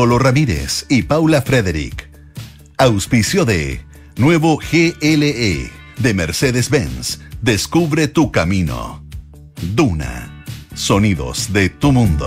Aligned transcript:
Polo 0.00 0.20
Ramírez 0.20 0.86
y 0.88 1.02
Paula 1.02 1.42
Frederick. 1.42 2.08
Auspicio 2.76 3.44
de 3.44 3.80
Nuevo 4.16 4.58
GLE 4.58 5.72
de 5.96 6.14
Mercedes-Benz. 6.14 7.18
Descubre 7.42 8.06
tu 8.06 8.30
camino. 8.30 9.04
Duna. 9.60 10.44
Sonidos 10.72 11.52
de 11.52 11.70
tu 11.70 11.90
mundo. 11.90 12.26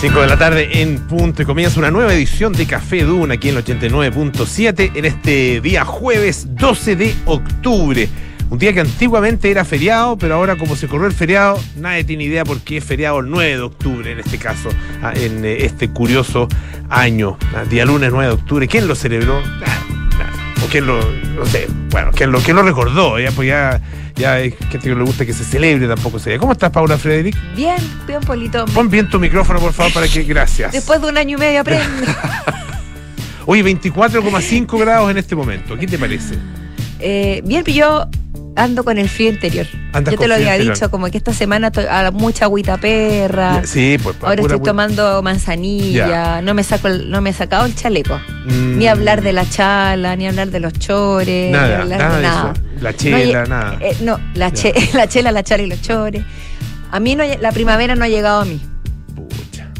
5 0.00 0.20
de 0.20 0.26
la 0.28 0.38
tarde 0.38 0.80
en 0.80 1.08
punto 1.08 1.42
y 1.42 1.44
comienza 1.44 1.80
una 1.80 1.90
nueva 1.90 2.14
edición 2.14 2.52
de 2.52 2.66
Café 2.66 3.02
Duna 3.02 3.34
aquí 3.34 3.48
en 3.48 3.56
el 3.56 3.64
89.7 3.64 4.92
en 4.94 5.04
este 5.04 5.60
día 5.60 5.84
jueves 5.84 6.54
12 6.54 6.94
de 6.94 7.16
octubre. 7.24 8.08
Un 8.54 8.60
día 8.60 8.72
que 8.72 8.78
antiguamente 8.78 9.50
era 9.50 9.64
feriado, 9.64 10.16
pero 10.16 10.36
ahora 10.36 10.54
como 10.54 10.76
se 10.76 10.86
corrió 10.86 11.08
el 11.08 11.12
feriado, 11.12 11.58
nadie 11.74 12.04
tiene 12.04 12.22
idea 12.22 12.44
por 12.44 12.60
qué 12.60 12.76
es 12.76 12.84
feriado 12.84 13.18
el 13.18 13.28
9 13.28 13.50
de 13.50 13.60
octubre 13.62 14.12
en 14.12 14.20
este 14.20 14.38
caso, 14.38 14.68
ah, 15.02 15.12
en 15.12 15.44
eh, 15.44 15.64
este 15.64 15.90
curioso 15.90 16.46
año, 16.88 17.36
ah, 17.52 17.64
día 17.64 17.84
lunes 17.84 18.12
9 18.12 18.28
de 18.28 18.32
octubre. 18.32 18.68
¿Quién 18.68 18.86
lo 18.86 18.94
celebró? 18.94 19.40
Nada. 19.40 19.82
O 20.64 20.68
quién 20.68 20.86
lo, 20.86 21.00
no 21.00 21.44
sé, 21.46 21.66
bueno, 21.90 22.12
quién 22.14 22.30
lo, 22.30 22.38
quién 22.38 22.54
lo 22.54 22.62
recordó, 22.62 23.18
ya, 23.18 23.32
pues 23.32 23.48
ya, 23.48 23.80
ya 24.14 24.34
hay 24.34 24.52
gente 24.52 24.78
que 24.78 24.94
le 24.94 25.02
gusta 25.02 25.26
que 25.26 25.32
se 25.32 25.42
celebre, 25.42 25.88
tampoco 25.88 26.20
se 26.20 26.38
¿Cómo 26.38 26.52
estás, 26.52 26.70
Paula 26.70 26.96
Frederick? 26.96 27.36
Bien, 27.56 27.78
bien, 28.06 28.20
Polito. 28.20 28.66
Pon 28.66 28.88
bien 28.88 29.10
tu 29.10 29.18
micrófono, 29.18 29.58
por 29.58 29.72
favor, 29.72 29.92
para 29.92 30.06
que, 30.06 30.22
gracias. 30.22 30.70
Después 30.70 31.02
de 31.02 31.08
un 31.08 31.18
año 31.18 31.38
y 31.38 31.40
medio 31.40 31.60
aprende. 31.62 32.06
Oye, 33.46 33.64
24,5 33.64 34.78
grados 34.78 35.10
en 35.10 35.18
este 35.18 35.34
momento, 35.34 35.76
¿qué 35.76 35.88
te 35.88 35.98
parece? 35.98 36.36
Eh, 37.00 37.42
bien, 37.44 37.64
yo 37.64 38.08
ando 38.56 38.84
con 38.84 38.98
el 38.98 39.08
frío 39.08 39.30
interior. 39.30 39.66
Andas 39.92 40.12
Yo 40.14 40.20
te 40.20 40.28
lo 40.28 40.34
había 40.34 40.52
interior. 40.54 40.74
dicho, 40.74 40.90
como 40.90 41.06
que 41.10 41.18
esta 41.18 41.32
semana 41.32 41.72
a 41.90 42.10
mucha 42.10 42.44
agüita 42.46 42.76
perra. 42.78 43.62
Sí, 43.64 43.98
pues. 44.02 44.16
Ahora 44.22 44.42
estoy 44.42 44.60
tomando 44.60 45.22
manzanilla, 45.22 46.08
Ya. 46.08 46.42
no 46.42 46.54
me 46.54 46.62
saco 46.64 46.88
el- 46.88 47.10
no 47.10 47.20
me 47.20 47.30
he 47.30 47.32
sacado 47.32 47.66
el 47.66 47.74
chaleco. 47.74 48.20
Mm, 48.46 48.78
Ni 48.78 48.86
hablar 48.88 49.22
de 49.22 49.32
la 49.32 49.48
chala, 49.48 50.14
ni 50.16 50.26
hablar 50.26 50.48
de 50.50 50.60
los 50.60 50.72
chores, 50.74 51.46
ni 51.46 51.50
Nada, 51.52 51.82
hablar 51.82 51.98
nada 51.98 52.16
de 52.16 52.22
nada. 52.22 52.52
eso. 52.52 52.62
La 52.80 52.90
No 52.92 52.96
chela, 52.96 53.44
lle- 53.44 53.48
nada. 53.48 53.78
eh, 53.80 53.96
no, 54.02 54.20
la, 54.34 54.50
che- 54.52 54.74
la 54.94 55.06
chela, 55.08 55.32
la 55.32 55.42
chala 55.42 55.62
y 55.62 55.66
los 55.68 55.80
chores. 55.82 56.22
A 56.90 57.00
mí 57.00 57.16
no, 57.16 57.24
la 57.40 57.50
primavera 57.52 57.94
no 57.96 58.04
ha 58.04 58.08
llegado 58.08 58.40
a 58.42 58.44
mí. 58.44 58.60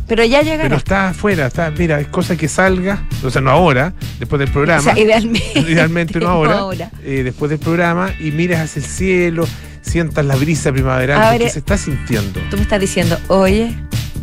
Pero 0.07 0.25
ya 0.25 0.43
llegará. 0.43 0.65
Pero 0.65 0.77
está 0.77 1.09
afuera, 1.09 1.47
está, 1.47 1.71
mira, 1.71 2.01
es 2.01 2.09
cosa 2.09 2.37
que 2.37 2.49
salga, 2.49 3.05
o 3.23 3.31
sea, 3.31 3.41
no 3.43 3.51
ahora, 3.51 3.93
después 4.19 4.39
del 4.39 4.51
programa. 4.51 4.81
o 4.81 4.83
sea, 4.83 4.99
idealmente, 4.99 5.59
idealmente 5.61 6.21
no 6.21 6.29
ahora, 6.51 6.91
eh, 7.03 7.23
después 7.25 7.51
del 7.51 7.59
programa, 7.59 8.11
y 8.21 8.31
mires 8.31 8.59
hacia 8.59 8.81
el 8.81 8.87
cielo, 8.87 9.47
sientas 9.83 10.25
la 10.25 10.37
brisa 10.37 10.73
primaveral 10.73 11.33
porque 11.33 11.51
se 11.51 11.59
está 11.59 11.77
sintiendo. 11.79 12.41
Tú 12.51 12.57
me 12.57 12.63
estás 12.63 12.81
diciendo, 12.81 13.19
oye, 13.29 13.75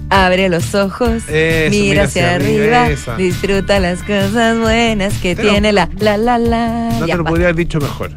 abre 0.09 0.49
los 0.49 0.75
ojos, 0.75 1.23
Eso, 1.27 1.71
mira 1.71 2.03
hacia, 2.03 2.35
arriba, 2.35 2.89
disfruta 3.17 3.79
las 3.79 4.02
cosas 4.03 4.57
buenas 4.59 5.13
que 5.15 5.35
Pero- 5.35 5.49
tiene 5.49 5.71
la 5.71 5.89
la 5.99 6.17
la 6.17 6.37
la. 6.37 6.89
No 6.99 7.05
te 7.05 7.15
lo 7.15 7.23
podría 7.23 7.47
haber 7.47 7.55
dicho 7.55 7.79
mejor. 7.79 8.11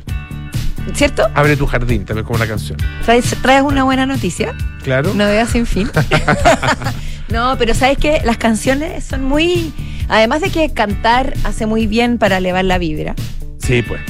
¿Cierto? 0.92 1.26
Abre 1.34 1.56
tu 1.56 1.66
jardín, 1.66 2.04
también 2.04 2.26
como 2.26 2.38
la 2.38 2.46
canción. 2.46 2.78
¿Traes, 3.06 3.34
traes 3.40 3.62
una 3.62 3.84
buena 3.84 4.04
noticia? 4.04 4.54
Claro. 4.82 5.14
No 5.14 5.24
veas 5.24 5.48
sin 5.48 5.64
fin. 5.64 5.90
no, 7.28 7.56
pero 7.58 7.74
sabes 7.74 7.98
que 7.98 8.20
las 8.24 8.36
canciones 8.36 9.04
son 9.04 9.24
muy. 9.24 9.72
Además 10.08 10.40
de 10.42 10.50
que 10.50 10.72
cantar 10.72 11.34
hace 11.44 11.66
muy 11.66 11.86
bien 11.86 12.18
para 12.18 12.36
elevar 12.38 12.64
la 12.64 12.78
vibra. 12.78 13.14
Sí, 13.58 13.82
pues. 13.82 14.00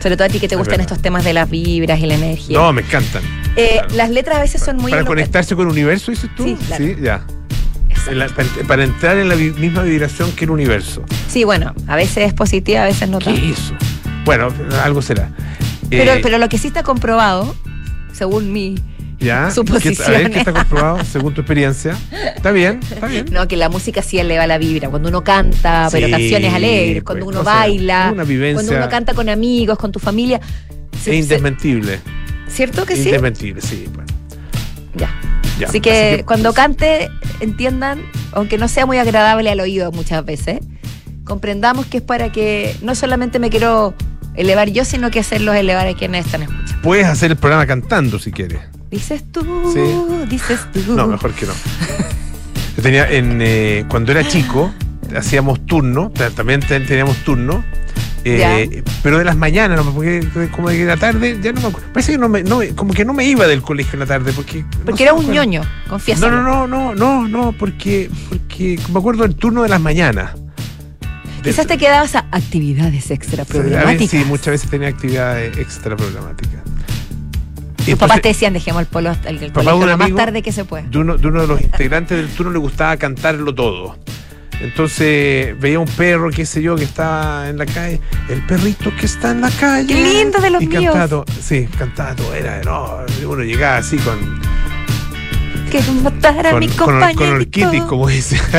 Sobre 0.00 0.16
todo 0.16 0.26
a 0.26 0.30
ti 0.30 0.38
que 0.40 0.48
te 0.48 0.54
Es 0.54 0.58
gustan 0.58 0.72
verdad. 0.78 0.86
estos 0.92 1.02
temas 1.02 1.24
de 1.24 1.32
las 1.32 1.50
vibras 1.50 1.98
y 2.00 2.06
la 2.06 2.14
energía. 2.14 2.58
No, 2.58 2.72
me 2.72 2.82
encantan. 2.82 3.22
Eh, 3.56 3.72
claro. 3.78 3.94
Las 3.96 4.10
letras 4.10 4.36
a 4.36 4.40
veces 4.40 4.62
son 4.62 4.76
muy. 4.76 4.90
para 4.90 5.00
elocuentes. 5.00 5.24
conectarse 5.26 5.56
con 5.56 5.66
el 5.66 5.72
universo, 5.72 6.10
dices 6.10 6.30
tú. 6.36 6.44
Sí, 6.44 6.56
claro. 6.66 6.84
ya. 7.02 7.26
La- 8.12 8.28
para, 8.28 8.48
para 8.68 8.84
entrar 8.84 9.18
en 9.18 9.28
la 9.28 9.34
misma 9.34 9.82
vibración 9.82 10.30
que 10.32 10.44
el 10.44 10.50
universo. 10.52 11.02
Sí, 11.28 11.42
bueno, 11.44 11.74
a 11.88 11.96
veces 11.96 12.18
es 12.28 12.34
positiva, 12.34 12.82
a 12.82 12.86
veces 12.86 13.08
no 13.08 13.18
tanto. 13.18 13.40
¿Qué 13.40 13.50
es 13.50 13.58
eso? 13.58 13.74
Bueno, 14.24 14.48
algo 14.82 15.02
será. 15.02 15.30
Pero, 15.90 16.12
Eh, 16.12 16.20
pero 16.22 16.38
lo 16.38 16.48
que 16.48 16.56
sí 16.58 16.68
está 16.68 16.82
comprobado, 16.82 17.54
según 18.12 18.52
mi. 18.52 18.76
Ya, 19.18 19.50
suposiciones. 19.54 19.98
¿qué- 19.98 20.04
A 20.04 20.18
ver, 20.18 20.30
¿qué 20.30 20.38
está 20.40 20.52
comprobado 20.52 21.04
según 21.04 21.34
tu 21.34 21.40
experiencia? 21.42 21.96
Está 22.36 22.50
bien, 22.52 22.80
está 22.90 23.06
bien. 23.06 23.26
No, 23.30 23.48
que 23.48 23.56
la 23.56 23.68
música 23.68 24.02
sí 24.02 24.18
eleva 24.18 24.46
la 24.46 24.58
vibra. 24.58 24.88
Cuando 24.88 25.08
uno 25.08 25.22
canta, 25.24 25.88
pero 25.90 26.06
Sí, 26.06 26.12
canciones 26.12 26.52
alegres, 26.54 27.02
cuando 27.02 27.24
pues, 27.24 27.34
uno 27.36 27.40
o 27.42 27.44
sea, 27.44 27.54
baila, 27.60 28.10
una 28.12 28.24
vivencia- 28.24 28.54
cuando 28.54 28.76
uno 28.76 28.88
canta 28.90 29.14
con 29.14 29.28
amigos, 29.28 29.78
con 29.78 29.92
tu 29.92 29.98
familia. 29.98 30.40
Es 30.94 31.08
indesmentible. 31.08 32.00
¿Cierto 32.48 32.84
que 32.86 32.94
sí? 32.96 33.04
Indesmentible, 33.04 33.60
sí. 33.60 33.84
Bueno, 33.94 34.08
Ya. 34.94 35.10
ya. 35.58 35.68
Así 35.68 35.80
que 35.80 36.22
cuando 36.26 36.52
cante, 36.52 37.08
entiendan, 37.40 38.02
aunque 38.32 38.58
no 38.58 38.68
sea 38.68 38.86
muy 38.86 38.98
agradable 38.98 39.50
al 39.50 39.60
oído 39.60 39.92
muchas 39.92 40.24
veces, 40.24 40.60
comprendamos 41.24 41.86
que 41.86 41.98
es 41.98 42.02
para 42.02 42.30
que 42.32 42.74
no 42.82 42.94
solamente 42.94 43.38
me 43.38 43.50
quiero 43.50 43.94
elevar 44.36 44.70
yo, 44.70 44.84
sino 44.84 45.10
que 45.10 45.20
hacerlos 45.20 45.56
elevar 45.56 45.86
a 45.88 45.94
quienes 45.94 46.26
están 46.26 46.42
escuchando. 46.42 46.82
Puedes 46.82 47.06
hacer 47.06 47.30
el 47.32 47.36
programa 47.36 47.66
cantando 47.66 48.18
si 48.18 48.30
quieres. 48.32 48.60
Dices 48.90 49.24
tú, 49.32 49.42
Sí. 49.72 50.26
dices 50.30 50.60
tú. 50.72 50.94
No, 50.96 51.06
mejor 51.06 51.32
que 51.32 51.46
no. 51.46 51.52
Yo 52.76 52.82
tenía 52.82 53.10
en 53.10 53.38
eh, 53.42 53.84
cuando 53.88 54.12
era 54.12 54.26
chico 54.26 54.72
hacíamos 55.16 55.64
turno, 55.66 56.10
ta- 56.10 56.30
también 56.30 56.60
ten- 56.60 56.86
teníamos 56.86 57.16
turno. 57.18 57.64
eh, 58.28 58.82
pero 59.04 59.18
de 59.18 59.24
las 59.24 59.36
mañanas, 59.36 59.84
¿no? 59.84 59.92
porque 59.92 60.26
como 60.50 60.68
de 60.68 60.84
la 60.84 60.96
tarde, 60.96 61.38
ya 61.40 61.52
no 61.52 61.60
me 61.60 61.66
acuerdo. 61.68 61.88
Parece 61.92 62.12
que 62.12 62.18
no 62.18 62.28
me, 62.28 62.42
no 62.42 62.58
como 62.74 62.92
que 62.92 63.04
no 63.04 63.12
me 63.14 63.24
iba 63.24 63.46
del 63.46 63.62
colegio 63.62 63.92
en 63.94 64.00
la 64.00 64.06
tarde, 64.06 64.32
porque. 64.34 64.64
Porque 64.84 65.04
era 65.04 65.12
un 65.14 65.30
ñoño, 65.30 65.62
confiesa. 65.88 66.28
No, 66.28 66.42
no, 66.42 66.66
no, 66.66 66.66
no, 66.66 66.94
no, 66.94 67.28
no, 67.28 67.52
porque, 67.52 68.10
porque 68.28 68.80
me 68.92 68.98
acuerdo 68.98 69.22
del 69.22 69.36
turno 69.36 69.62
de 69.62 69.68
las 69.68 69.80
mañanas. 69.80 70.32
Quizás 71.44 71.68
te 71.68 71.78
quedabas 71.78 72.16
a 72.16 72.26
actividades 72.32 73.12
extra 73.12 73.44
problemáticas. 73.44 74.10
sí, 74.10 74.24
muchas 74.26 74.48
veces 74.48 74.68
tenía 74.70 74.88
actividades 74.88 75.56
extra 75.58 75.94
problemáticas. 75.96 76.62
Y 77.86 77.90
Tus 77.90 77.98
papás 78.00 78.20
te 78.20 78.28
decían, 78.28 78.52
dejemos 78.52 78.80
el, 78.82 78.86
polo, 78.88 79.14
el, 79.26 79.42
el 79.42 79.52
colegio 79.52 79.86
lo 79.86 79.96
más 79.96 80.14
tarde 80.14 80.42
que 80.42 80.50
se 80.52 80.64
puede. 80.64 80.88
de 80.88 80.98
uno, 80.98 81.16
de 81.16 81.28
uno 81.28 81.42
de 81.42 81.46
los 81.46 81.60
integrantes 81.60 82.16
del 82.18 82.28
turno 82.28 82.52
le 82.52 82.58
gustaba 82.58 82.96
cantarlo 82.96 83.54
todo. 83.54 83.96
Entonces 84.60 85.58
veía 85.60 85.78
un 85.78 85.86
perro, 85.86 86.30
qué 86.30 86.46
sé 86.46 86.62
yo, 86.62 86.76
que 86.76 86.84
estaba 86.84 87.48
en 87.48 87.58
la 87.58 87.66
calle. 87.66 88.00
El 88.28 88.44
perrito 88.46 88.90
que 88.98 89.04
está 89.06 89.30
en 89.32 89.42
la 89.42 89.50
calle. 89.50 89.86
¡Qué 89.86 90.02
lindo 90.02 90.40
de 90.40 90.50
los 90.50 90.62
y 90.62 90.66
míos! 90.66 90.94
Todo, 91.08 91.24
sí, 91.40 91.68
cantaba 91.78 92.14
todo. 92.16 92.34
Era, 92.34 92.60
no, 92.62 92.98
uno 93.28 93.42
llegaba 93.44 93.76
así 93.76 93.98
con, 93.98 94.40
Quiero 95.70 95.92
matar 95.94 96.46
a 96.46 96.50
con, 96.52 96.60
mi 96.60 96.68
con, 96.68 96.78
or- 96.88 97.00
compañerito. 97.00 97.18
con 97.18 97.34
orquitis, 97.34 97.82
como 97.84 98.08
dice. 98.08 98.40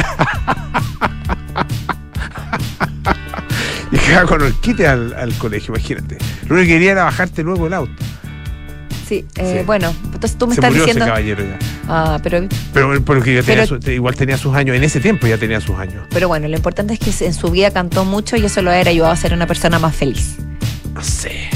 Llegaba 3.92 4.28
con 4.28 4.42
orquitis 4.42 4.86
al, 4.86 5.14
al 5.14 5.34
colegio, 5.36 5.74
imagínate. 5.74 6.18
Lo 6.48 6.56
único 6.56 6.68
que 6.68 6.74
quería 6.74 6.92
era 6.92 7.04
bajarte 7.06 7.44
luego 7.44 7.68
el 7.68 7.74
auto. 7.74 7.92
Sí, 9.08 9.26
eh, 9.38 9.60
Sí. 9.60 9.66
bueno, 9.66 9.94
entonces 10.06 10.38
tú 10.38 10.48
me 10.48 10.54
Se 10.56 10.60
estás 10.60 10.72
murió 10.72 10.84
diciendo. 10.86 11.06
ese 11.06 11.10
caballero 11.12 11.44
ya. 11.46 11.60
Ah, 11.88 12.20
pero, 12.22 12.48
Pero 12.74 13.02
porque 13.06 13.36
ya 13.36 13.42
tenía 13.44 13.64
Pero- 13.66 13.82
su- 13.82 13.92
igual 13.92 14.16
tenía 14.16 14.38
sus 14.38 14.54
años. 14.56 14.76
En 14.76 14.84
ese 14.84 15.00
tiempo 15.00 15.28
ya 15.28 15.38
tenía 15.38 15.62
sus 15.62 15.78
años. 15.80 16.06
pero 16.10 16.28
bueno, 16.28 16.48
lo 16.48 16.56
importante 16.58 16.94
es 16.94 17.00
que 17.00 17.26
en 17.26 17.34
su 17.34 17.50
vida 17.50 17.72
cantó 17.72 18.04
mucho 18.04 18.36
y 18.36 18.46
eso 18.46 18.62
lo 18.62 18.70
ha 18.72 18.74
ayudado 18.76 19.14
a 19.14 19.16
ser 19.16 19.34
una 19.34 19.48
persona 19.48 19.80
más 19.80 19.96
feliz. 19.96 20.36
No 20.94 21.02
sé. 21.04 21.50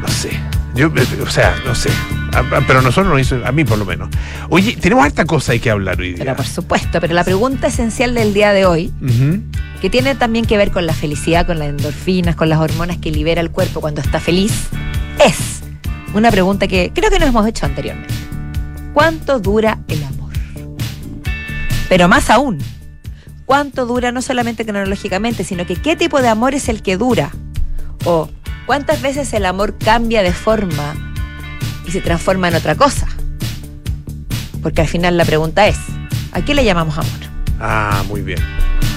No 0.00 0.08
sé. 0.08 0.30
Yo, 0.74 0.86
eh, 0.86 1.06
o 1.22 1.30
sea, 1.30 1.54
no 1.66 1.74
sé. 1.74 1.90
A- 2.32 2.38
a- 2.38 2.66
pero 2.66 2.80
nosotros 2.80 3.12
nos 3.12 3.20
hizo, 3.20 3.44
a 3.44 3.52
mí 3.52 3.64
por 3.64 3.76
lo 3.76 3.84
menos. 3.84 4.08
Oye, 4.48 4.74
tenemos 4.80 5.04
harta 5.04 5.26
cosa 5.26 5.52
hay 5.52 5.60
que 5.60 5.68
hablar 5.70 6.00
hoy 6.00 6.14
día. 6.14 6.24
Pero 6.24 6.36
por 6.36 6.46
supuesto, 6.46 6.98
pero 7.00 7.12
la 7.12 7.24
pregunta 7.24 7.66
esencial 7.66 8.14
del 8.14 8.32
día 8.32 8.54
de 8.54 8.64
hoy, 8.64 8.90
que 9.82 9.90
tiene 9.90 10.14
también 10.14 10.46
que 10.46 10.56
ver 10.56 10.70
con 10.70 10.86
la 10.86 10.94
felicidad, 10.94 11.46
con 11.46 11.58
las 11.58 11.68
endorfinas, 11.68 12.34
con 12.34 12.48
las 12.48 12.58
hormonas 12.60 12.96
que 12.96 13.10
libera 13.10 13.42
el 13.42 13.50
cuerpo 13.50 13.82
cuando 13.82 14.00
está 14.00 14.18
feliz, 14.18 14.52
es 15.26 15.61
una 16.14 16.30
pregunta 16.30 16.66
que 16.66 16.92
creo 16.94 17.10
que 17.10 17.18
nos 17.18 17.28
hemos 17.28 17.46
hecho 17.46 17.66
anteriormente. 17.66 18.14
¿Cuánto 18.92 19.40
dura 19.40 19.78
el 19.88 20.02
amor? 20.04 20.32
Pero 21.88 22.08
más 22.08 22.30
aún, 22.30 22.58
¿cuánto 23.46 23.86
dura 23.86 24.12
no 24.12 24.22
solamente 24.22 24.64
cronológicamente, 24.64 25.44
sino 25.44 25.66
que 25.66 25.76
qué 25.76 25.96
tipo 25.96 26.20
de 26.20 26.28
amor 26.28 26.54
es 26.54 26.68
el 26.68 26.82
que 26.82 26.96
dura? 26.96 27.30
O 28.04 28.28
cuántas 28.66 29.00
veces 29.02 29.32
el 29.32 29.46
amor 29.46 29.76
cambia 29.78 30.22
de 30.22 30.32
forma 30.32 30.94
y 31.86 31.90
se 31.90 32.00
transforma 32.00 32.48
en 32.48 32.54
otra 32.54 32.74
cosa. 32.74 33.08
Porque 34.62 34.80
al 34.80 34.88
final 34.88 35.16
la 35.16 35.24
pregunta 35.24 35.66
es, 35.66 35.78
¿a 36.32 36.42
qué 36.42 36.54
le 36.54 36.64
llamamos 36.64 36.96
amor? 36.96 37.10
Ah, 37.60 38.02
muy 38.08 38.22
bien. 38.22 38.38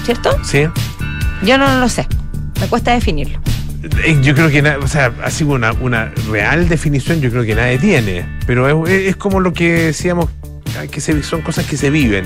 ¿Cierto? 0.04 0.30
Sí. 0.44 0.66
Yo 1.42 1.58
no 1.58 1.80
lo 1.80 1.88
sé. 1.88 2.06
Me 2.60 2.68
cuesta 2.68 2.92
definirlo. 2.92 3.40
Eh, 4.04 4.18
Yo 4.22 4.34
creo 4.34 4.48
que, 4.50 4.62
o 4.62 4.86
sea, 4.88 5.12
así 5.22 5.44
una, 5.44 5.72
una 5.72 6.12
real 6.30 6.68
definición 6.68 7.20
yo 7.20 7.30
creo 7.30 7.44
que 7.44 7.54
nadie 7.54 7.78
tiene. 7.78 8.26
Pero 8.46 8.86
es, 8.86 9.08
es 9.08 9.16
como 9.16 9.40
lo 9.40 9.52
que 9.52 9.72
decíamos, 9.86 10.26
ah, 10.78 10.86
que 10.90 11.00
se- 11.00 11.22
son 11.22 11.42
cosas 11.42 11.66
que 11.66 11.76
se 11.76 11.90
viven. 11.90 12.24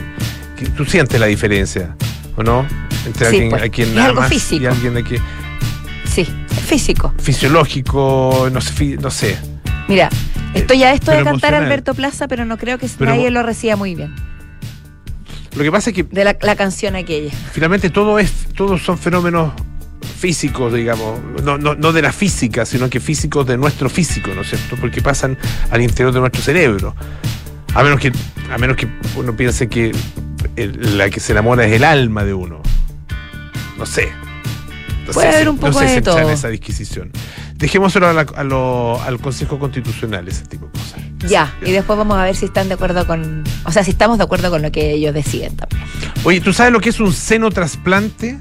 Que 0.56 0.66
tú 0.66 0.84
sientes 0.84 1.18
la 1.20 1.26
diferencia, 1.26 1.94
¿o 2.36 2.42
no? 2.42 2.66
Entre 3.06 3.26
Sí, 3.30 3.34
alguien 3.36 3.50
pues, 3.50 3.62
a 3.62 3.68
quien 3.68 3.94
nada 3.94 4.08
algo 4.08 4.20
más 4.20 4.30
y 4.30 4.34
físico. 4.34 4.68
alguien 4.68 4.96
a 4.96 5.02
quien 5.02 5.22
Sí, 6.04 6.26
físico. 6.66 7.14
fisiológico, 7.22 8.48
no 8.52 8.60
sé, 8.60 8.96
no 9.00 9.10
sé. 9.10 9.36
Mira, 9.88 10.08
estoy 10.54 10.82
a 10.82 10.92
esto 10.92 11.10
de 11.12 11.18
cantar 11.18 11.30
emocional. 11.34 11.62
Alberto 11.64 11.94
Plaza, 11.94 12.28
pero 12.28 12.44
no 12.44 12.58
creo 12.58 12.78
que 12.78 12.88
Pero 12.98 13.10
nadie 13.12 13.30
lo 13.30 13.42
reciba 13.42 13.76
muy 13.76 13.94
bien. 13.94 14.14
Lo 15.56 15.62
que 15.64 15.72
pasa 15.72 15.90
es 15.90 15.96
que 15.96 16.02
de 16.04 16.24
la, 16.24 16.36
la 16.42 16.56
canción 16.56 16.94
aquella. 16.94 17.32
finalmente 17.52 17.90
todo 17.90 18.18
es, 18.18 18.32
todos 18.56 18.82
son 18.82 18.98
fenómenos 18.98 19.52
físicos, 20.20 20.72
digamos, 20.74 21.18
no, 21.42 21.56
no, 21.56 21.74
no 21.74 21.92
de 21.92 22.02
la 22.02 22.12
física, 22.12 22.66
sino 22.66 22.90
que 22.90 23.00
físicos 23.00 23.46
de 23.46 23.56
nuestro 23.56 23.88
físico, 23.88 24.30
¿no 24.34 24.42
es 24.42 24.50
cierto? 24.50 24.76
Porque 24.76 25.00
pasan 25.00 25.38
al 25.70 25.80
interior 25.80 26.12
de 26.12 26.20
nuestro 26.20 26.42
cerebro. 26.42 26.94
A 27.74 27.82
menos 27.82 27.98
que, 28.00 28.12
a 28.52 28.58
menos 28.58 28.76
que 28.76 28.86
uno 29.16 29.34
piense 29.34 29.68
que 29.68 29.92
el- 30.56 30.98
la 30.98 31.08
que 31.08 31.20
se 31.20 31.32
enamora 31.32 31.64
es 31.66 31.72
el 31.72 31.84
alma 31.84 32.24
de 32.24 32.34
uno. 32.34 32.60
No 33.78 33.86
sé. 33.86 34.12
No 35.06 35.12
Puede 35.14 35.28
haber 35.28 35.48
un 35.48 35.56
poco 35.56 35.72
no 35.80 35.88
sé 35.88 35.94
de 35.96 36.02
todo. 36.02 36.30
esa 36.30 36.48
disquisición. 36.48 37.10
Dejémoselo 37.56 38.06
a 38.08 38.12
la- 38.12 38.26
a 38.36 38.44
lo- 38.44 39.00
al 39.02 39.18
Consejo 39.20 39.58
Constitucional, 39.58 40.28
ese 40.28 40.44
tipo 40.44 40.66
de 40.66 40.72
cosas. 40.72 41.00
Ya, 41.30 41.54
y 41.64 41.72
después 41.72 41.98
vamos 41.98 42.16
a 42.18 42.24
ver 42.24 42.36
si 42.36 42.44
están 42.46 42.68
de 42.68 42.74
acuerdo 42.74 43.06
con, 43.06 43.42
o 43.64 43.72
sea, 43.72 43.84
si 43.84 43.90
estamos 43.90 44.18
de 44.18 44.24
acuerdo 44.24 44.50
con 44.50 44.62
lo 44.62 44.70
que 44.70 44.92
ellos 44.92 45.12
deciden 45.14 45.56
también. 45.56 45.82
Oye, 46.24 46.40
¿tú 46.40 46.52
sabes 46.52 46.72
lo 46.72 46.80
que 46.80 46.90
es 46.90 47.00
un 47.00 47.12
seno 47.12 47.50
trasplante? 47.50 48.38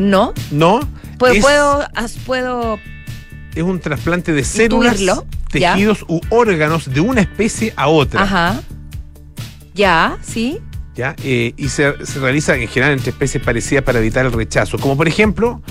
¿No? 0.00 0.32
¿No? 0.50 0.80
Puedo, 1.18 1.34
Es- 1.34 1.42
puedo, 1.42 1.86
puedo 2.26 2.78
es 3.54 3.62
un 3.62 3.80
trasplante 3.80 4.32
de 4.32 4.44
células, 4.44 4.98
ya. 5.00 5.16
tejidos 5.50 6.04
u 6.08 6.20
órganos 6.30 6.92
de 6.92 7.00
una 7.00 7.20
especie 7.20 7.72
a 7.76 7.88
otra. 7.88 8.22
Ajá. 8.22 8.60
Ya, 9.74 10.18
sí. 10.22 10.58
¿ya? 10.94 11.14
Eh, 11.22 11.52
y 11.56 11.68
se, 11.68 12.04
se 12.06 12.18
realiza 12.20 12.56
en 12.56 12.68
general 12.68 12.92
entre 12.94 13.10
especies 13.10 13.42
parecidas 13.42 13.84
para 13.84 13.98
evitar 13.98 14.24
el 14.26 14.32
rechazo. 14.32 14.78
Como 14.78 14.96
por 14.96 15.08
ejemplo, 15.08 15.62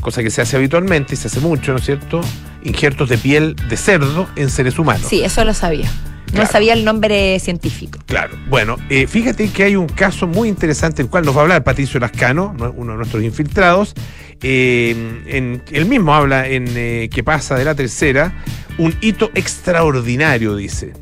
cosa 0.00 0.22
que 0.22 0.30
se 0.30 0.42
hace 0.42 0.56
habitualmente 0.56 1.14
y 1.14 1.16
se 1.16 1.28
hace 1.28 1.40
mucho, 1.40 1.72
¿no 1.72 1.78
es 1.78 1.84
cierto? 1.84 2.20
Injertos 2.62 3.08
de 3.08 3.18
piel 3.18 3.56
de 3.68 3.76
cerdo 3.76 4.28
en 4.36 4.48
seres 4.50 4.78
humanos. 4.78 5.06
Sí, 5.08 5.22
eso 5.22 5.44
lo 5.44 5.54
sabía. 5.54 5.90
No 6.34 6.46
sabía 6.46 6.72
el 6.72 6.84
nombre 6.84 7.38
científico. 7.38 7.98
Claro. 8.06 8.36
Bueno, 8.48 8.76
eh, 8.88 9.06
fíjate 9.06 9.48
que 9.48 9.64
hay 9.64 9.76
un 9.76 9.86
caso 9.86 10.26
muy 10.26 10.48
interesante, 10.48 11.02
el 11.02 11.08
cual 11.08 11.24
nos 11.24 11.34
va 11.34 11.40
a 11.40 11.42
hablar 11.42 11.64
Patricio 11.64 12.00
Lascano, 12.00 12.54
¿no? 12.58 12.72
uno 12.76 12.92
de 12.92 12.98
nuestros 12.98 13.22
infiltrados. 13.22 13.94
Eh, 14.42 15.22
en, 15.26 15.62
él 15.70 15.86
mismo 15.86 16.14
habla 16.14 16.48
en 16.48 16.66
eh, 16.76 17.08
que 17.12 17.22
pasa 17.22 17.56
de 17.56 17.64
la 17.64 17.74
tercera, 17.74 18.42
un 18.78 18.94
hito 19.00 19.30
extraordinario, 19.34 20.56
dice. 20.56 20.92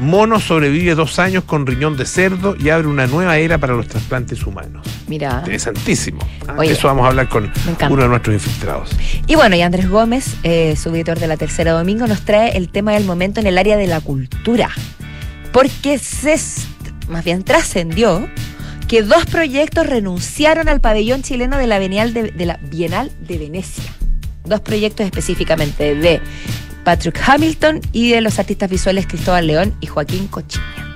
Mono 0.00 0.40
sobrevive 0.40 0.94
dos 0.94 1.18
años 1.18 1.44
con 1.44 1.66
riñón 1.66 1.96
de 1.96 2.06
cerdo 2.06 2.56
y 2.58 2.70
abre 2.70 2.88
una 2.88 3.06
nueva 3.06 3.36
era 3.38 3.58
para 3.58 3.74
los 3.74 3.86
trasplantes 3.86 4.44
humanos. 4.46 4.86
Mira. 5.06 5.38
Interesantísimo. 5.38 6.20
Ah, 6.48 6.54
Oye, 6.58 6.70
de 6.70 6.74
eso 6.74 6.88
vamos 6.88 7.04
a 7.04 7.08
hablar 7.08 7.28
con 7.28 7.50
uno 7.90 8.02
de 8.02 8.08
nuestros 8.08 8.34
infiltrados. 8.34 8.90
Y 9.26 9.34
bueno, 9.34 9.56
y 9.56 9.62
Andrés 9.62 9.88
Gómez, 9.88 10.34
eh, 10.42 10.74
subeditor 10.76 11.18
de 11.18 11.28
la 11.28 11.36
Tercera 11.36 11.72
Domingo, 11.72 12.06
nos 12.06 12.22
trae 12.22 12.56
el 12.56 12.70
tema 12.70 12.92
del 12.92 13.04
momento 13.04 13.40
en 13.40 13.46
el 13.46 13.58
área 13.58 13.76
de 13.76 13.86
la 13.86 14.00
cultura. 14.00 14.70
Porque 15.52 15.98
se, 15.98 16.36
más 17.08 17.24
bien 17.24 17.42
trascendió 17.42 18.28
que 18.88 19.02
dos 19.02 19.26
proyectos 19.26 19.86
renunciaron 19.86 20.68
al 20.68 20.80
pabellón 20.80 21.22
chileno 21.22 21.58
de 21.58 21.66
la 21.66 21.78
Bienal 21.78 22.14
de, 22.14 22.32
de 22.32 22.46
la 22.46 22.58
Bienal 22.62 23.12
de 23.20 23.38
Venecia. 23.38 23.84
Dos 24.44 24.60
proyectos 24.60 25.06
específicamente 25.06 25.94
de 25.94 26.20
Patrick 26.84 27.20
Hamilton 27.26 27.80
y 27.92 28.10
de 28.10 28.20
los 28.20 28.38
artistas 28.38 28.70
visuales 28.70 29.06
Cristóbal 29.06 29.46
León 29.46 29.74
y 29.80 29.86
Joaquín 29.86 30.26
Cochiña. 30.28 30.92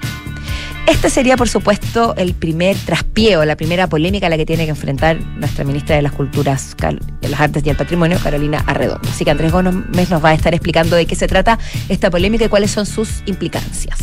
Este 0.87 1.11
sería, 1.11 1.37
por 1.37 1.49
supuesto, 1.49 2.15
el 2.17 2.33
primer 2.35 2.77
traspié 2.77 3.37
o 3.37 3.45
la 3.45 3.57
primera 3.57 3.89
polémica 3.89 4.29
a 4.29 4.31
la 4.31 4.37
que 4.37 4.47
tiene 4.47 4.65
que 4.67 4.71
enfrentar 4.71 5.21
nuestra 5.21 5.65
ministra 5.65 5.97
de 5.97 6.03
las 6.03 6.13
Culturas, 6.13 6.77
de 7.21 7.29
las 7.29 7.41
Artes 7.41 7.65
y 7.67 7.71
el 7.71 7.77
Patrimonio, 7.77 8.21
Carolina 8.23 8.63
Arredondo. 8.67 9.09
Así 9.09 9.25
que 9.25 9.33
Andrés 9.33 9.51
Gómez 9.51 10.11
nos 10.11 10.25
va 10.25 10.29
a 10.29 10.35
estar 10.35 10.55
explicando 10.55 10.95
de 10.95 11.05
qué 11.07 11.17
se 11.17 11.27
trata 11.27 11.59
esta 11.89 12.09
polémica 12.09 12.45
y 12.45 12.49
cuáles 12.49 12.71
son 12.71 12.87
sus 12.87 13.23
implicancias. 13.27 13.99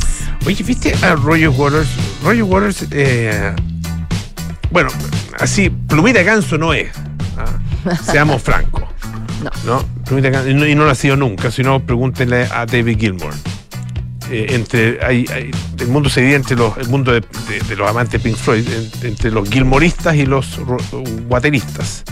Oye, 0.45 0.61
¿viste 0.61 0.93
a 1.01 1.15
Roger 1.15 1.49
Waters? 1.49 1.87
Roger 2.21 2.43
Waters, 2.43 2.85
eh, 2.91 3.55
bueno, 4.69 4.89
así, 5.39 5.69
plumita 5.69 6.21
ganso 6.21 6.57
no 6.57 6.73
es. 6.73 6.89
ah, 7.37 7.95
Seamos 8.11 8.41
francos. 8.41 8.83
No. 9.41 9.51
¿no? 9.65 9.92
Y 10.11 10.53
no, 10.53 10.83
lo 10.85 10.89
ha 10.89 10.95
sido 10.95 11.15
nunca, 11.15 11.49
si 11.51 11.63
no, 11.63 11.79
pregúntenle 11.85 12.45
a 12.51 12.65
David 12.65 12.97
Gilmour. 12.99 13.33
Eh, 14.31 14.47
entre, 14.51 15.03
hay- 15.05 15.25
hay- 15.33 15.51
el 15.79 15.87
mundo 15.87 16.09
se 16.09 16.21
divide 16.21 16.35
entre 16.37 16.55
los, 16.55 16.77
el 16.77 16.87
mundo 16.89 17.11
de, 17.11 17.23
los 17.75 17.89
amantes 17.89 18.21
Pink 18.21 18.35
Floyd, 18.35 18.65
en- 18.67 19.07
entre 19.07 19.31
los 19.31 19.49
Gilmoristas 19.49 20.15
y 20.15 20.25
los 20.25 20.59
wateristas. 21.29 22.03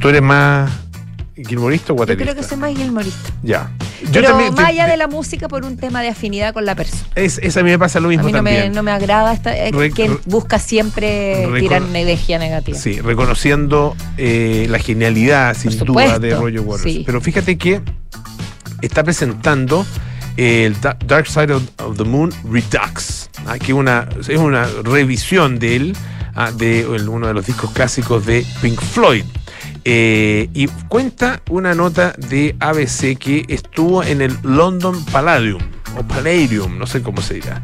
¿Tú 0.00 0.08
eres 0.08 0.22
más 0.22 0.70
Gilmorista 1.36 1.92
o 1.92 1.96
Yo 1.96 2.00
waterista? 2.00 2.24
creo 2.32 2.34
que 2.42 2.48
soy 2.48 2.58
más 2.58 2.76
gilmorista. 2.76 3.30
Ya. 3.42 3.70
Yo 4.02 4.08
Pero 4.12 4.28
también- 4.28 4.54
más 4.54 4.66
allá 4.66 4.86
de 4.86 4.96
la 4.96 5.06
música 5.08 5.48
por 5.48 5.64
un 5.64 5.76
tema 5.76 6.02
de 6.02 6.08
afinidad 6.08 6.52
con 6.52 6.64
la 6.64 6.74
persona. 6.74 7.02
es, 7.14 7.38
esa 7.42 7.60
a 7.60 7.62
mí 7.62 7.70
me 7.70 7.78
pasa 7.78 8.00
lo 8.00 8.08
A 8.08 8.10
mismo 8.10 8.24
mí 8.26 8.32
no 8.32 8.42
me, 8.42 8.50
también. 8.52 8.72
no 8.74 8.82
me 8.82 8.90
agrada 8.90 9.32
esta, 9.32 9.56
eh, 9.56 9.70
Re- 9.72 9.92
que 9.92 10.10
busca 10.26 10.58
siempre 10.58 11.48
tirar 11.60 11.82
una 11.82 12.00
energía 12.00 12.38
negativa. 12.38 12.76
Sí, 12.76 13.00
reconociendo 13.00 13.96
eh, 14.18 14.66
la 14.68 14.78
genialidad, 14.78 15.56
sin 15.56 15.78
duda, 15.78 16.18
de 16.18 16.34
Roger 16.34 16.60
Waters. 16.60 16.82
sí. 16.92 17.02
Pero 17.06 17.20
fíjate 17.20 17.56
que 17.56 17.80
está 18.82 19.04
presentando 19.04 19.86
el 20.36 20.78
Da- 20.80 20.96
Dark 21.06 21.26
Side 21.28 21.52
of, 21.52 21.62
the 21.96 22.04
Moon 22.04 22.32
Redux, 22.50 23.30
ah, 23.46 23.58
que 23.58 23.72
una, 23.72 24.08
es 24.20 24.28
una 24.38 24.66
revisión 24.82 25.58
de 25.58 25.76
él, 25.76 25.96
ah, 26.34 26.50
de 26.50 26.86
uno 26.86 27.26
de 27.28 27.34
los 27.34 27.46
discos 27.46 27.70
clásicos 27.70 28.26
de 28.26 28.44
Pink 28.60 28.80
Floyd. 28.80 29.24
Eh, 29.84 30.48
y 30.54 30.66
cuenta 30.88 31.42
una 31.50 31.74
nota 31.74 32.14
de 32.16 32.54
ABC 32.60 33.16
que 33.18 33.44
estuvo 33.48 34.04
en 34.04 34.22
el 34.22 34.36
London 34.42 35.04
Palladium, 35.06 35.60
o 35.98 36.02
Palladium, 36.04 36.78
no 36.78 36.86
sé 36.86 37.02
cómo 37.02 37.20
se 37.20 37.34
dirá. 37.34 37.62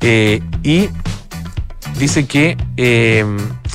Eh, 0.00 0.40
y 0.64 0.88
dice 1.98 2.26
que 2.26 2.56
eh, 2.76 3.24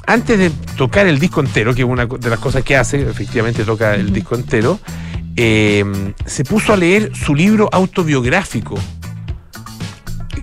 antes 0.06 0.38
de 0.38 0.50
tocar 0.75 1.07
el 1.07 1.18
disco 1.19 1.39
entero, 1.39 1.74
que 1.74 1.84
es 1.84 1.88
una 1.88 2.06
de 2.06 2.30
las 2.30 2.39
cosas 2.39 2.63
que 2.63 2.75
hace, 2.75 3.01
efectivamente 3.10 3.63
toca 3.63 3.95
el 3.95 4.12
disco 4.12 4.36
entero, 4.36 4.80
se 5.36 6.44
puso 6.50 6.74
a 6.74 6.78
leer 6.78 7.12
su 7.16 7.36
libro 7.36 7.69
autobiográfico. 7.72 8.75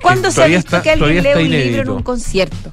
¿Cuándo 0.00 0.30
se 0.30 0.42
ha 0.42 0.46
visto 0.46 0.76
está- 0.76 0.82
que 0.82 0.90
alguien 0.90 1.22
lee 1.24 1.30
un 1.44 1.50
libro 1.50 1.82
en 1.82 1.90
un 1.90 2.02
concierto? 2.02 2.72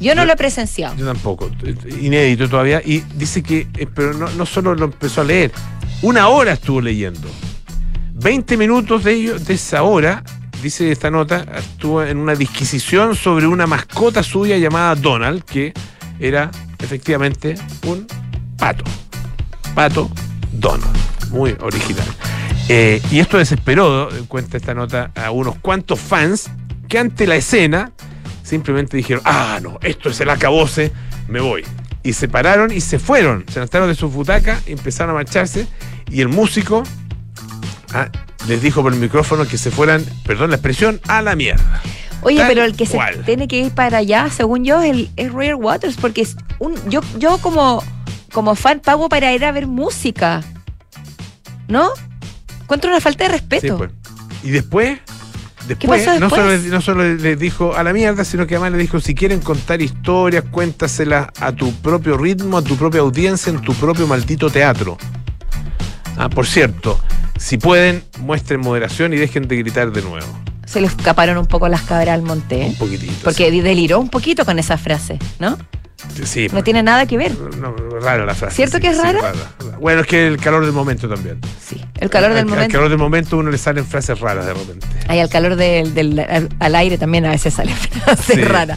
Yo 0.00 0.14
no 0.14 0.24
lo 0.24 0.32
he 0.32 0.36
presenciado. 0.36 0.96
Yo 0.96 1.04
tampoco, 1.04 1.50
eh, 1.62 1.74
inédito 2.00 2.48
todavía. 2.48 2.80
Y 2.84 3.00
dice 3.14 3.42
que, 3.42 3.68
eh, 3.76 3.86
pero 3.94 4.14
no, 4.14 4.30
no 4.30 4.46
solo 4.46 4.74
lo 4.74 4.86
empezó 4.86 5.20
a 5.20 5.24
leer, 5.24 5.52
una 6.02 6.28
hora 6.28 6.52
estuvo 6.52 6.80
leyendo. 6.80 7.28
20 8.14 8.56
minutos 8.56 9.04
de 9.04 9.12
ello, 9.12 9.38
de 9.38 9.54
esa 9.54 9.82
hora, 9.82 10.24
dice 10.62 10.90
esta 10.90 11.10
nota, 11.10 11.44
estuvo 11.56 12.02
en 12.02 12.16
una 12.16 12.34
disquisición 12.34 13.14
sobre 13.14 13.46
una 13.46 13.66
mascota 13.66 14.22
suya 14.22 14.56
llamada 14.56 14.94
Donald, 14.94 15.44
que 15.44 15.72
era 16.18 16.50
efectivamente 16.78 17.54
un 17.86 18.06
pato. 18.56 18.84
Pato 19.74 20.10
Donald. 20.52 20.96
Muy 21.30 21.56
original. 21.60 22.06
Eh, 22.68 23.02
y 23.10 23.18
esto 23.18 23.36
desesperó, 23.38 24.08
cuenta 24.28 24.56
esta 24.56 24.74
nota, 24.74 25.10
a 25.14 25.30
unos 25.30 25.56
cuantos 25.56 26.00
fans 26.00 26.50
que 26.88 26.98
ante 26.98 27.26
la 27.26 27.36
escena 27.36 27.92
simplemente 28.50 28.96
dijeron, 28.96 29.22
ah, 29.24 29.60
no, 29.62 29.78
esto 29.82 30.10
es 30.10 30.20
el 30.20 30.28
acabose, 30.28 30.92
me 31.28 31.40
voy. 31.40 31.64
Y 32.02 32.12
se 32.14 32.28
pararon 32.28 32.72
y 32.72 32.80
se 32.80 32.98
fueron, 32.98 33.44
se 33.46 33.54
levantaron 33.54 33.88
de 33.88 33.94
sus 33.94 34.12
butacas, 34.12 34.60
empezaron 34.66 35.10
a 35.12 35.14
marcharse 35.14 35.66
y 36.10 36.20
el 36.20 36.28
músico 36.28 36.82
ah, 37.94 38.10
les 38.48 38.60
dijo 38.60 38.82
por 38.82 38.92
el 38.92 38.98
micrófono 38.98 39.46
que 39.46 39.56
se 39.56 39.70
fueran, 39.70 40.04
perdón 40.24 40.50
la 40.50 40.56
expresión, 40.56 41.00
a 41.06 41.22
la 41.22 41.36
mierda. 41.36 41.80
Oye, 42.22 42.38
Tal 42.38 42.48
pero 42.48 42.64
el 42.64 42.76
que 42.76 42.86
se 42.86 42.98
tiene 43.24 43.46
que 43.46 43.60
ir 43.60 43.72
para 43.72 43.98
allá, 43.98 44.28
según 44.30 44.64
yo, 44.64 44.82
es, 44.82 44.90
el, 44.90 45.10
es 45.16 45.32
Roger 45.32 45.54
Waters, 45.54 45.96
porque 45.96 46.22
es 46.22 46.36
un, 46.58 46.74
yo, 46.90 47.00
yo 47.18 47.38
como, 47.38 47.84
como 48.32 48.56
fan 48.56 48.80
pago 48.80 49.08
para 49.08 49.32
ir 49.32 49.44
a 49.44 49.52
ver 49.52 49.66
música. 49.66 50.42
¿No? 51.68 51.90
Encuentro 52.62 52.90
una 52.90 53.00
falta 53.00 53.24
de 53.24 53.30
respeto. 53.30 53.66
Sí, 53.66 53.72
pues. 53.78 53.90
Y 54.42 54.50
después, 54.50 54.98
después, 55.66 56.06
No, 56.06 56.28
después? 56.28 56.30
solo, 56.62 56.74
no 56.74 56.80
solo 56.80 57.14
les 57.14 57.38
dijo 57.38 57.74
a 57.76 57.82
la 57.82 57.92
mierda, 57.92 58.24
sino 58.24 58.46
que 58.46 58.54
además 58.56 58.72
le 58.72 58.78
dijo, 58.78 59.00
si 59.00 59.14
quieren 59.14 59.40
contar 59.40 59.80
historias, 59.82 60.44
cuéntaselas 60.50 61.28
a 61.40 61.52
tu 61.52 61.72
propio 61.74 62.16
ritmo, 62.16 62.58
a 62.58 62.62
tu 62.62 62.76
propia 62.76 63.00
audiencia, 63.00 63.50
en 63.50 63.60
tu 63.60 63.74
propio 63.74 64.06
maldito 64.06 64.50
teatro. 64.50 64.96
Ah, 66.16 66.28
por 66.28 66.46
cierto, 66.46 67.00
si 67.38 67.56
pueden, 67.56 68.04
muestren 68.20 68.60
moderación 68.60 69.12
y 69.14 69.16
dejen 69.16 69.48
de 69.48 69.56
gritar 69.56 69.90
de 69.92 70.02
nuevo. 70.02 70.26
Se 70.66 70.80
le 70.80 70.86
escaparon 70.86 71.36
un 71.38 71.46
poco 71.46 71.68
las 71.68 71.82
cabras 71.82 72.14
al 72.14 72.22
monte. 72.22 72.62
¿eh? 72.62 72.66
Un 72.68 72.76
poquitito. 72.76 73.12
Porque 73.24 73.50
deliró 73.50 73.98
un 73.98 74.08
poquito 74.08 74.44
con 74.44 74.58
esa 74.58 74.76
frase, 74.78 75.18
¿no? 75.38 75.58
Sí. 76.24 76.48
No 76.52 76.62
tiene 76.64 76.82
nada 76.82 77.06
que 77.06 77.16
ver. 77.16 77.36
no, 77.38 77.74
rara 78.00 78.24
la 78.24 78.34
frase. 78.34 78.56
¿Cierto 78.56 78.76
sí, 78.78 78.82
que 78.82 78.88
es 78.88 78.96
sí, 78.96 79.02
rara? 79.02 79.20
rara. 79.20 79.76
Bueno, 79.80 80.00
es 80.02 80.06
que 80.06 80.26
el 80.26 80.36
calor 80.38 80.64
del 80.64 80.72
momento 80.72 81.08
también. 81.08 81.40
Sí. 81.64 81.80
El 81.98 82.10
calor 82.10 82.30
Al- 82.30 82.34
del 82.36 82.44
al 82.44 82.50
momento. 82.50 82.72
calor 82.72 82.88
del 82.88 82.98
momento 82.98 83.36
uno 83.38 83.50
le 83.50 83.58
salen 83.58 83.84
frases 83.86 84.18
raras 84.20 84.46
de 84.46 84.54
repente. 84.54 84.86
Ay, 85.08 85.20
al 85.20 85.28
calor 85.28 85.56
del, 85.56 85.94
del- 85.94 86.18
al, 86.20 86.48
al 86.58 86.74
aire 86.74 86.98
también 86.98 87.24
a 87.26 87.30
veces 87.30 87.54
sale 87.54 87.74
frase 88.04 88.34
Sí. 88.34 88.42
rara. 88.42 88.76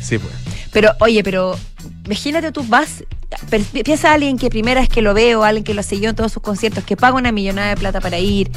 Sí, 0.00 0.18
pues. 0.18 0.32
Pero, 0.72 0.90
oye, 1.00 1.22
pero 1.24 1.58
imagínate 2.06 2.52
tú 2.52 2.64
vas, 2.64 3.04
piensa 3.84 4.10
a 4.10 4.14
alguien 4.14 4.38
que 4.38 4.50
primera 4.50 4.80
vez 4.80 4.88
que 4.88 5.02
lo 5.02 5.14
veo, 5.14 5.42
alguien 5.44 5.64
que 5.64 5.74
lo 5.74 5.82
siguió 5.82 6.10
en 6.10 6.16
todos 6.16 6.32
sus 6.32 6.42
conciertos, 6.42 6.84
que 6.84 6.96
paga 6.96 7.16
una 7.16 7.32
millonada 7.32 7.70
de 7.70 7.76
plata 7.76 8.00
para 8.00 8.18
ir, 8.18 8.50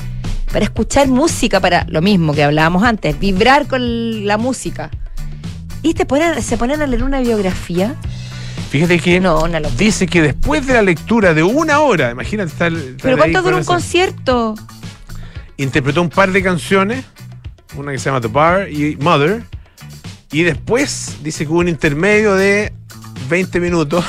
para 0.51 0.65
escuchar 0.65 1.07
música, 1.07 1.59
para 1.59 1.85
lo 1.89 2.01
mismo 2.01 2.33
que 2.33 2.43
hablábamos 2.43 2.83
antes, 2.83 3.19
vibrar 3.19 3.67
con 3.67 4.25
la 4.27 4.37
música. 4.37 4.91
Y 5.83 5.93
te 5.93 6.05
ponen, 6.05 6.41
se 6.41 6.57
ponen 6.57 6.81
a 6.81 6.87
leer 6.87 7.03
una 7.03 7.19
biografía. 7.19 7.95
Fíjate 8.71 8.99
que 8.99 9.19
No, 9.19 9.45
locura. 9.47 9.69
dice 9.77 10.07
que 10.07 10.21
después 10.21 10.65
de 10.65 10.73
la 10.73 10.81
lectura 10.81 11.33
de 11.35 11.43
una 11.43 11.79
hora, 11.81 12.09
imagínate 12.11 12.49
estar. 12.51 12.71
estar 12.73 12.95
¿Pero 13.03 13.17
cuánto 13.17 13.37
con 13.39 13.43
dura 13.43 13.55
un 13.57 13.61
esa- 13.61 13.71
concierto? 13.73 14.55
Interpretó 15.57 16.01
un 16.01 16.09
par 16.09 16.31
de 16.31 16.41
canciones, 16.41 17.05
una 17.75 17.91
que 17.91 17.99
se 17.99 18.05
llama 18.05 18.21
The 18.21 18.29
Bar 18.29 18.69
y 18.71 18.95
Mother, 18.95 19.43
y 20.31 20.41
después 20.41 21.17
dice 21.21 21.45
que 21.45 21.51
hubo 21.51 21.59
un 21.59 21.67
intermedio 21.67 22.33
de 22.33 22.73
20 23.29 23.59
minutos. 23.59 24.03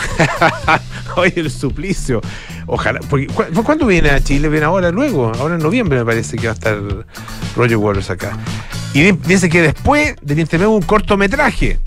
Oye, 1.17 1.35
el 1.37 1.51
suplicio. 1.51 2.23
Ojalá. 2.67 3.01
Porque, 3.11 3.27
¿cu- 3.27 3.63
¿Cuándo 3.63 3.85
viene 3.87 4.09
a 4.11 4.21
Chile? 4.25 4.49
Viene 4.49 4.65
ahora, 4.65 4.91
luego. 4.91 5.31
Ahora 5.39 5.57
en 5.57 5.61
noviembre 5.63 5.99
me 5.99 6.05
parece 6.07 6.37
que 6.39 6.47
va 6.47 6.53
a 6.53 6.55
estar 6.55 6.79
Roger 7.55 7.77
Waters 7.77 8.09
acá. 8.11 8.39
Y 8.95 9.13
dice 9.13 9.49
que 9.51 9.61
después 9.61 10.15
intermedio 10.27 10.71
hubo 10.71 10.77
un 10.77 10.83
cortometraje 10.83 11.79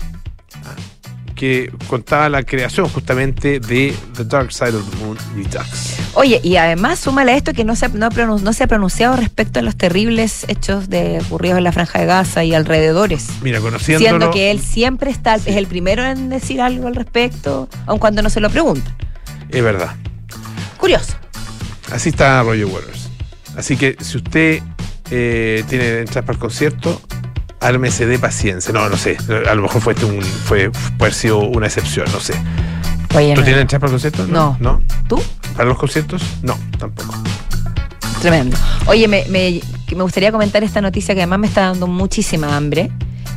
que 1.34 1.72
contaba 1.86 2.28
la 2.28 2.42
creación 2.42 2.88
justamente 2.88 3.60
de 3.60 3.94
The 4.16 4.24
Dark 4.24 4.52
Side 4.52 4.74
of 4.74 4.90
the 4.90 4.96
Moon 4.96 5.16
Redux. 5.36 5.94
Oye, 6.14 6.40
y 6.42 6.56
además 6.56 6.98
súmale 6.98 7.30
a 7.32 7.36
esto 7.36 7.52
que 7.52 7.64
no 7.64 7.76
se, 7.76 7.86
ha- 7.86 7.90
no, 7.90 8.52
se 8.52 8.64
ha 8.64 8.66
pronunciado 8.66 9.14
respecto 9.16 9.60
a 9.60 9.62
los 9.62 9.76
terribles 9.76 10.44
hechos 10.48 10.88
de 10.90 11.20
ocurridos 11.24 11.58
en 11.58 11.64
la 11.64 11.70
Franja 11.70 12.00
de 12.00 12.06
Gaza 12.06 12.42
y 12.42 12.54
alrededores. 12.54 13.28
Mira, 13.40 13.60
conociéndolo. 13.60 14.08
Siendo 14.08 14.30
que 14.32 14.50
él 14.50 14.58
siempre 14.60 15.10
está, 15.12 15.36
es 15.36 15.46
el 15.46 15.68
primero 15.68 16.04
en 16.04 16.28
decir 16.28 16.60
algo 16.60 16.88
al 16.88 16.96
respecto, 16.96 17.68
aun 17.86 18.00
cuando 18.00 18.20
no 18.20 18.30
se 18.30 18.40
lo 18.40 18.50
preguntan. 18.50 18.92
Es 19.50 19.62
verdad. 19.62 19.94
Curioso. 20.76 21.14
Así 21.92 22.08
está 22.08 22.42
Roger 22.42 22.66
Waters. 22.66 23.08
Así 23.56 23.76
que 23.76 23.96
si 24.00 24.16
usted 24.16 24.60
eh, 25.10 25.64
tiene 25.68 26.00
entradas 26.00 26.24
para 26.24 26.32
el 26.34 26.38
concierto, 26.38 27.00
ármese 27.60 28.06
de 28.06 28.18
paciencia. 28.18 28.72
No, 28.72 28.88
no 28.88 28.96
sé. 28.96 29.16
A 29.48 29.54
lo 29.54 29.62
mejor 29.62 29.80
fue, 29.82 29.92
este 29.94 30.04
un, 30.06 30.22
fue 30.22 30.70
puede 30.70 30.94
haber 31.00 31.14
sido 31.14 31.38
una 31.40 31.66
excepción, 31.66 32.06
no 32.12 32.20
sé. 32.20 32.34
Oye, 33.14 33.34
¿Tú 33.34 33.40
no, 33.40 33.44
tienes 33.44 33.62
entradas 33.62 33.80
para 33.80 33.86
el 33.86 33.92
concierto? 33.92 34.26
No. 34.26 34.56
¿No? 34.60 34.82
¿tú? 35.08 35.20
¿Para 35.56 35.68
los 35.68 35.78
conciertos? 35.78 36.22
No, 36.42 36.56
tampoco. 36.78 37.14
Tremendo. 38.20 38.56
Oye, 38.86 39.06
me, 39.08 39.24
me- 39.28 39.60
me 39.94 40.02
gustaría 40.02 40.30
comentar 40.30 40.62
esta 40.62 40.80
noticia 40.82 41.14
que 41.14 41.22
además 41.22 41.38
me 41.38 41.46
está 41.46 41.62
dando 41.62 41.86
muchísima 41.86 42.56
hambre, 42.56 42.90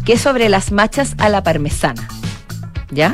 que 0.05 0.13
es 0.13 0.21
sobre 0.21 0.49
las 0.49 0.71
machas 0.71 1.15
a 1.17 1.29
la 1.29 1.43
parmesana. 1.43 2.07
¿Ya? 2.91 3.13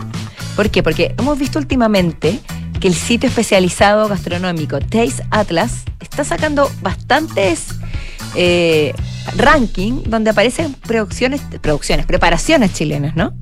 ¿Por 0.56 0.72
qué? 0.72 0.82
Porque 0.82 1.14
hemos 1.20 1.38
visto 1.38 1.60
últimamente 1.60 2.40
que 2.80 2.88
el 2.88 2.96
sitio 2.96 3.30
especializado 3.30 4.08
gastronómico 4.08 4.80
Taste 4.80 5.24
Atlas 5.30 5.84
está 6.00 6.24
sacando 6.24 6.72
bastantes 6.82 7.68
eh, 8.38 8.94
ranking 9.36 10.04
donde 10.06 10.30
aparecen 10.30 10.74
producciones, 10.74 11.42
producciones, 11.62 12.06
preparaciones 12.06 12.74
chilenas, 12.74 13.16
¿no? 13.16 13.34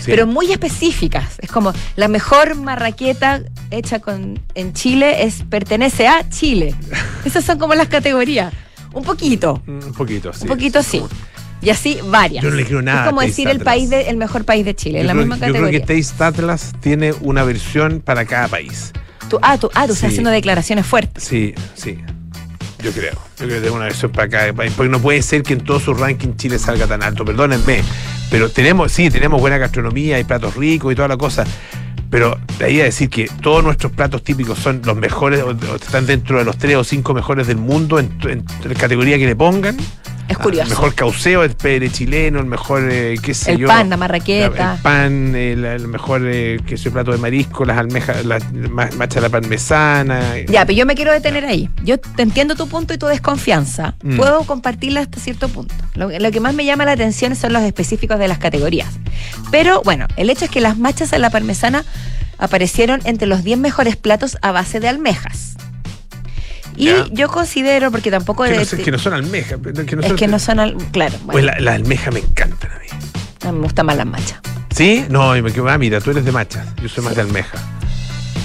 Sí. 0.00 0.10
pero 0.10 0.26
muy 0.26 0.52
específicas. 0.52 1.38
Es 1.40 1.50
como 1.50 1.72
la 1.96 2.08
mejor 2.08 2.56
marraqueta 2.56 3.40
hecha 3.70 4.00
con, 4.00 4.38
en 4.54 4.74
Chile 4.74 5.24
es 5.24 5.44
pertenece 5.48 6.06
a 6.06 6.28
Chile. 6.28 6.74
Esas 7.24 7.42
son 7.44 7.58
como 7.58 7.74
las 7.74 7.88
categorías. 7.88 8.52
Un 8.92 9.02
poquito, 9.02 9.62
un 9.66 9.94
poquito, 9.96 10.32
sí. 10.34 10.42
un 10.42 10.48
poquito 10.48 10.82
sí. 10.82 11.02
Y 11.62 11.70
así 11.70 11.98
varias. 12.04 12.44
Yo 12.44 12.50
no 12.50 12.56
le 12.56 12.66
creo 12.66 12.82
nada 12.82 13.04
Es 13.04 13.08
como 13.08 13.22
decir 13.22 13.48
el 13.48 13.60
país 13.60 13.88
de, 13.88 14.02
el 14.10 14.18
mejor 14.18 14.44
país 14.44 14.66
de 14.66 14.74
Chile, 14.74 14.98
en 15.00 15.04
Yo 15.04 15.06
la 15.06 15.12
creo- 15.14 15.22
misma 15.26 15.36
Yo 15.36 15.40
creo 15.40 15.52
categoría. 15.64 15.86
que 15.86 16.02
Taste 16.02 16.22
Atlas 16.24 16.72
tiene 16.80 17.14
una 17.22 17.42
versión 17.44 18.00
para 18.00 18.26
cada 18.26 18.48
país. 18.48 18.92
Tú- 19.30 19.38
ah, 19.40 19.56
tú, 19.56 19.70
ah, 19.74 19.86
tú 19.86 19.94
estás 19.94 20.00
Sí. 20.00 20.06
haciendo 20.06 20.30
declaraciones 20.30 20.84
fuertes. 20.84 21.24
Sí, 21.24 21.54
sí. 21.74 21.96
Yo 22.82 22.92
creo. 22.92 23.18
Yo 23.38 23.46
creo 23.46 23.58
que 23.58 23.60
tengo 23.62 23.76
una 23.76 23.86
versión 23.86 24.12
para 24.12 24.28
cada 24.28 24.52
país. 24.52 24.72
Porque 24.76 24.90
no 24.90 25.00
puede 25.00 25.22
ser 25.22 25.42
que 25.42 25.54
en 25.54 25.60
todo 25.60 25.80
su 25.80 25.94
ranking 25.94 26.36
Chile 26.36 26.58
salga 26.58 26.86
tan 26.86 27.02
alto. 27.02 27.24
Perdónenme. 27.24 27.82
Pero 28.30 28.48
tenemos, 28.48 28.92
sí, 28.92 29.10
tenemos 29.10 29.40
buena 29.40 29.58
gastronomía, 29.58 30.16
hay 30.16 30.24
platos 30.24 30.56
ricos 30.56 30.92
y 30.92 30.96
toda 30.96 31.08
la 31.08 31.16
cosa. 31.16 31.44
Pero 32.10 32.38
de 32.58 32.64
ahí 32.64 32.80
a 32.80 32.84
decir 32.84 33.10
que 33.10 33.28
todos 33.42 33.62
nuestros 33.64 33.92
platos 33.92 34.22
típicos 34.22 34.58
son 34.58 34.82
los 34.84 34.96
mejores, 34.96 35.44
están 35.80 36.06
dentro 36.06 36.38
de 36.38 36.44
los 36.44 36.56
tres 36.56 36.76
o 36.76 36.84
cinco 36.84 37.12
mejores 37.12 37.46
del 37.46 37.56
mundo 37.56 37.98
en, 37.98 38.16
en 38.22 38.44
la 38.64 38.74
categoría 38.74 39.18
que 39.18 39.26
le 39.26 39.36
pongan. 39.36 39.76
Es 40.28 40.36
Ah, 40.38 40.42
curioso. 40.42 40.64
El 40.64 40.70
mejor 40.70 40.94
cauceo, 40.94 41.42
el 41.44 41.50
pere 41.54 41.90
chileno, 41.90 42.40
el 42.40 42.46
mejor, 42.46 42.88
eh, 42.90 43.16
qué 43.22 43.34
sé 43.34 43.52
el 43.52 43.58
yo. 43.58 43.66
pan, 43.68 43.90
la 43.90 43.96
marraqueta. 43.98 44.74
El 44.76 44.80
pan, 44.80 45.34
el, 45.34 45.64
el 45.64 45.86
mejor, 45.88 46.22
eh, 46.24 46.58
qué 46.66 46.76
sé 46.78 46.90
plato 46.90 47.12
de 47.12 47.18
marisco, 47.18 47.64
las 47.66 47.76
almejas, 47.76 48.24
la 48.24 48.38
ma- 48.70 48.88
macha 48.96 49.18
a 49.18 49.22
la 49.22 49.28
parmesana. 49.28 50.38
Ya, 50.48 50.64
pero 50.64 50.78
yo 50.78 50.86
me 50.86 50.94
quiero 50.94 51.12
detener 51.12 51.44
ahí. 51.44 51.68
Yo 51.84 51.98
te 51.98 52.22
entiendo 52.22 52.54
tu 52.56 52.68
punto 52.68 52.94
y 52.94 52.98
tu 52.98 53.06
desconfianza. 53.06 53.96
Mm. 54.02 54.16
Puedo 54.16 54.44
compartirla 54.44 55.00
hasta 55.00 55.20
cierto 55.20 55.48
punto. 55.50 55.74
Lo, 55.94 56.08
lo 56.10 56.30
que 56.30 56.40
más 56.40 56.54
me 56.54 56.64
llama 56.64 56.84
la 56.86 56.92
atención 56.92 57.36
son 57.36 57.52
los 57.52 57.62
específicos 57.62 58.18
de 58.18 58.26
las 58.28 58.38
categorías. 58.38 58.88
Pero 59.50 59.82
bueno, 59.82 60.06
el 60.16 60.30
hecho 60.30 60.46
es 60.46 60.50
que 60.50 60.60
las 60.62 60.78
machas 60.78 61.12
a 61.12 61.18
la 61.18 61.28
parmesana 61.30 61.84
aparecieron 62.38 63.00
entre 63.04 63.26
los 63.28 63.44
10 63.44 63.58
mejores 63.58 63.96
platos 63.96 64.38
a 64.42 64.52
base 64.52 64.80
de 64.80 64.88
almejas. 64.88 65.53
Y 66.76 66.86
Ya. 66.86 67.06
yo 67.10 67.28
considero, 67.28 67.90
porque 67.90 68.10
tampoco... 68.10 68.44
Que 68.44 68.56
no, 68.56 68.64
de- 68.64 68.82
que 68.82 68.90
no 68.90 68.98
son 68.98 69.12
almejas. 69.14 69.58
Que 69.86 69.96
no 69.96 70.02
es 70.02 70.08
son, 70.08 70.16
que 70.16 70.26
no 70.28 70.38
son... 70.38 70.60
al- 70.60 70.76
claro, 70.92 71.12
bueno, 71.24 71.32
Pues 71.32 71.44
la- 71.44 71.58
las 71.60 71.74
almejas 71.76 72.12
me 72.14 72.20
encantan 72.20 72.70
a 72.72 72.78
mí. 72.78 72.86
a 73.42 73.52
mí 73.52 73.58
me 73.58 73.64
gustan 73.64 73.86
más 73.86 73.96
las 73.96 74.06
machas. 74.06 74.40
¿Sí? 74.74 75.04
No, 75.08 75.32
me 75.34 75.52
ah, 75.70 75.78
mira, 75.78 76.00
tú 76.00 76.10
eres 76.10 76.24
de 76.24 76.32
machas. 76.32 76.66
Yo 76.82 76.88
soy 76.88 77.04
más 77.04 77.14
de 77.14 77.20
almeja. 77.22 77.58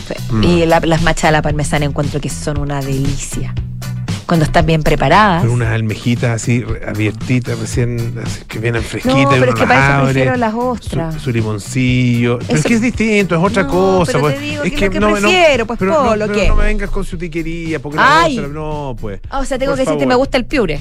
Sí. 0.08 0.14
Mm. 0.34 0.44
Y 0.44 0.66
la- 0.66 0.80
las 0.82 1.02
machas 1.02 1.26
a 1.26 1.32
la 1.32 1.42
parmesana 1.42 1.86
encuentro 1.86 2.20
que 2.22 2.30
son 2.30 2.60
una 2.60 2.82
delicia. 2.82 3.54
Cuando 4.30 4.46
están 4.46 4.64
bien 4.68 4.84
preparadas. 4.84 5.42
Con 5.42 5.50
unas 5.50 5.70
almejitas 5.74 6.30
así 6.42 6.64
abiertitas, 6.88 7.58
recién, 7.58 8.14
así 8.24 8.44
que 8.48 8.60
vienen 8.60 8.84
fresquitas. 8.84 9.24
No, 9.24 9.30
pero 9.32 9.46
es 9.54 9.56
que 9.60 9.66
para 9.66 9.96
eso 9.98 10.04
prefiero 10.06 10.36
las 10.38 10.54
ostras. 10.54 11.16
su 11.20 11.32
limoncillo. 11.32 12.38
Pero 12.46 12.60
es 12.60 12.64
que 12.64 12.74
es 12.76 12.82
distinto, 12.82 13.36
es 13.36 13.42
otra 13.44 13.64
No, 13.64 13.70
cosa. 13.70 14.12
pero 14.12 14.20
pues. 14.26 14.36
te 14.36 14.42
digo 14.42 14.64
es 14.64 14.72
que 14.74 14.90
que 14.92 15.02
prefiero, 15.02 15.66
pues, 15.66 15.80
pero 15.80 15.92
no- 15.94 16.04
Polo, 16.10 16.28
pero 16.28 16.40
¿qué? 16.40 16.48
no 16.50 16.56
me 16.58 16.66
vengas 16.66 16.92
con 16.92 17.04
su 17.04 17.18
tiquería, 17.18 17.80
porque 17.80 17.96
la 17.98 18.22
Ay. 18.22 18.38
ostra, 18.38 18.54
no, 18.54 18.96
pues. 19.02 19.20
Ah, 19.32 19.40
o 19.40 19.46
sea, 19.46 19.58
tengo 19.58 19.74
que 19.74 19.80
decirte, 19.80 19.96
favor. 20.02 20.08
me 20.08 20.16
gusta 20.16 20.38
el 20.38 20.46
piure. 20.46 20.80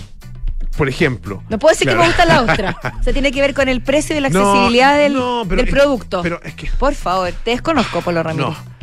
Por 0.76 0.88
ejemplo. 0.90 1.42
No 1.48 1.58
puedo 1.58 1.72
decir 1.72 1.86
Claro. 1.86 2.00
que 2.00 2.06
me 2.06 2.08
gusta 2.12 2.24
la 2.26 2.42
ostra. 2.42 2.76
O 3.00 3.02
sea, 3.02 3.12
tiene 3.14 3.32
que 3.32 3.40
ver 3.40 3.54
con 3.54 3.68
el 3.68 3.80
precio 3.80 4.14
y 4.14 4.20
la 4.20 4.28
No, 4.28 4.40
accesibilidad 4.46 4.98
del, 4.98 5.14
no, 5.14 5.44
pero 5.48 5.62
del 5.62 5.68
es- 5.68 5.74
producto. 5.74 6.20
Pero 6.22 6.38
es 6.44 6.54
que. 6.54 6.68
Por 6.78 6.94
favor, 6.94 7.32
te 7.44 7.52
desconozco, 7.52 8.02
Polo 8.02 8.22
Ramírez. 8.22 8.46
No. 8.50 8.77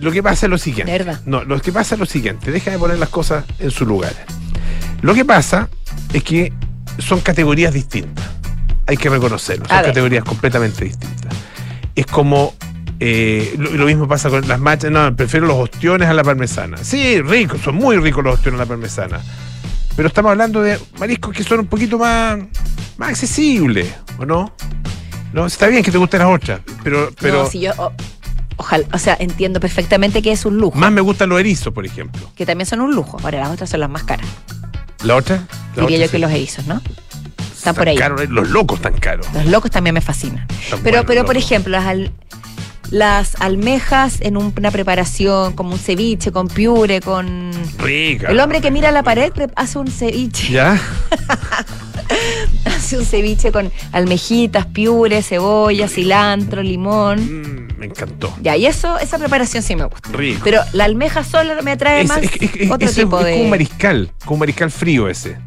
Lo 0.00 0.10
que 0.12 0.22
pasa 0.22 0.46
es 0.46 0.50
lo 0.50 0.58
siguiente. 0.58 1.04
No, 1.26 1.44
lo 1.44 1.60
que 1.60 1.72
pasa 1.72 1.94
es 1.94 1.98
lo 1.98 2.06
siguiente. 2.06 2.50
Deja 2.50 2.70
de 2.70 2.78
poner 2.78 2.98
las 2.98 3.08
cosas 3.08 3.44
en 3.58 3.70
su 3.70 3.84
lugar. 3.86 4.12
Lo 5.02 5.14
que 5.14 5.24
pasa 5.24 5.68
es 6.12 6.22
que 6.24 6.52
son 6.98 7.20
categorías 7.20 7.72
distintas. 7.72 8.24
Hay 8.86 8.96
que 8.96 9.08
reconocerlo. 9.08 9.64
A 9.66 9.68
Son 9.68 9.76
ver. 9.78 9.86
categorías 9.86 10.24
completamente 10.24 10.84
distintas. 10.84 11.32
Es 11.94 12.06
como. 12.06 12.54
eh, 13.00 13.54
lo, 13.58 13.70
lo 13.72 13.86
mismo 13.86 14.08
pasa 14.08 14.30
con 14.30 14.46
las 14.48 14.58
machas. 14.58 14.90
No, 14.90 15.14
prefiero 15.14 15.46
los 15.46 15.56
ostiones 15.56 16.08
a 16.08 16.14
la 16.14 16.24
parmesana. 16.24 16.78
Sí, 16.82 17.20
ricos, 17.22 17.60
son 17.60 17.74
muy 17.76 17.96
ricos 17.98 18.24
los 18.24 18.34
ostiones 18.34 18.60
a 18.60 18.64
la 18.64 18.68
parmesana. 18.68 19.20
Pero 19.94 20.08
estamos 20.08 20.30
hablando 20.30 20.62
de 20.62 20.78
mariscos 20.98 21.34
que 21.36 21.42
son 21.44 21.60
un 21.60 21.66
poquito 21.66 21.98
más, 21.98 22.38
más 22.98 23.08
accesibles, 23.10 23.92
¿o 24.18 24.24
no? 24.24 24.54
No, 25.32 25.46
está 25.46 25.66
bien 25.66 25.82
que 25.82 25.90
te 25.90 25.98
gusten 25.98 26.20
las 26.20 26.28
ostras, 26.28 26.60
pero, 26.82 27.10
pero 27.20 27.42
no, 27.42 27.50
si 27.50 27.60
yo. 27.60 27.72
Ojalá, 28.58 28.84
o 28.92 28.98
sea, 28.98 29.16
entiendo 29.18 29.58
perfectamente 29.60 30.20
que 30.20 30.30
es 30.32 30.44
un 30.44 30.58
lujo. 30.58 30.76
más 30.78 30.92
me 30.92 31.00
gustan 31.00 31.30
los 31.30 31.40
erizos, 31.40 31.72
por 31.72 31.86
ejemplo. 31.86 32.30
Que 32.36 32.44
también 32.44 32.66
son 32.66 32.80
un 32.82 32.94
lujo. 32.94 33.16
Ahora, 33.24 33.40
las 33.40 33.50
otras 33.50 33.70
son 33.70 33.80
las 33.80 33.88
más 33.90 34.04
caras. 34.04 34.26
¿La 35.04 35.16
otra? 35.16 35.36
La 35.76 35.82
Diría 35.82 35.96
otra 35.98 36.06
yo 36.06 36.10
que 36.12 36.18
los 36.18 36.30
erizos, 36.30 36.66
¿no? 36.66 36.82
Están 37.56 37.74
por 37.74 37.88
ahí. 37.88 37.96
eh, 37.96 38.26
los 38.28 38.50
locos 38.50 38.78
están 38.78 38.94
caros. 38.98 39.26
Los 39.34 39.46
locos 39.46 39.70
también 39.70 39.94
me 39.94 40.00
fascinan. 40.00 40.46
Están 40.62 40.80
Pero, 40.82 41.04
pero 41.06 41.24
por 41.24 41.36
ejemplo, 41.36 41.72
las, 41.72 41.86
al- 41.86 42.12
las 42.90 43.34
almejas 43.40 44.20
en 44.20 44.36
un- 44.36 44.52
una 44.56 44.70
preparación, 44.70 45.52
como 45.54 45.72
un 45.72 45.78
ceviche, 45.78 46.32
con 46.32 46.48
piure, 46.48 47.00
con. 47.00 47.50
Rica. 47.78 48.28
El 48.28 48.40
hombre 48.40 48.60
que 48.60 48.70
mira 48.70 48.90
la 48.92 49.02
pared 49.02 49.32
hace 49.56 49.78
un 49.78 49.88
ceviche. 49.88 50.52
¿Ya? 50.52 50.80
Hace 52.64 52.96
un 52.98 53.04
ceviche 53.04 53.52
con 53.52 53.70
almejitas, 53.92 54.66
piure, 54.66 55.22
cebolla, 55.22 55.88
cilantro, 55.88 56.62
limón. 56.62 57.18
Mm, 57.66 57.67
me 57.78 57.86
encantó. 57.86 58.34
Ya, 58.42 58.56
y 58.56 58.66
eso, 58.66 58.98
esa 58.98 59.18
preparación 59.18 59.62
sí 59.62 59.76
me 59.76 59.84
gusta. 59.84 60.10
Rico. 60.12 60.40
Pero 60.44 60.60
la 60.72 60.84
almeja 60.84 61.24
sola 61.24 61.62
me 61.62 61.70
atrae 61.72 62.02
Es, 62.02 62.08
más 62.08 62.18
es- 62.18 62.30
es- 62.40 62.50
es- 62.56 62.70
otro 62.70 62.90
tipo 62.90 63.18
es 63.20 63.24
de. 63.26 63.32
como 63.32 63.44
un 63.44 63.50
mariscal, 63.50 64.10
como 64.24 64.34
un 64.34 64.40
mariscal 64.40 64.70
frío 64.70 65.08
ese. 65.08 65.38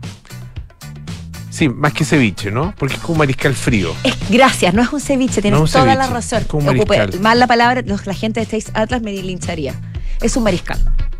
Sí, 1.49 1.67
más 1.67 1.93
que 1.93 2.05
ceviche, 2.05 2.49
¿no? 2.49 2.73
Porque 2.77 2.95
es 2.95 3.01
como 3.01 3.13
un 3.13 3.19
mariscal 3.19 3.53
frío. 3.53 3.93
Es- 4.03 4.15
gracias, 4.29 4.73
no 4.73 4.81
es 4.81 4.91
un 4.93 5.01
ceviche, 5.01 5.41
tienes 5.41 5.59
No 5.59 5.65
es 5.65 5.75
un 5.75 5.81
toda 5.81 5.95
la 5.95 6.07
razón. 6.07 6.41
es 6.41 6.47
como 6.47 6.69
un 6.69 6.77
Ocupé 6.79 6.97
mariscal. 6.97 7.21
mal 7.21 7.39
la 7.39 7.47
palabra, 7.47 7.81
los- 7.85 8.07
la 8.07 8.13
gente 8.13 8.39
de 8.39 8.45
Taste 8.45 8.71
Atlas 8.73 9.01
me 9.01 9.11
lincharía. 9.11 9.75
Es 10.21 10.37
un 10.37 10.43
mariscal. 10.43 10.79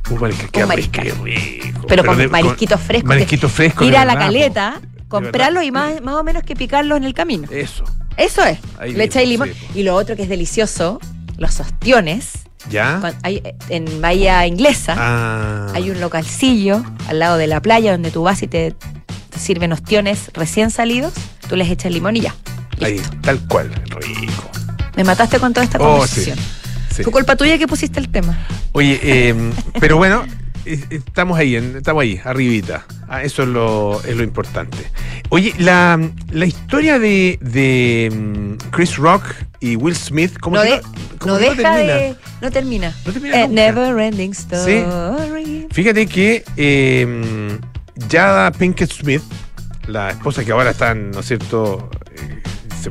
Un 0.09 0.19
mariscal, 0.19 0.49
qué 0.51 0.63
Un 0.63 0.67
mariscal. 0.69 1.05
rico, 1.05 1.23
rico. 1.25 1.85
Pero, 1.87 2.05
con 2.05 2.17
de- 2.17 2.27
marisquitos 2.29 2.79
frescos. 2.79 3.07
Marisquitos 3.09 3.51
frescos. 3.51 3.87
Ir 3.87 3.97
a 3.97 4.05
la 4.05 4.17
caleta, 4.17 4.79
De 4.81 5.03
comprarlo 5.09 5.59
verdad. 5.59 5.67
y 5.67 5.71
más, 5.71 6.01
más 6.01 6.15
o 6.15 6.23
menos 6.23 6.43
que 6.43 6.55
picarlo 6.55 6.95
en 6.95 7.03
el 7.03 7.13
camino. 7.13 7.47
Eso. 7.51 7.83
Eso 8.17 8.43
es. 8.43 8.59
Ahí 8.79 8.93
Le 8.93 9.05
echáis 9.05 9.27
limón. 9.27 9.49
sí, 9.53 9.79
y 9.79 9.83
lo 9.83 9.95
otro 9.95 10.15
que 10.15 10.23
es 10.23 10.29
delicioso, 10.29 10.99
los 11.37 11.59
ostiones. 11.59 12.31
¿Ya? 12.69 13.01
Hay- 13.23 13.41
en 13.69 14.01
Bahía 14.01 14.45
Inglesa 14.45 14.93
Ah. 14.95 15.71
hay 15.73 15.89
un 15.89 15.99
localcillo 15.99 16.83
al 17.07 17.17
lado 17.19 17.37
de 17.37 17.47
la 17.47 17.59
playa 17.59 17.91
donde 17.93 18.11
tú 18.11 18.21
vas 18.21 18.43
y 18.43 18.47
te, 18.47 18.75
te 19.29 19.39
sirven 19.39 19.71
ostiones 19.73 20.29
recién 20.33 20.69
salidos. 20.69 21.13
Tú 21.49 21.55
les 21.55 21.69
echas 21.69 21.91
limón 21.91 22.17
y 22.17 22.21
ya. 22.21 22.35
Ahí, 22.81 23.01
tal 23.21 23.39
cual. 23.47 23.71
Rico. 23.87 24.43
Me 24.95 25.03
mataste 25.03 25.39
con 25.39 25.53
toda 25.53 25.63
esta 25.63 25.79
Oh, 25.79 25.93
conversación. 25.97 26.37
sí. 26.95 27.01
Fue 27.03 27.11
culpa 27.11 27.35
tuya 27.35 27.57
que 27.57 27.67
pusiste 27.67 27.99
el 27.99 28.09
tema. 28.09 28.37
Oye, 28.73 28.99
eh, 29.01 29.35
pero 29.79 29.97
bueno, 29.97 30.23
eh, 30.23 30.29
estamos 30.65 31.37
ahí, 31.37 31.55
estamos 31.55 32.01
ahí, 32.01 32.19
arribita. 32.23 32.85
Ah, 33.07 33.23
eso 33.23 33.43
es 33.43 33.49
lo, 33.49 34.01
es 34.03 34.15
lo 34.15 34.23
importante. 34.23 34.77
Oye, 35.29 35.53
la, 35.57 35.99
la 36.31 36.45
historia 36.45 36.99
de, 36.99 37.37
de 37.41 38.09
mm, 38.13 38.69
Chris 38.71 38.97
Rock 38.97 39.23
y 39.59 39.75
Will 39.75 39.95
Smith, 39.95 40.37
como 40.39 40.57
no, 40.57 40.63
de- 40.63 40.77
no, 40.81 41.17
como 41.19 41.33
no 41.35 41.39
deja 41.39 41.55
termina. 41.55 41.93
de. 41.93 42.15
No 42.41 42.51
termina. 42.51 42.95
No 43.05 43.13
termina 43.13 43.43
Eh, 43.43 43.47
never 43.47 43.99
ending 43.99 44.31
story. 44.31 45.67
Fíjate 45.71 46.07
que 46.07 46.43
eh, 46.57 47.57
Jada 48.09 48.51
Pinkett 48.51 48.91
Smith, 48.91 49.21
la 49.87 50.09
esposa 50.11 50.43
que 50.43 50.51
ahora 50.51 50.71
están, 50.71 51.11
¿no 51.11 51.19
es 51.19 51.27
cierto? 51.27 51.89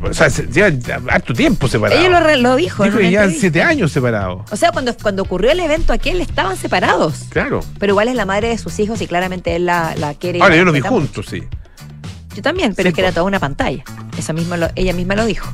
O 0.02 0.14
sea, 0.14 0.30
se- 0.30 0.46
lleva 0.46 0.70
harto 1.12 1.32
tiempo 1.34 1.66
separado. 1.68 2.00
Ella 2.00 2.20
lo, 2.20 2.36
lo 2.36 2.56
dijo. 2.56 2.84
Dijo 2.84 2.98
que 2.98 3.36
siete 3.38 3.62
años 3.62 3.92
separados. 3.92 4.42
O 4.50 4.56
sea, 4.56 4.70
cuando, 4.72 4.96
cuando 4.96 5.22
ocurrió 5.22 5.50
el 5.50 5.60
evento 5.60 5.92
aquel 5.92 6.20
estaban 6.20 6.56
separados. 6.56 7.24
Claro. 7.30 7.60
Pero 7.78 7.92
igual 7.92 8.08
es 8.08 8.14
la 8.14 8.26
madre 8.26 8.48
de 8.48 8.58
sus 8.58 8.78
hijos 8.78 9.00
y 9.00 9.06
claramente 9.06 9.56
él 9.56 9.66
la, 9.66 9.94
la 9.96 10.14
quiere. 10.14 10.40
Ahora 10.42 10.56
yo 10.56 10.64
lo 10.64 10.72
vi 10.72 10.80
juntos, 10.80 11.26
sí. 11.28 11.42
Yo 12.34 12.42
también, 12.42 12.74
pero 12.74 12.86
Sí, 12.86 12.88
es 12.90 12.94
que 12.94 13.00
era 13.00 13.10
toda 13.12 13.24
una 13.26 13.40
pantalla. 13.40 13.82
Eso 14.16 14.32
mismo 14.32 14.56
lo- 14.56 14.70
ella 14.76 14.92
misma 14.92 15.14
lo 15.16 15.26
dijo. 15.26 15.52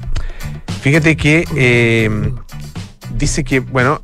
Fíjate 0.83 1.16
que 1.16 1.45
eh, 1.57 2.11
dice 3.16 3.43
que, 3.45 3.61
bueno, 3.61 4.00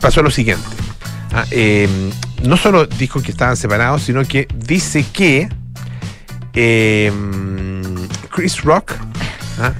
pasó 0.00 0.22
lo 0.22 0.30
siguiente. 0.30 0.64
Ah, 1.32 1.44
eh, 1.50 1.88
no 2.42 2.56
solo 2.56 2.86
dijo 2.86 3.20
que 3.22 3.30
estaban 3.30 3.56
separados, 3.56 4.02
sino 4.02 4.24
que 4.24 4.46
dice 4.54 5.04
que 5.12 5.48
eh, 6.54 7.10
Chris 8.34 8.62
Rock 8.62 8.92
ah, 9.60 9.72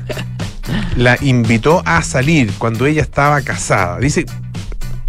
la 0.97 1.19
invitó 1.21 1.83
a 1.85 2.03
salir 2.03 2.53
cuando 2.59 2.87
ella 2.87 3.03
estaba 3.03 3.43
casada. 3.43 3.99
Dice, 3.99 4.25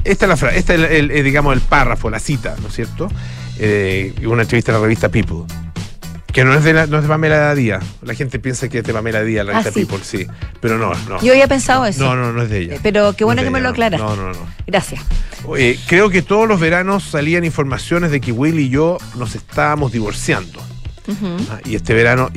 esta 0.03 0.25
es 0.25 0.29
la 0.29 0.37
frase, 0.37 0.57
este 0.57 0.73
es 0.75 0.79
el, 0.81 0.85
el- 0.85 1.11
el, 1.11 1.23
digamos 1.23 1.53
el 1.53 1.61
párrafo, 1.61 2.09
la 2.09 2.19
cita, 2.19 2.55
¿no 2.61 2.67
es 2.69 2.73
cierto? 2.75 3.07
Eh, 3.59 4.13
una 4.25 4.41
entrevista 4.41 4.71
en 4.71 4.77
la 4.77 4.81
revista 4.83 5.09
People. 5.09 5.43
Que 6.33 6.43
no 6.43 6.53
es 6.53 6.65
de, 6.65 6.73
la- 6.73 6.85
no 6.87 6.97
es 6.97 7.03
de 7.03 7.07
Pamela 7.09 7.55
Díaz. 7.55 7.81
La 8.01 8.13
gente 8.13 8.39
piensa 8.39 8.67
que 8.67 8.79
es 8.79 8.83
de 8.83 8.93
Pamela 8.93 9.23
Díaz, 9.23 9.45
la 9.45 9.53
Ah, 9.53 9.61
revista 9.61 9.79
sí. 9.79 9.85
People, 9.85 10.03
sí. 10.03 10.27
Pero 10.59 10.77
no, 10.77 10.91
no. 11.07 11.21
Yo 11.21 11.31
había 11.31 11.47
pensado 11.47 11.85
eso. 11.85 12.03
No, 12.03 12.15
no, 12.17 12.33
no 12.33 12.41
es 12.41 12.49
de 12.49 12.59
ella. 12.59 12.75
Eh, 12.75 12.79
Pero 12.83 13.13
qué 13.13 13.23
No 13.23 13.27
bueno 13.27 13.41
que 13.43 13.49
me 13.51 13.61
lo 13.61 13.69
aclaraste. 13.69 14.05
No, 14.05 14.15
no, 14.17 14.33
no. 14.33 14.39
Gracias. 14.67 15.01
Eh, 15.57 15.79
creo 15.87 16.09
que 16.09 16.21
todos 16.21 16.47
los 16.47 16.59
veranos 16.59 17.03
salían 17.03 17.45
informaciones 17.45 18.11
de 18.11 18.19
que 18.19 18.31
Will 18.33 18.59
y 18.59 18.67
yo 18.69 18.97
nos 19.15 19.35
estábamos 19.35 19.91
divorciando. 19.93 20.59
Ah, 21.51 21.59
Y 21.63 21.75
este 21.75 21.93
verano, 21.93 22.29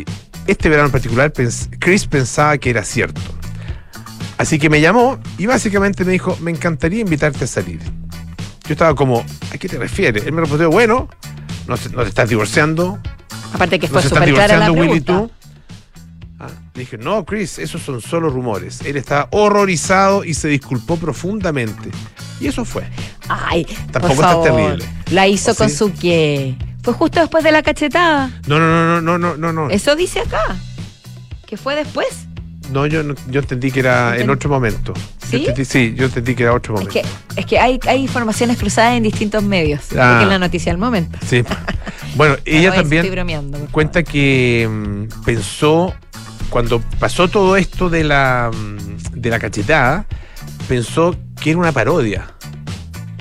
este 0.49 0.69
verano 0.69 0.87
en 0.87 0.93
particular, 0.93 1.33
pens- 1.33 1.69
Chris 1.79 2.07
pensaba 2.07 2.59
que 2.59 2.71
era 2.71 2.83
cierto. 2.85 3.21
Así 4.37 4.59
que 4.59 4.71
me 4.71 4.81
llamó 4.81 5.19
y 5.37 5.47
básicamente 5.47 6.05
me 6.05 6.13
dijo, 6.13 6.37
me 6.41 6.51
encantaría 6.51 7.01
invitarte 7.01 7.45
a 7.45 7.47
salir. 7.47 7.81
Yo 8.67 8.73
estaba 8.75 8.95
como, 8.95 9.25
¿a 9.53 9.59
qué 9.59 9.69
te 9.69 9.79
refieres? 9.79 10.25
Él 10.27 10.33
me 10.33 10.41
respondió, 10.43 10.71
bueno, 10.71 11.09
no, 11.67 11.75
no 11.93 12.03
te 12.03 12.09
estás 12.09 12.29
divorciando, 12.29 12.99
Aparte 13.53 13.79
que 13.79 13.87
no 13.89 13.93
fue 13.95 14.03
están 14.03 14.19
súper 14.21 14.35
clara 14.35 14.59
la 14.59 14.67
divorciando 14.69 14.93
Will 14.93 14.99
y 14.99 15.01
pregunta. 15.01 15.35
tú. 15.35 15.49
Ah, 16.41 16.49
le 16.75 16.81
dije, 16.81 16.99
no, 16.99 17.25
Chris, 17.25 17.59
esos 17.59 17.83
son 17.83 18.01
solo 18.01 18.29
rumores. 18.31 18.81
Él 18.85 18.97
estaba 18.97 19.27
horrorizado 19.33 20.23
y 20.25 20.35
se 20.35 20.49
disculpó 20.49 20.97
profundamente. 20.97 21.91
Y 22.41 22.47
eso 22.47 22.65
fue. 22.65 22.85
Ay, 23.29 23.67
Tampoco 23.91 24.15
por 24.15 24.25
tan 24.25 24.43
terrible. 24.45 24.85
La 25.11 25.27
hizo 25.27 25.51
¿O 25.53 25.55
con 25.57 25.69
su 25.71 25.93
qué. 25.95 26.55
Fue 26.89 26.95
justo 26.97 27.21
después 27.21 27.45
de 27.45 27.53
la 27.53 27.63
cachetada. 27.63 28.31
No, 28.47 28.59
no, 28.59 28.67
no, 28.67 29.03
no, 29.03 29.19
no, 29.19 29.37
no, 29.37 29.53
no. 29.53 29.69
Eso 29.69 29.95
dice 29.95 30.21
acá. 30.21 30.57
¿Qué 31.47 31.59
fue 31.59 31.75
después? 31.75 32.09
No, 32.73 32.87
yo, 32.87 33.03
no- 33.03 33.15
yo 33.29 33.41
entendí 33.41 33.71
que 33.71 33.81
era 33.81 34.17
en 34.17 34.31
otro 34.31 34.49
momento. 34.49 34.95
Yo 34.95 35.03
¿Sí? 35.39 35.45
entendí- 35.47 35.65
sí, 35.67 35.95
yo 35.95 36.07
entendí 36.07 36.35
que 36.35 36.45
era 36.45 36.55
otro 36.55 36.75
Es 36.77 36.81
momento. 36.87 37.03
que, 37.35 37.41
es 37.41 37.45
que 37.45 37.59
hay, 37.59 37.79
hay 37.87 38.01
informaciones 38.01 38.57
cruzadas 38.57 38.95
en 38.97 39.03
distintos 39.03 39.43
medios. 39.43 39.81
Ah. 39.99 40.13
Porque 40.13 40.23
es 40.25 40.29
la 40.31 40.39
noticia 40.39 40.73
del 40.73 40.79
momento. 40.81 41.19
Sí. 41.27 41.45
Bueno, 42.17 42.37
ella 42.47 42.71
Estoy 42.75 43.03
también 43.03 43.69
cuenta 43.71 44.03
que 44.03 44.67
mm, 44.67 45.25
pensó, 45.27 45.93
cuando 46.49 46.81
pasó 46.99 47.29
todo 47.29 47.59
esto 47.59 47.91
de 47.91 48.03
la, 48.05 48.51
mm, 48.51 49.11
de 49.21 49.29
la 49.29 49.39
cachetada, 49.39 50.07
pensó 50.69 51.15
que 51.39 51.51
era 51.51 51.59
una 51.59 51.73
parodia. 51.73 52.29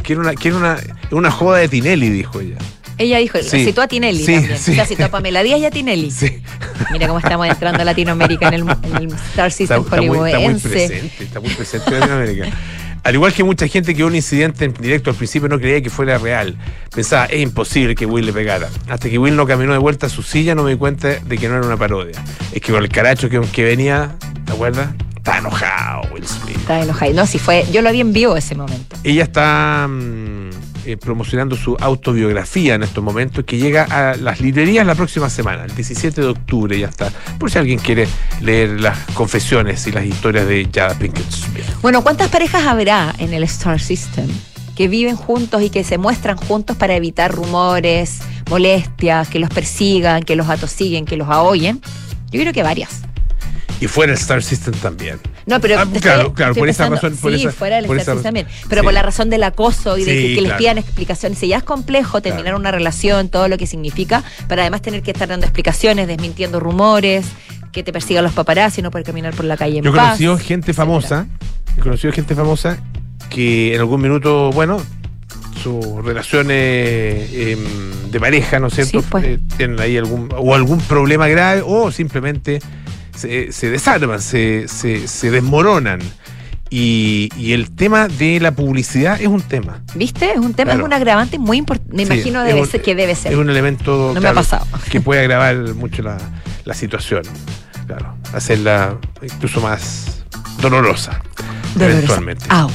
Que 0.04 0.14
era 0.14 0.22
una, 0.22 0.36
que 0.36 0.48
era 0.48 0.56
una, 0.56 0.78
una 1.12 1.32
joda 1.32 1.58
de 1.58 1.68
Tinelli, 1.68 2.08
dijo 2.10 2.40
ella. 2.40 2.56
Ella 2.98 3.18
dijo, 3.20 3.38
Sí. 3.42 3.64
citó 3.66 3.82
a 3.82 3.88
Tinelli 3.88 4.26
Sí, 4.26 4.34
también. 4.34 4.58
sí. 4.58 4.72
O 4.72 4.76
sea, 4.76 4.86
citó 4.86 5.06
a 5.06 5.10
Pamela 5.10 5.44
Díaz 5.44 5.60
y 5.60 5.66
a 5.66 5.72
Tinelli. 5.72 6.10
Sí. 6.12 6.40
Mira 6.92 7.08
cómo 7.08 7.20
estamos 7.20 7.48
entrando 7.48 7.82
a 7.82 7.86
Latinoamérica 7.86 8.48
en 8.48 8.54
el, 8.56 8.62
en 8.62 8.96
el 8.96 9.08
Star 9.14 9.52
System 9.52 9.82
está 9.84 10.02
muy, 10.02 10.06
está 10.08 10.40
muy 10.40 10.48
hollywoodense. 10.48 10.70
presente, 10.70 11.24
está 11.24 11.40
muy 11.40 11.50
presente 11.52 11.90
en 11.90 12.00
Latinoamérica. 12.00 12.48
Al 13.04 13.14
igual 13.14 13.32
que 13.32 13.44
mucha 13.44 13.68
gente 13.68 13.94
que 13.94 13.98
vio 13.98 14.08
un 14.08 14.16
incidente 14.16 14.66
en 14.66 14.74
directo 14.74 15.12
al 15.12 15.16
principio 15.16 15.48
no 15.48 15.58
creía 15.60 15.82
que 15.82 15.90
fuera 15.90 16.18
real. 16.18 16.58
Pensaba, 16.94 17.26
es 17.26 17.40
imposible 17.42 17.96
que 17.96 18.06
Will 18.06 18.26
le 18.26 18.34
pegara. 18.34 18.68
Hasta 18.90 19.10
que 19.10 19.18
Will 19.18 19.36
no 19.36 19.46
caminó 19.48 19.72
de 19.72 19.78
vuelta 19.78 20.08
a 20.08 20.10
su 20.10 20.24
silla 20.24 20.56
no 20.56 20.64
me 20.64 20.72
di 20.72 20.78
cuenta 20.78 21.08
de 21.20 21.38
que 21.38 21.48
no 21.48 21.56
era 21.58 21.66
una 21.66 21.78
parodia. 21.78 22.22
Es 22.52 22.62
que 22.62 22.72
con 22.74 22.84
el 22.84 22.90
caracho 22.90 23.30
que, 23.30 23.40
que 23.40 23.64
venía, 23.64 24.16
¿te 24.46 24.52
acuerdas? 24.52 24.90
Está 25.16 25.38
enojado 25.38 26.02
Will 26.14 26.28
Smith. 26.28 26.58
Está 26.58 26.82
enojada. 26.82 27.14
No, 27.14 27.26
si 27.28 27.38
fue. 27.40 27.66
Yo 27.72 27.82
lo 27.82 27.92
vi 27.94 28.02
en 28.02 28.12
vivo 28.12 28.36
ese 28.36 28.56
momento. 28.56 28.96
Ella 29.04 29.24
está 29.24 29.88
mm, 29.90 30.50
eh, 30.88 30.96
promocionando 30.96 31.58
su 31.58 31.76
autobiografía 31.82 32.76
en 32.76 32.84
estos 32.84 33.04
momentos 33.04 33.44
que 33.44 33.58
llega 33.58 33.84
a 33.84 34.16
las 34.16 34.40
librerías 34.40 34.88
la 34.88 34.96
próxima 34.96 35.30
semana, 35.30 35.66
el 35.66 35.76
17 35.76 36.22
de 36.22 36.28
octubre 36.28 36.80
ya 36.80 36.88
está. 36.88 37.12
Por 37.38 37.52
si 37.52 37.58
alguien 37.58 37.78
quiere 37.78 38.08
leer 38.40 38.80
las 38.80 38.98
confesiones 39.14 39.86
y 39.86 39.92
las 39.92 40.06
historias 40.06 40.48
de 40.48 40.66
Jada 40.74 40.98
Pinkett 40.98 41.30
Smith. 41.30 41.66
Bueno, 41.82 42.04
¿cuántas 42.04 42.30
parejas 42.30 42.66
habrá 42.66 43.14
en 43.18 43.34
el 43.34 43.44
Star 43.44 43.82
System 43.82 44.30
que 44.78 44.88
viven 44.88 45.18
juntos 45.18 45.62
y 45.62 45.70
que 45.70 45.84
se 45.84 45.98
muestran 45.98 46.38
juntos 46.38 46.78
para 46.78 46.96
evitar 46.96 47.34
rumores, 47.34 48.20
molestias, 48.50 49.28
que 49.28 49.40
los 49.40 49.50
persigan, 49.50 50.24
que 50.24 50.38
los 50.38 50.48
atosiguen, 50.48 51.04
que 51.04 51.18
los 51.18 51.28
ahoyen? 51.28 51.82
Yo 52.32 52.40
creo 52.40 52.54
que 52.54 52.64
varias. 52.64 53.02
Y 53.82 53.88
fuera 53.88 54.14
el 54.14 54.20
Star 54.20 54.42
System 54.42 54.74
también. 54.76 55.20
No, 55.48 55.60
pero 55.62 55.80
Ah, 55.80 55.86
claro, 56.02 56.34
claro, 56.34 56.54
por 56.54 56.68
esa 56.70 56.88
razón, 56.90 57.16
por 57.16 57.34
sí, 57.34 57.42
esa- 57.46 57.52
fuera 57.54 57.78
del 57.78 57.86
por 57.86 57.98
esa- 57.98 58.22
también. 58.22 58.46
Pero 58.70 58.82
sí. 58.82 58.86
por 58.86 58.94
la 58.94 59.02
razón 59.02 59.30
del 59.30 59.42
acoso 59.44 59.98
y 59.98 60.04
de 60.04 60.12
Sí, 60.12 60.28
que, 60.28 60.36
que 60.36 60.42
les 60.42 60.54
pidan 60.54 60.78
explicaciones. 60.78 61.42
Y 61.42 61.48
ya 61.48 61.58
es 61.58 61.64
complejo 61.64 62.22
terminar 62.22 62.44
Claro. 62.48 62.60
una 62.60 62.72
relación, 62.72 63.30
todo 63.30 63.48
lo 63.48 63.58
que 63.58 63.66
significa, 63.66 64.24
para 64.50 64.64
además 64.64 64.82
tener 64.82 65.02
que 65.02 65.12
estar 65.12 65.28
dando 65.30 65.46
explicaciones, 65.46 66.08
desmintiendo 66.08 66.60
rumores, 66.60 67.26
que 67.72 67.82
te 67.82 67.92
persigan 67.94 68.24
los 68.26 68.34
paparazzi, 68.34 68.82
no 68.82 68.92
poder 68.92 69.06
caminar 69.08 69.34
por 69.34 69.46
la 69.46 69.56
calle 69.58 69.78
en 69.80 69.84
Yo 69.86 69.92
he 69.92 69.94
conocido 69.94 70.38
gente 70.38 70.74
famosa, 70.74 71.28
he 71.78 71.80
conocido 71.82 72.12
gente 72.14 72.36
famosa 72.36 72.78
que 73.30 73.74
en 73.74 73.80
algún 73.80 74.02
minuto, 74.02 74.52
bueno, 74.52 74.82
sus 75.64 76.04
relaciones 76.04 77.30
em, 77.34 78.12
de 78.12 78.20
pareja, 78.20 78.60
¿no 78.60 78.68
es 78.68 78.74
cierto? 78.76 79.02
Sí, 79.02 79.08
pues. 79.10 79.24
Eh, 79.26 79.40
tienen 79.58 79.80
ahí 79.80 79.98
algún, 79.98 80.30
o 80.36 80.54
algún 80.56 80.80
problema 80.80 81.28
grave, 81.28 81.62
o 81.66 81.92
simplemente 81.92 82.60
se, 83.18 83.52
se 83.52 83.70
desarman, 83.70 84.22
se, 84.22 84.68
se, 84.68 85.08
se 85.08 85.32
desmoronan. 85.32 86.00
Y, 86.70 87.30
y 87.38 87.54
el 87.54 87.72
tema 87.72 88.10
de 88.10 88.42
la 88.42 88.52
publicidad 88.52 89.22
es 89.22 89.28
un 89.28 89.42
tema. 89.42 89.82
¿Viste? 89.96 90.32
Es 90.34 90.38
un 90.38 90.54
tema, 90.54 90.72
Claro. 90.72 90.82
es 90.82 90.86
un 90.88 90.94
agravante 90.94 91.40
muy 91.40 91.58
importante. 91.58 91.96
Me 91.96 92.06
Sí, 92.06 92.12
imagino 92.14 92.42
es 92.42 92.48
debe 92.48 92.60
un- 92.62 92.68
ser, 92.68 92.82
que 92.82 92.94
debe 92.94 93.16
ser. 93.16 93.32
Es 93.32 93.38
un 93.38 93.50
elemento 93.50 94.12
No 94.14 94.20
me 94.20 94.28
ha 94.28 94.34
pasado. 94.34 94.66
que 94.92 95.00
puede 95.00 95.22
agravar 95.26 95.56
mucho 95.76 96.02
la, 96.04 96.18
la 96.66 96.74
situación. 96.74 97.24
Claro, 97.88 98.16
hacerla 98.34 98.98
incluso 99.24 99.62
más 99.62 100.26
dolorosa. 100.62 101.22
Dolorosa. 101.76 101.96
Eventualmente. 101.96 102.46
Au. 102.50 102.70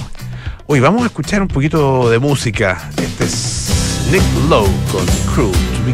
Hoy 0.68 0.80
vamos 0.80 1.02
a 1.02 1.06
escuchar 1.06 1.42
un 1.42 1.48
poquito 1.48 2.08
de 2.08 2.18
música. 2.18 2.88
Este 2.96 3.24
es 3.24 4.06
Nick 4.10 4.22
Lowe 4.48 4.70
con 4.90 5.04
Cruel 5.34 5.52
to 5.52 5.84
Be 5.84 5.92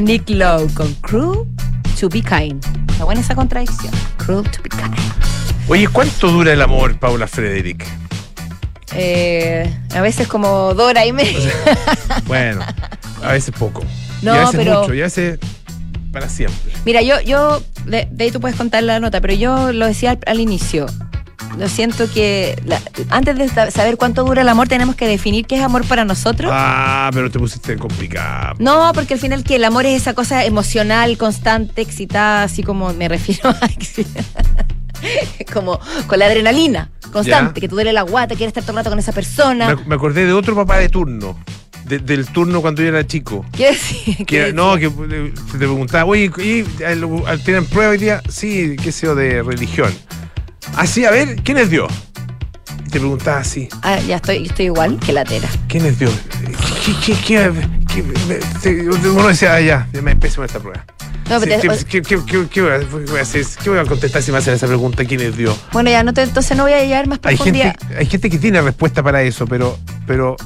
Nick 0.00 0.28
Lowe 0.30 0.68
con 0.74 0.92
Cruel 1.02 1.46
to 1.98 2.08
be 2.08 2.22
kind. 2.22 2.64
Está 2.90 3.04
buena 3.04 3.20
esa 3.20 3.34
contradicción. 3.34 3.92
Cruel 4.18 4.42
to 4.50 4.62
be 4.62 4.68
kind. 4.70 4.94
Oye, 5.68 5.86
¿cuánto 5.88 6.28
dura 6.28 6.52
el 6.52 6.62
amor, 6.62 6.98
Paula 6.98 7.26
Frederick? 7.26 7.84
Eh, 8.94 9.72
a 9.94 10.00
veces 10.00 10.26
como 10.26 10.74
Dora 10.74 11.06
y 11.06 11.12
media. 11.12 11.50
Bueno, 12.26 12.60
a 13.22 13.32
veces 13.32 13.54
poco. 13.56 13.84
No, 14.22 14.34
y 14.34 14.38
a 14.38 14.40
veces 14.40 14.56
pero- 14.56 14.80
mucho, 14.82 14.94
y 14.94 15.00
a 15.00 15.04
veces 15.04 15.38
para 16.12 16.28
siempre. 16.28 16.72
Mira, 16.84 17.02
yo, 17.02 17.20
yo 17.20 17.62
de, 17.86 18.08
de 18.10 18.24
ahí 18.24 18.30
tú 18.32 18.40
puedes 18.40 18.56
contar 18.56 18.82
la 18.82 18.98
nota, 18.98 19.20
pero 19.20 19.34
yo 19.34 19.72
lo 19.72 19.86
decía 19.86 20.10
al, 20.10 20.18
al 20.26 20.40
inicio. 20.40 20.86
Lo 21.60 21.68
siento 21.68 22.10
que 22.10 22.60
la- 22.64 22.80
antes 23.10 23.36
de 23.36 23.48
sa- 23.48 23.70
saber 23.70 23.96
cuánto 23.98 24.24
dura 24.24 24.40
el 24.42 24.48
amor, 24.48 24.66
tenemos 24.66 24.96
que 24.96 25.06
definir 25.06 25.46
qué 25.46 25.56
es 25.58 25.62
amor 25.62 25.84
para 25.86 26.04
nosotros. 26.06 26.50
Ah, 26.52 27.10
pero 27.12 27.30
te 27.30 27.38
pusiste 27.38 27.76
complicado. 27.76 28.54
No, 28.58 28.90
porque 28.94 29.14
al 29.14 29.20
final 29.20 29.44
que 29.44 29.56
el 29.56 29.64
amor 29.64 29.84
es 29.84 30.00
esa 30.00 30.14
cosa 30.14 30.44
emocional, 30.46 31.18
constante, 31.18 31.82
excitada, 31.82 32.42
así 32.44 32.62
como 32.62 32.92
me 32.94 33.08
refiero 33.08 33.50
a 33.50 33.60
como 35.52 35.78
con 36.06 36.18
la 36.18 36.26
adrenalina 36.26 36.90
constante, 37.12 37.58
Ya. 37.58 37.62
que 37.62 37.68
tú 37.68 37.74
duele 37.74 37.92
la 37.92 38.02
guata, 38.02 38.34
quieres 38.36 38.48
estar 38.48 38.62
todo 38.62 38.72
el 38.72 38.76
rato 38.78 38.90
con 38.90 38.98
esa 38.98 39.12
persona. 39.12 39.74
Me, 39.74 39.84
me 39.84 39.94
acordé 39.96 40.24
de 40.26 40.32
otro 40.32 40.54
papá 40.54 40.78
de 40.78 40.88
turno. 40.88 41.36
de- 41.84 41.98
del 41.98 42.26
turno 42.28 42.60
cuando 42.60 42.82
yo 42.82 42.88
era 42.88 43.04
chico. 43.04 43.44
¿Qué 43.52 43.72
decía? 43.72 44.14
Que, 44.18 44.24
¿Qué 44.24 44.52
no, 44.52 44.76
decía? 44.76 44.90
que 44.96 45.16
eh, 45.16 45.32
te 45.50 45.58
preguntaba, 45.58 46.04
oye, 46.04 46.30
¿y 46.38 46.64
al- 46.84 47.42
tienen 47.42 47.66
prueba 47.66 47.90
hoy 47.90 47.98
día? 47.98 48.22
Sí, 48.28 48.76
qué 48.80 48.92
sé 48.92 49.06
yo, 49.06 49.14
de 49.16 49.42
religión. 49.42 49.92
Así, 50.76 51.04
a 51.04 51.10
ver, 51.10 51.36
¿quién 51.42 51.58
es 51.58 51.70
Dios? 51.70 51.90
Te 52.90 52.98
preguntaba 52.98 53.38
así, 53.38 53.68
Ah, 53.82 54.00
ya 54.00 54.16
estoy, 54.16 54.46
estoy 54.46 54.66
igual 54.66 54.98
que 54.98 55.12
la 55.12 55.24
tera. 55.24 55.48
¿quién 55.68 55.86
es 55.86 55.98
Dios? 55.98 56.12
¿Qué, 57.04 57.14
qué, 57.24 57.48
uno 59.10 59.28
decía, 59.28 59.54
ah, 59.54 59.60
ya, 59.60 59.88
ya 59.92 60.02
me 60.02 60.12
empiezo 60.12 60.42
esta 60.44 60.58
prueba. 60.58 60.84
No, 61.28 61.38
Sí, 61.38 61.46
pero 61.48 61.74
te- 61.76 61.84
¿qué, 61.84 62.02
qué- 62.02 62.18
qué- 62.26 62.46
qué 62.50 62.60
voy 62.62 62.70
a, 62.72 62.78
voy 63.08 63.18
a 63.18 63.22
hacer? 63.22 63.44
¿Qué 63.62 63.70
voy 63.70 63.78
a 63.78 63.84
contestar 63.84 64.20
si 64.22 64.32
me 64.32 64.38
hacen 64.38 64.54
esa 64.54 64.66
pregunta? 64.66 65.04
¿Quién 65.04 65.20
es 65.20 65.36
Dios? 65.36 65.56
Bueno, 65.72 65.88
ya 65.90 66.02
no 66.02 66.12
te, 66.12 66.22
entonces 66.22 66.56
no 66.56 66.64
voy 66.64 66.72
a 66.72 66.80
llegar 66.82 67.06
más 67.06 67.20
Hay 67.22 67.36
gente, 67.36 67.60
profundidad. 67.62 67.98
hay 67.98 68.06
gente 68.06 68.30
que 68.30 68.38
tiene 68.38 68.60
respuesta 68.60 69.02
para 69.04 69.22
eso, 69.22 69.46
pero, 69.46 69.78
pero 70.08 70.36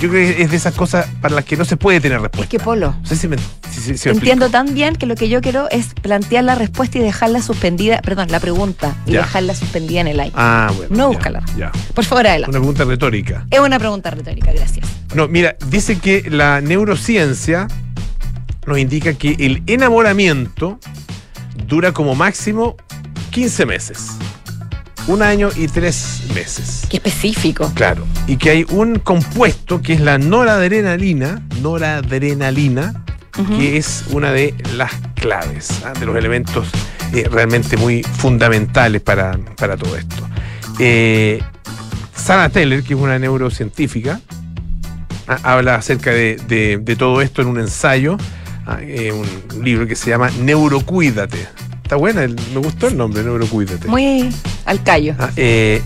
yo 0.00 0.08
creo 0.10 0.12
que 0.36 0.42
es 0.42 0.50
de 0.50 0.56
esas 0.56 0.74
cosas 0.74 1.06
para 1.20 1.34
las 1.34 1.44
que 1.44 1.56
no 1.56 1.64
se 1.64 1.76
puede 1.76 2.00
tener 2.00 2.16
Es 2.18 2.22
respuesta. 2.22 2.48
que 2.50 2.58
Polo, 2.58 2.94
No 3.00 3.06
sé 3.06 3.16
si 3.16 3.28
me, 3.28 3.36
si- 3.70 3.96
si- 3.96 4.08
entiendo 4.08 4.50
tan 4.50 4.74
bien 4.74 4.96
que 4.96 5.06
lo 5.06 5.14
que 5.14 5.28
yo 5.28 5.40
quiero 5.40 5.68
es 5.70 5.94
plantear 5.94 6.44
la 6.44 6.54
respuesta 6.54 6.98
y 6.98 7.02
dejarla 7.02 7.42
suspendida, 7.42 8.00
perdón, 8.02 8.28
la 8.30 8.40
pregunta 8.40 8.96
y 9.06 9.12
Ya. 9.12 9.20
dejarla 9.22 9.54
suspendida 9.54 10.00
en 10.00 10.08
el 10.08 10.20
aire. 10.20 10.32
Ah, 10.36 10.70
bueno. 10.76 10.94
No 10.96 11.08
búscala. 11.08 11.42
Ya. 11.56 11.70
Por 11.94 12.04
favor, 12.04 12.26
adelante. 12.26 12.50
Una 12.56 12.60
pregunta 12.60 12.84
retórica. 12.84 13.46
Es 13.50 13.60
una 13.60 13.78
pregunta 13.78 14.10
retórica, 14.10 14.52
gracias. 14.52 14.86
No, 15.14 15.28
mira, 15.28 15.56
dice 15.68 15.98
que 15.98 16.28
la 16.30 16.60
neurociencia 16.60 17.68
nos 18.66 18.78
indica 18.78 19.12
que 19.14 19.36
el 19.38 19.62
enamoramiento 19.66 20.78
dura 21.68 21.92
como 21.92 22.14
máximo 22.14 22.76
15 23.30 23.66
meses. 23.66 24.08
Un 25.06 25.22
año 25.22 25.50
y 25.54 25.66
tres 25.66 26.22
meses. 26.34 26.82
Qué 26.88 26.96
específico. 26.96 27.70
Claro. 27.74 28.06
Y 28.26 28.36
que 28.36 28.50
hay 28.50 28.66
un 28.70 28.98
compuesto 28.98 29.82
que 29.82 29.92
es 29.92 30.00
la 30.00 30.16
noradrenalina, 30.18 31.42
noradrenalina, 31.60 33.04
que 33.58 33.76
es 33.76 34.04
una 34.10 34.30
de 34.32 34.54
las 34.76 34.92
claves, 35.14 35.68
¿ah? 35.84 35.92
de 35.98 36.06
los 36.06 36.16
elementos 36.16 36.68
eh, 37.12 37.28
realmente 37.30 37.76
muy 37.76 38.02
fundamentales 38.02 39.02
para, 39.02 39.36
para 39.56 39.76
todo 39.76 39.96
esto. 39.96 40.26
Eh, 40.78 41.42
Sarah 42.14 42.48
Teller, 42.48 42.82
que 42.82 42.94
es 42.94 43.00
una 43.00 43.18
neurocientífica, 43.18 44.20
ah, 45.26 45.38
habla 45.42 45.74
acerca 45.74 46.12
de, 46.12 46.36
de- 46.48 46.78
de 46.80 46.96
todo 46.96 47.20
esto 47.20 47.42
en 47.42 47.48
un 47.48 47.58
ensayo, 47.58 48.16
ah, 48.66 48.78
eh, 48.80 49.12
un 49.12 49.64
libro 49.64 49.86
que 49.86 49.96
se 49.96 50.10
llama 50.10 50.30
Neurocuídate. 50.30 51.46
Está 51.84 51.96
buena, 51.96 52.24
el- 52.24 52.34
me 52.52 52.58
gustó 52.60 52.88
el 52.88 52.96
nombre, 52.96 53.22
Neurocuídate. 53.22 53.86
Muy 53.88 54.30
al 54.64 54.82
callo. 54.82 55.14
Ah, 55.18 55.30
eh, 55.36 55.82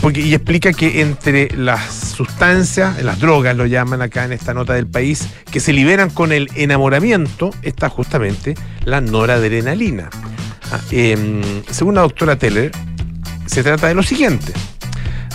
porque, 0.00 0.20
y 0.20 0.32
explica 0.34 0.72
que 0.72 1.00
entre 1.00 1.50
las 1.56 1.92
sustancias, 2.16 3.02
las 3.02 3.18
drogas 3.18 3.56
lo 3.56 3.66
llaman 3.66 4.02
acá 4.02 4.24
en 4.24 4.32
esta 4.32 4.54
nota 4.54 4.74
del 4.74 4.86
país, 4.86 5.26
que 5.50 5.58
se 5.58 5.72
liberan 5.72 6.10
con 6.10 6.32
el 6.32 6.48
enamoramiento, 6.54 7.50
está 7.62 7.88
justamente 7.88 8.54
la 8.84 9.00
noradrenalina. 9.00 10.10
Ah, 10.70 10.80
em, 10.92 11.42
según 11.70 11.96
la 11.96 12.02
doctora 12.02 12.36
Teller, 12.38 12.70
se 13.46 13.62
trata 13.64 13.88
de 13.88 13.94
lo 13.94 14.02
siguiente. 14.04 14.52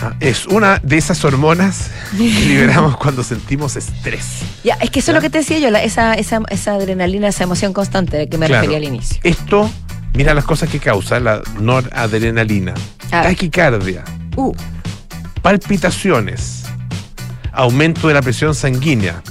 Ah, 0.01 0.15
es 0.19 0.47
una 0.47 0.79
de 0.83 0.97
esas 0.97 1.23
hormonas 1.23 1.91
que 2.11 2.17
liberamos 2.23 2.97
cuando 2.97 3.23
sentimos 3.23 3.75
estrés. 3.75 4.25
Ya, 4.63 4.73
es 4.75 4.89
que 4.89 4.99
eso 4.99 5.11
es 5.11 5.15
lo 5.15 5.21
que 5.21 5.29
te 5.29 5.37
decía 5.39 5.59
yo, 5.59 5.69
la- 5.69 5.83
esa, 5.83 6.13
esa, 6.15 6.41
esa 6.49 6.73
adrenalina, 6.73 7.27
esa 7.27 7.43
emoción 7.43 7.71
constante 7.71 8.17
de 8.17 8.27
que 8.27 8.37
me 8.37 8.47
Claro. 8.47 8.61
refería 8.61 8.77
al 8.77 8.83
inicio. 8.93 9.19
Esto, 9.23 9.69
mira 10.13 10.33
las 10.33 10.45
cosas 10.45 10.69
que 10.69 10.79
causa 10.79 11.19
la 11.19 11.41
noradrenalina. 11.59 12.73
Taquicardia, 13.11 14.03
Uh, 14.37 14.53
palpitaciones, 15.41 16.63
aumento 17.51 18.07
de 18.07 18.13
la 18.13 18.21
presión 18.21 18.55
sanguínea, 18.55 19.21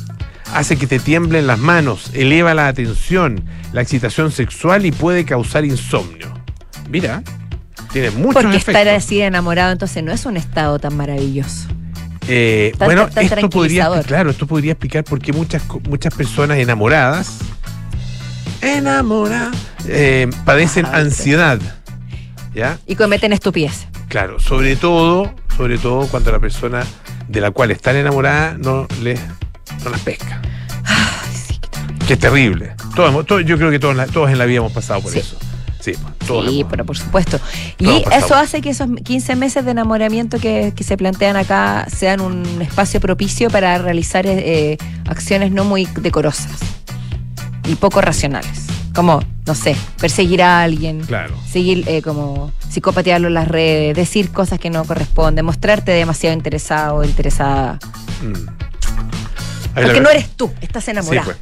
hace 0.52 0.76
que 0.76 0.86
te 0.86 0.98
tiemblen 0.98 1.46
las 1.46 1.58
manos, 1.58 2.10
eleva 2.12 2.52
la 2.54 2.68
atención, 2.68 3.42
la 3.72 3.80
excitación 3.82 4.30
sexual 4.30 4.84
y 4.84 4.92
puede 4.92 5.24
causar 5.24 5.64
insomnio. 5.64 6.32
Mira, 6.90 7.22
tiene 7.92 8.10
muchos 8.10 8.34
porque 8.42 8.56
efectos. 8.56 8.74
estar 8.74 8.88
así 8.88 9.20
enamorado 9.20 9.72
entonces 9.72 10.02
no 10.04 10.12
es 10.12 10.24
un 10.26 10.36
estado 10.36 10.78
tan 10.78 10.96
maravilloso. 10.96 11.68
Eh, 12.28 12.72
tan- 12.78 12.86
bueno, 12.86 13.08
tan 13.08 13.24
esto 13.24 13.50
podría, 13.50 13.88
claro, 14.02 14.30
esto 14.30 14.46
podría 14.46 14.72
explicar 14.72 15.02
por 15.04 15.18
qué 15.20 15.32
muchas, 15.32 15.62
muchas 15.88 16.14
personas 16.14 16.58
enamoradas, 16.58 17.38
enamoradas, 18.62 19.56
eh, 19.86 20.28
padecen 20.44 20.86
ansiedad. 20.86 21.58
¿Ya? 22.54 22.78
Y 22.86 22.96
cometen 22.96 23.32
estupidez. 23.32 23.86
Claro, 24.08 24.40
sobre 24.40 24.74
todo, 24.74 25.32
sobre 25.56 25.78
todo 25.78 26.08
cuando 26.08 26.32
la 26.32 26.40
persona 26.40 26.84
de 27.28 27.40
la 27.40 27.52
cual 27.52 27.70
están 27.70 27.94
enamorada 27.96 28.56
no 28.58 28.88
les 29.02 29.20
no 29.84 29.90
las 29.90 30.00
pesca. 30.00 30.42
Ay, 30.84 31.36
sí, 31.46 31.60
qué 31.60 31.68
terrible. 31.68 32.06
Que 32.08 32.12
es 32.14 32.18
terrible. 32.18 32.72
Todos, 32.96 33.10
hemos- 33.10 33.26
todos- 33.26 33.44
yo 33.44 33.56
creo 33.56 33.70
que 33.70 33.78
todos, 33.78 33.96
todos 34.10 34.30
en 34.30 34.38
la 34.38 34.46
vida 34.46 34.58
hemos 34.58 34.72
pasado 34.72 35.00
por 35.00 35.12
Sí. 35.12 35.20
eso. 35.20 35.38
Sí, 35.80 35.92
todos 36.26 36.46
Sí, 36.48 36.60
hemos- 36.60 36.70
pero 36.70 36.84
por 36.84 36.96
supuesto. 36.98 37.40
Y 37.78 37.88
eso 38.12 38.34
hace 38.34 38.60
que 38.60 38.70
esos 38.70 38.88
15 39.02 39.34
meses 39.36 39.64
de 39.64 39.70
enamoramiento 39.70 40.38
que, 40.38 40.72
que 40.76 40.84
se 40.84 40.96
plantean 40.96 41.36
acá 41.36 41.86
sean 41.94 42.20
un 42.20 42.44
espacio 42.62 43.00
propicio 43.00 43.48
para 43.50 43.78
realizar 43.78 44.26
eh, 44.26 44.76
acciones 45.08 45.50
no 45.52 45.64
muy 45.64 45.86
decorosas 46.00 46.50
y 47.66 47.74
poco 47.76 48.00
racionales. 48.00 48.66
Como, 48.94 49.22
no 49.46 49.54
sé, 49.54 49.76
perseguir 50.00 50.42
a 50.42 50.62
alguien, 50.62 51.00
Claro. 51.00 51.34
seguir 51.48 51.84
eh, 51.88 52.02
como 52.02 52.52
psicopatearlo 52.68 53.28
en 53.28 53.34
las 53.34 53.46
redes, 53.48 53.94
decir 53.96 54.30
cosas 54.32 54.58
que 54.58 54.68
no 54.68 54.84
corresponden, 54.84 55.44
mostrarte 55.44 55.92
demasiado 55.92 56.34
interesado 56.36 56.96
o 56.96 57.04
interesada. 57.04 57.78
Mm. 58.22 58.48
Porque 59.74 60.00
no 60.00 60.10
eres 60.10 60.28
tú, 60.36 60.50
estás 60.60 60.84
Sí, 60.84 60.90
enamorado. 60.90 61.26
pues. 61.26 61.36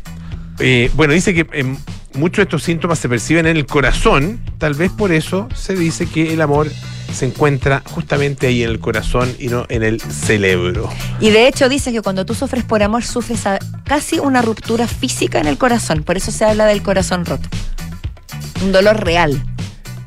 Eh, 0.60 0.90
bueno, 0.94 1.14
dice 1.14 1.32
que 1.32 1.46
eh, 1.52 1.76
muchos 2.18 2.36
de 2.38 2.42
estos 2.44 2.62
síntomas 2.62 2.98
se 2.98 3.08
perciben 3.08 3.46
en 3.46 3.56
el 3.56 3.66
corazón, 3.66 4.40
tal 4.58 4.74
vez 4.74 4.90
por 4.92 5.12
eso 5.12 5.48
se 5.54 5.74
dice 5.74 6.06
que 6.06 6.32
el 6.34 6.40
amor 6.42 6.70
se 7.12 7.26
encuentra 7.26 7.82
justamente 7.86 8.46
ahí 8.46 8.62
en 8.62 8.70
el 8.70 8.80
corazón 8.80 9.34
y 9.38 9.48
no 9.48 9.64
en 9.70 9.82
el 9.82 10.00
cerebro. 10.00 10.90
Y 11.20 11.30
de 11.30 11.48
hecho 11.48 11.68
dice 11.68 11.90
que 11.92 12.02
cuando 12.02 12.26
tú 12.26 12.34
sufres 12.34 12.64
por 12.64 12.82
amor, 12.82 13.02
sufres 13.04 13.46
a- 13.46 13.58
casi 13.84 14.18
una 14.18 14.42
ruptura 14.42 14.86
física 14.86 15.40
en 15.40 15.46
el 15.46 15.56
corazón. 15.56 16.02
Por 16.02 16.16
eso 16.18 16.30
se 16.30 16.44
habla 16.44 16.66
del 16.66 16.82
corazón 16.82 17.24
roto. 17.24 17.48
Un 18.62 18.72
dolor 18.72 19.02
real. 19.04 19.42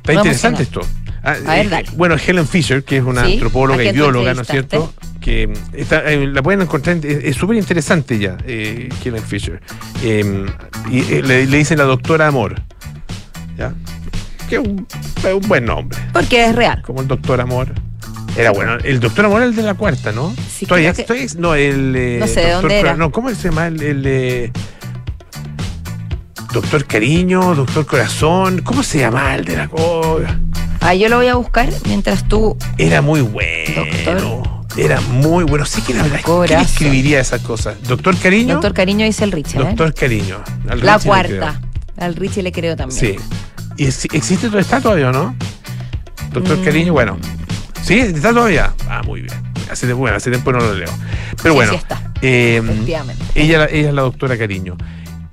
Está 0.01 0.13
No 0.13 0.19
interesante 0.19 0.63
esto. 0.63 0.81
Ah, 1.23 1.35
A 1.45 1.55
ver, 1.55 1.65
eh, 1.65 1.69
dale. 1.69 1.89
bueno, 1.95 2.15
Helen 2.15 2.47
Fisher, 2.47 2.83
que 2.83 2.97
es 2.97 3.03
una 3.03 3.25
Sí, 3.25 3.33
antropóloga 3.33 3.83
y 3.83 3.91
bióloga, 3.91 4.33
¿no 4.33 4.41
es 4.41 4.47
cierto? 4.47 4.93
Que 5.21 5.53
está, 5.73 6.11
eh, 6.11 6.25
la 6.27 6.41
pueden 6.41 6.61
encontrar, 6.61 6.97
en- 6.97 7.21
es 7.23 7.35
súper 7.37 7.55
interesante 7.55 8.17
ya, 8.19 8.37
eh, 8.45 8.89
Helen 9.05 9.21
Fisher. 9.23 9.61
Eh, 10.03 10.45
y 10.89 10.99
eh, 11.13 11.21
le, 11.23 11.45
le 11.45 11.57
dicen 11.57 11.77
la 11.77 11.83
doctora 11.85 12.27
Amor. 12.27 12.55
¿Ya? 13.57 13.73
Que 14.49 14.55
es 14.55 14.61
un, 14.61 14.87
buen 15.47 15.65
nombre, 15.65 15.97
Porque 16.11 16.45
es 16.45 16.55
real. 16.55 16.81
como 16.81 17.01
el 17.01 17.07
doctor 17.07 17.39
Amor. 17.39 17.71
Era 18.35 18.51
bueno, 18.51 18.77
el 18.83 18.99
doctor 18.99 19.25
Amor 19.25 19.41
era 19.41 19.49
el 19.49 19.55
de 19.55 19.61
la 19.63 19.75
cuarta, 19.75 20.11
¿no? 20.11 20.33
Sí, 20.49 20.65
Todavía 20.65 20.91
que- 20.93 21.01
estoy- 21.03 21.27
no, 21.37 21.53
el. 21.53 21.93
eh, 21.95 22.17
No 22.19 22.27
sé, 22.27 22.39
¿de 22.41 22.51
doctor 22.51 22.61
dónde 22.61 22.79
era? 22.79 22.95
No, 22.95 23.11
¿cómo 23.11 23.29
se 23.29 23.49
llama? 23.49 23.67
El. 23.67 23.81
el, 23.83 24.03
eh, 24.07 24.51
doctor 26.53 26.85
Cariño, 26.85 27.55
Doctor 27.55 27.85
Corazón, 27.85 28.61
¿cómo 28.61 28.83
se 28.83 28.99
llama 28.99 29.35
el 29.35 29.45
de 29.45 29.55
la 29.57 29.67
cosa? 29.67 30.37
Ah, 30.81 30.93
yo 30.95 31.09
lo 31.09 31.17
voy 31.17 31.27
a 31.27 31.35
buscar 31.35 31.69
mientras 31.85 32.27
tú. 32.27 32.57
Era 32.77 33.01
muy 33.01 33.21
bueno. 33.21 33.85
Doctor. 33.85 34.61
Era 34.77 34.99
muy 35.01 35.43
bueno. 35.43 35.65
Sí 35.65 35.81
que 35.81 35.93
la 35.93 36.03
verdad. 36.03 36.21
¿Quién 36.47 36.59
escribiría 36.59 37.19
esas 37.19 37.41
cosas? 37.41 37.75
Doctor 37.83 38.17
Cariño. 38.17 38.53
Doctor 38.55 38.73
Cariño 38.73 39.05
dice 39.05 39.23
el 39.23 39.31
Richie. 39.31 39.59
¿eh? 39.59 39.63
Doctor 39.63 39.93
Cariño. 39.93 40.41
Al 40.69 40.83
La 40.83 40.95
Richie 40.95 41.07
cuarta. 41.07 41.61
Al 41.97 42.15
Richie 42.15 42.41
le 42.43 42.51
creo 42.51 42.75
también. 42.75 42.99
Sí. 42.99 43.15
¿Y 43.77 43.85
ex- 43.85 44.05
existe 44.11 44.47
todo 44.49 44.59
está 44.59 44.81
todavía 44.81 45.09
o 45.09 45.11
no? 45.11 45.35
Doctor 46.31 46.57
Mm. 46.57 46.63
Cariño, 46.63 46.93
bueno. 46.93 47.17
¿Sí? 47.83 47.99
¿Está 47.99 48.33
todavía? 48.33 48.73
Ah, 48.89 49.01
muy 49.05 49.21
bien. 49.21 49.33
Hace 49.69 49.85
tiempo, 49.85 49.99
bueno, 50.01 50.17
hace 50.17 50.29
tiempo 50.31 50.51
no 50.51 50.59
lo 50.59 50.73
leo. 50.73 50.89
Pero 51.41 51.53
Sí, 51.53 51.55
bueno. 51.55 51.71
sí 51.73 51.77
está. 51.77 52.11
eh, 52.21 52.61
Efectivamente. 52.63 53.23
ella, 53.35 53.65
ella 53.65 53.89
es 53.89 53.93
la 53.93 54.01
doctora 54.01 54.37
Cariño. 54.37 54.77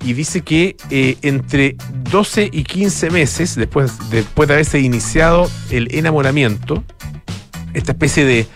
Y 0.03 0.13
dice 0.13 0.41
que 0.41 0.77
eh, 0.89 1.17
entre 1.23 1.75
12 2.09 2.49
y 2.51 2.63
15 2.63 3.09
meses, 3.11 3.55
después, 3.55 3.91
después 4.09 4.47
de 4.47 4.53
haberse 4.55 4.79
iniciado 4.79 5.49
el 5.71 5.93
enamoramiento, 5.93 6.83
esta 7.73 7.91
especie 7.91 8.25
de. 8.25 8.47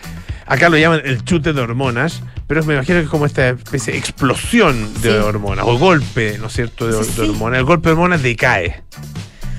Acá 0.46 0.68
lo 0.68 0.76
llaman 0.78 1.00
el 1.04 1.22
chute 1.24 1.52
de 1.52 1.60
hormonas, 1.60 2.22
pero 2.46 2.64
me 2.64 2.74
imagino 2.74 2.98
que 2.98 3.04
es 3.04 3.10
como 3.10 3.26
esta 3.26 3.48
especie 3.50 3.92
de 3.92 3.98
explosión 3.98 4.92
de 5.02 5.10
Sí. 5.12 5.16
hormonas, 5.16 5.64
o 5.68 5.78
golpe, 5.78 6.36
¿no 6.38 6.46
es 6.48 6.52
cierto?, 6.54 6.86
de, 6.86 6.92
Sí, 7.04 7.10
de 7.10 7.14
sí. 7.26 7.30
hormonas. 7.30 7.58
El 7.58 7.64
golpe 7.64 7.88
de 7.88 7.92
hormonas 7.92 8.22
decae, 8.22 8.82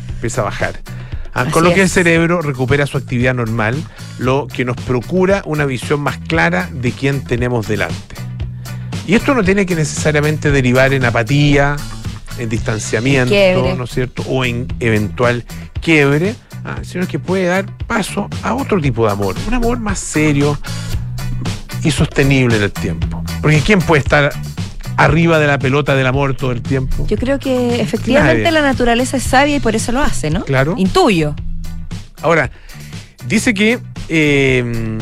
empieza 0.10 0.42
a 0.42 0.46
bajar. 0.46 0.80
Ah, 1.34 1.46
con 1.52 1.64
lo 1.64 1.74
que 1.74 1.82
el 1.82 1.90
cerebro 1.90 2.42
recupera 2.42 2.88
su 2.88 2.98
actividad 2.98 3.34
normal, 3.36 3.76
lo 4.20 4.48
que 4.48 4.64
nos 4.64 4.78
procura 4.78 5.42
una 5.46 5.66
visión 5.66 6.00
más 6.02 6.18
clara 6.18 6.70
de 6.72 6.92
quién 6.94 7.24
tenemos 7.26 7.68
delante. 7.68 8.16
Y 9.08 9.14
esto 9.14 9.34
no 9.34 9.44
tiene 9.44 9.66
que 9.66 9.76
necesariamente 9.76 10.52
derivar 10.52 10.94
en 10.94 11.06
apatía, 11.06 11.76
en 12.40 12.50
distanciamiento, 12.50 13.30
Quiebre. 13.30 13.76
¿no 13.76 13.84
es 13.84 13.92
cierto? 13.92 14.24
O 14.28 14.44
en 14.44 14.68
eventual 14.80 15.46
quiebre, 15.82 16.36
ah, 16.64 16.80
sino 16.82 17.08
que 17.08 17.20
puede 17.20 17.46
dar 17.46 17.66
paso 17.86 18.28
a 18.42 18.56
otro 18.56 18.82
tipo 18.82 19.06
de 19.06 19.12
amor, 19.12 19.36
un 19.48 19.54
amor 19.54 19.80
más 19.80 20.00
serio 20.00 20.58
y 21.84 21.92
sostenible 21.92 22.58
en 22.58 22.64
el 22.64 22.72
tiempo. 22.72 23.24
Porque 23.42 23.60
¿quién 23.60 23.80
puede 23.80 24.02
estar 24.02 24.34
arriba 24.98 25.38
de 25.38 25.48
la 25.48 25.60
pelota 25.60 25.96
del 25.96 26.08
amor 26.08 26.36
todo 26.36 26.52
el 26.52 26.64
tiempo? 26.64 27.06
Yo 27.08 27.18
creo 27.18 27.38
que 27.38 27.80
efectivamente 27.80 28.42
Nadie. 28.42 28.52
la 28.52 28.62
naturaleza 28.64 29.18
es 29.18 29.24
sabia 29.24 29.58
y 29.58 29.60
por 29.60 29.76
eso 29.76 29.92
lo 29.92 30.02
hace, 30.02 30.32
¿no? 30.32 30.44
Claro. 30.46 30.74
Intuyo. 30.78 31.36
Ahora, 32.24 32.50
dice 33.28 33.54
que 33.54 33.80
eh, 34.10 34.98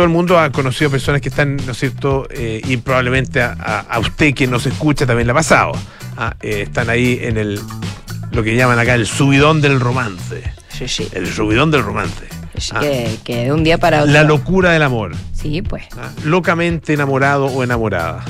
todo 0.00 0.06
el 0.06 0.12
mundo 0.14 0.38
ha 0.38 0.50
conocido 0.50 0.90
personas 0.90 1.20
que 1.20 1.28
están, 1.28 1.56
¿no 1.66 1.72
es 1.72 1.78
cierto? 1.78 2.26
Eh, 2.30 2.62
y 2.64 2.78
probablemente 2.78 3.42
a, 3.42 3.52
a- 3.60 3.80
a 3.80 3.98
usted 3.98 4.32
que 4.32 4.46
nos 4.46 4.64
escucha 4.64 5.04
también 5.06 5.26
le 5.26 5.32
ha 5.32 5.34
pasado. 5.34 5.72
Ah, 6.16 6.34
eh, 6.40 6.62
están 6.62 6.88
ahí 6.88 7.18
en 7.20 7.36
el, 7.36 7.60
lo 8.32 8.42
que 8.42 8.56
llaman 8.56 8.78
acá 8.78 8.94
el 8.94 9.06
subidón 9.06 9.60
del 9.60 9.78
romance. 9.78 10.42
Sí, 10.70 10.88
sí. 10.88 11.06
El 11.12 11.30
subidón 11.30 11.70
del 11.70 11.82
romance. 11.82 12.24
Ah, 12.72 12.80
Que, 12.80 13.18
que 13.24 13.44
de 13.44 13.52
un 13.52 13.62
día 13.62 13.76
para 13.76 14.00
otro. 14.00 14.10
la 14.14 14.22
locura 14.22 14.70
del 14.72 14.82
amor. 14.84 15.12
Sí, 15.34 15.60
pues. 15.60 15.84
ah, 15.98 16.08
locamente 16.24 16.94
enamorado 16.94 17.44
o 17.44 17.62
enamorada. 17.62 18.24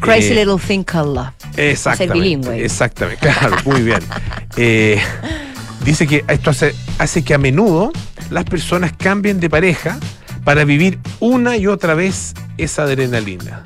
Crazy 0.00 0.32
Eh, 0.32 0.44
little 0.44 0.58
thing 0.58 0.82
called 0.84 1.14
love. 1.14 1.32
Exactamente. 1.56 2.12
bilingüe. 2.20 2.64
Exactamente, 2.66 3.26
claro, 3.26 3.56
muy 3.64 3.80
bien. 3.80 4.00
Eh, 4.60 5.00
dice 5.84 6.06
que 6.06 6.22
esto 6.28 6.50
hace, 6.50 6.74
hace 6.98 7.22
que 7.24 7.32
a 7.32 7.38
menudo 7.38 7.92
las 8.28 8.44
personas 8.44 8.92
cambien 8.98 9.38
de 9.40 9.48
pareja 9.48 9.98
para 10.48 10.64
vivir 10.64 10.98
una 11.20 11.58
y 11.58 11.66
otra 11.66 11.92
vez 11.92 12.32
esa 12.56 12.84
adrenalina. 12.84 13.60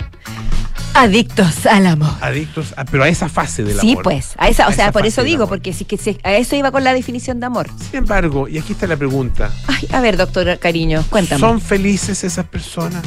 Adictos 0.94 1.64
al 1.66 1.86
amor. 1.86 2.10
Adictos, 2.20 2.74
a- 2.76 2.84
pero 2.84 3.04
a 3.04 3.08
esa 3.08 3.28
fase 3.28 3.62
del 3.62 3.78
Sí, 3.78 3.92
amor. 3.92 4.02
pues. 4.02 4.32
A 4.36 4.48
esa, 4.48 4.66
o 4.66 4.70
A 4.70 4.72
sea, 4.72 4.84
esa 4.86 4.92
por 4.92 5.06
eso 5.06 5.22
digo, 5.22 5.46
porque 5.46 5.72
sí 5.72 5.84
que 5.84 5.96
sí, 5.96 6.18
a 6.24 6.32
eso 6.32 6.56
iba 6.56 6.72
con 6.72 6.82
la 6.82 6.92
definición 6.92 7.38
de 7.38 7.46
amor. 7.46 7.68
Sin 7.88 7.98
embargo, 8.00 8.48
y 8.48 8.58
aquí 8.58 8.72
está 8.72 8.88
la 8.88 8.96
pregunta, 8.96 9.52
Ay, 9.68 9.86
a 9.92 10.00
ver, 10.00 10.16
doctor 10.16 10.58
cariño, 10.58 11.04
cuéntame. 11.08 11.38
¿son 11.38 11.60
felices 11.60 12.24
esas 12.24 12.46
personas? 12.46 13.04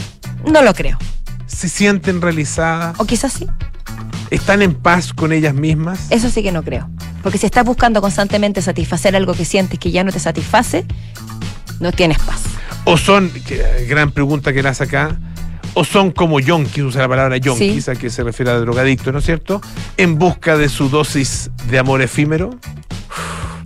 No 0.50 0.62
lo 0.62 0.74
creo. 0.74 0.98
¿Se 1.46 1.68
sienten 1.68 2.22
realizadas? 2.22 2.98
O 2.98 3.04
quizás 3.06 3.34
sí. 3.34 3.46
¿Están 4.32 4.62
en 4.62 4.74
paz 4.74 5.12
con 5.12 5.34
ellas 5.34 5.54
mismas? 5.54 6.00
Eso 6.12 6.30
sí 6.30 6.42
que 6.44 6.54
no 6.54 6.64
creo. 6.64 6.90
Porque 7.22 7.38
si 7.38 7.46
estás 7.46 7.66
buscando 7.66 8.00
constantemente 8.00 8.62
satisfacer 8.62 9.18
algo 9.18 9.34
que 9.34 9.44
sientes 9.44 9.80
que 9.80 9.92
ya 9.92 10.06
no 10.06 10.14
te 10.14 10.20
satisface, 10.22 10.86
no 11.80 11.92
tienes 11.92 12.20
paz. 12.20 12.42
¿O 12.86 12.98
son, 12.98 13.32
gran 13.88 14.12
pregunta 14.12 14.54
que 14.54 14.62
le 14.62 14.70
hace 14.70 14.84
acá, 14.84 15.18
o 15.74 15.84
son 15.84 16.12
como 16.12 16.40
yonkis, 16.40 16.84
usa 16.84 17.02
la 17.02 17.10
palabra 17.10 17.38
yonkis, 17.38 17.86
Sí. 17.86 17.92
a 17.92 17.96
que 17.96 18.10
se 18.10 18.24
refiere 18.24 18.52
a 18.52 18.60
drogadicto, 18.60 19.12
¿no 19.12 19.20
es 19.20 19.26
cierto? 19.26 19.62
En 19.98 20.18
busca 20.18 20.56
de 20.58 20.70
su 20.70 20.90
dosis 20.90 21.50
de 21.70 21.80
amor 21.80 22.02
efímero. 22.02 22.52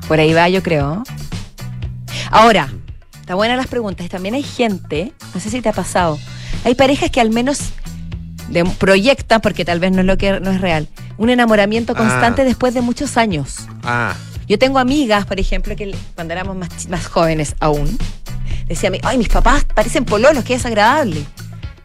Por 0.07 0.19
ahí 0.19 0.33
va, 0.33 0.49
yo 0.49 0.63
creo. 0.63 1.03
Ahora, 2.31 2.69
está 3.19 3.35
buena 3.35 3.55
las 3.55 3.67
preguntas. 3.67 4.07
También 4.09 4.35
hay 4.35 4.43
gente, 4.43 5.13
no 5.33 5.39
sé 5.39 5.49
si 5.49 5.61
te 5.61 5.69
ha 5.69 5.73
pasado, 5.73 6.17
hay 6.63 6.75
parejas 6.75 7.11
que 7.11 7.21
al 7.21 7.29
menos 7.29 7.59
de- 8.49 8.63
proyectan, 8.65 9.41
porque 9.41 9.65
tal 9.65 9.79
vez 9.79 9.91
no 9.91 9.99
es 9.99 10.05
lo 10.05 10.17
que 10.17 10.39
no 10.39 10.49
es 10.51 10.61
real, 10.61 10.87
un 11.17 11.29
enamoramiento 11.29 11.93
constante 11.95 12.41
Ah. 12.41 12.45
después 12.45 12.73
de 12.73 12.81
muchos 12.81 13.17
años. 13.17 13.67
Ah, 13.83 14.15
Yo 14.49 14.57
tengo 14.57 14.79
amigas, 14.79 15.27
por 15.27 15.39
ejemplo, 15.39 15.75
que 15.75 15.95
cuando 16.15 16.33
éramos 16.33 16.55
más, 16.55 16.89
más 16.89 17.05
jóvenes 17.05 17.55
aún, 17.59 17.99
decían, 18.67 18.95
ay, 19.03 19.19
mis 19.19 19.29
papás 19.29 19.63
parecen 19.63 20.05
pololos, 20.05 20.43
qué 20.43 20.53
desagradable. 20.53 21.23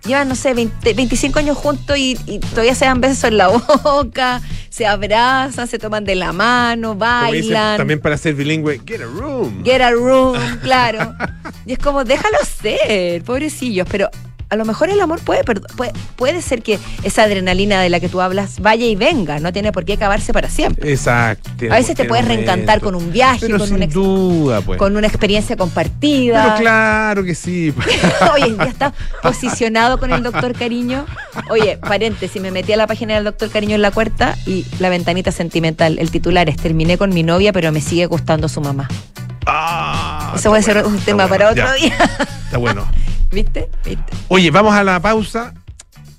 Llevan, 0.06 0.28
no 0.28 0.34
sé, 0.34 0.54
20 0.54 0.94
25 0.94 1.38
años 1.38 1.58
juntos 1.58 1.98
y, 1.98 2.18
y 2.24 2.38
todavía 2.38 2.74
se 2.74 2.86
dan 2.86 3.02
besos 3.02 3.24
en 3.24 3.36
la 3.36 3.48
boca, 3.84 4.40
se 4.70 4.86
abrazan, 4.86 5.68
se 5.68 5.78
toman 5.78 6.06
de 6.06 6.14
la 6.14 6.32
mano, 6.32 6.94
dicen, 6.94 6.98
bailan. 6.98 7.76
también 7.76 8.00
para 8.00 8.16
ser 8.16 8.34
bilingüe, 8.34 8.80
get 8.86 9.02
a 9.02 9.04
room. 9.04 9.62
Get 9.62 9.82
a 9.82 9.90
room, 9.90 10.38
claro. 10.62 11.14
Y 11.66 11.74
es 11.74 11.78
como, 11.78 12.02
déjalo 12.04 12.38
ser, 12.62 13.22
pobrecillos. 13.24 13.86
Pero 13.90 14.08
a 14.54 14.56
lo 14.56 14.64
mejor 14.64 14.88
el 14.88 15.00
amor 15.00 15.20
puede, 15.20 15.44
puede, 15.44 15.92
puede 16.16 16.40
ser 16.42 16.62
que 16.62 16.78
esa 17.02 17.24
adrenalina 17.24 17.80
de 17.80 17.90
la 17.90 18.00
que 18.00 18.08
tú 18.08 18.20
hablas 18.20 18.60
vaya 18.60 18.86
y 18.86 18.96
venga, 18.96 19.38
no 19.40 19.52
tiene 19.52 19.72
por 19.72 19.84
qué 19.84 19.94
acabarse 19.94 20.32
para 20.32 20.48
siempre. 20.48 20.90
Exacto. 20.90 21.50
A 21.70 21.76
veces 21.76 21.94
te 21.96 22.04
puedes 22.04 22.24
reencantar 22.26 22.80
con 22.80 22.94
un 22.94 23.12
viaje, 23.12 23.40
Pero 23.42 23.58
con, 23.58 23.66
sin 23.68 23.76
una 23.76 23.86
duda, 23.86 24.60
pues. 24.62 24.78
con 24.78 24.96
una 24.96 25.06
experiencia 25.06 25.56
Pero 25.56 25.64
compartida. 25.66 26.56
claro 26.58 27.24
que 27.24 27.34
sí. 27.34 27.74
Oye, 28.32 28.56
ya 28.56 28.64
está 28.64 28.92
posicionado 29.22 29.98
con 29.98 30.12
el 30.12 30.22
doctor 30.22 30.54
Cariño. 30.54 31.04
Oye, 31.50 31.78
paréntesis, 31.78 32.40
me 32.40 32.50
metí 32.50 32.72
a 32.72 32.76
la 32.76 32.86
página 32.86 33.14
del 33.14 33.24
doctor 33.24 33.50
Cariño 33.50 33.74
en 33.74 33.82
la 33.82 33.90
cuarta 33.90 34.36
y 34.46 34.64
la 34.78 34.88
ventanita 34.88 35.32
sentimental. 35.32 35.98
El 35.98 36.10
titular 36.10 36.48
es 36.48 36.56
terminé 36.56 36.96
con 36.96 37.10
mi 37.12 37.22
novia, 37.22 37.52
pero 37.52 37.72
me 37.72 37.80
sigue 37.80 38.06
gustando 38.06 38.48
su 38.48 38.60
mamá. 38.60 38.88
Ah, 39.46 40.32
Eso 40.36 40.48
puede 40.50 40.62
ser 40.62 40.84
un 40.86 40.98
tema 41.00 41.26
bueno, 41.26 41.28
para 41.28 41.50
otro 41.50 41.64
ya, 41.66 41.74
día. 41.74 41.94
Está 42.46 42.58
bueno. 42.58 42.86
¿Viste? 43.34 43.68
Oye, 44.28 44.50
vamos 44.50 44.74
a 44.74 44.84
la 44.84 45.00
pausa. 45.00 45.52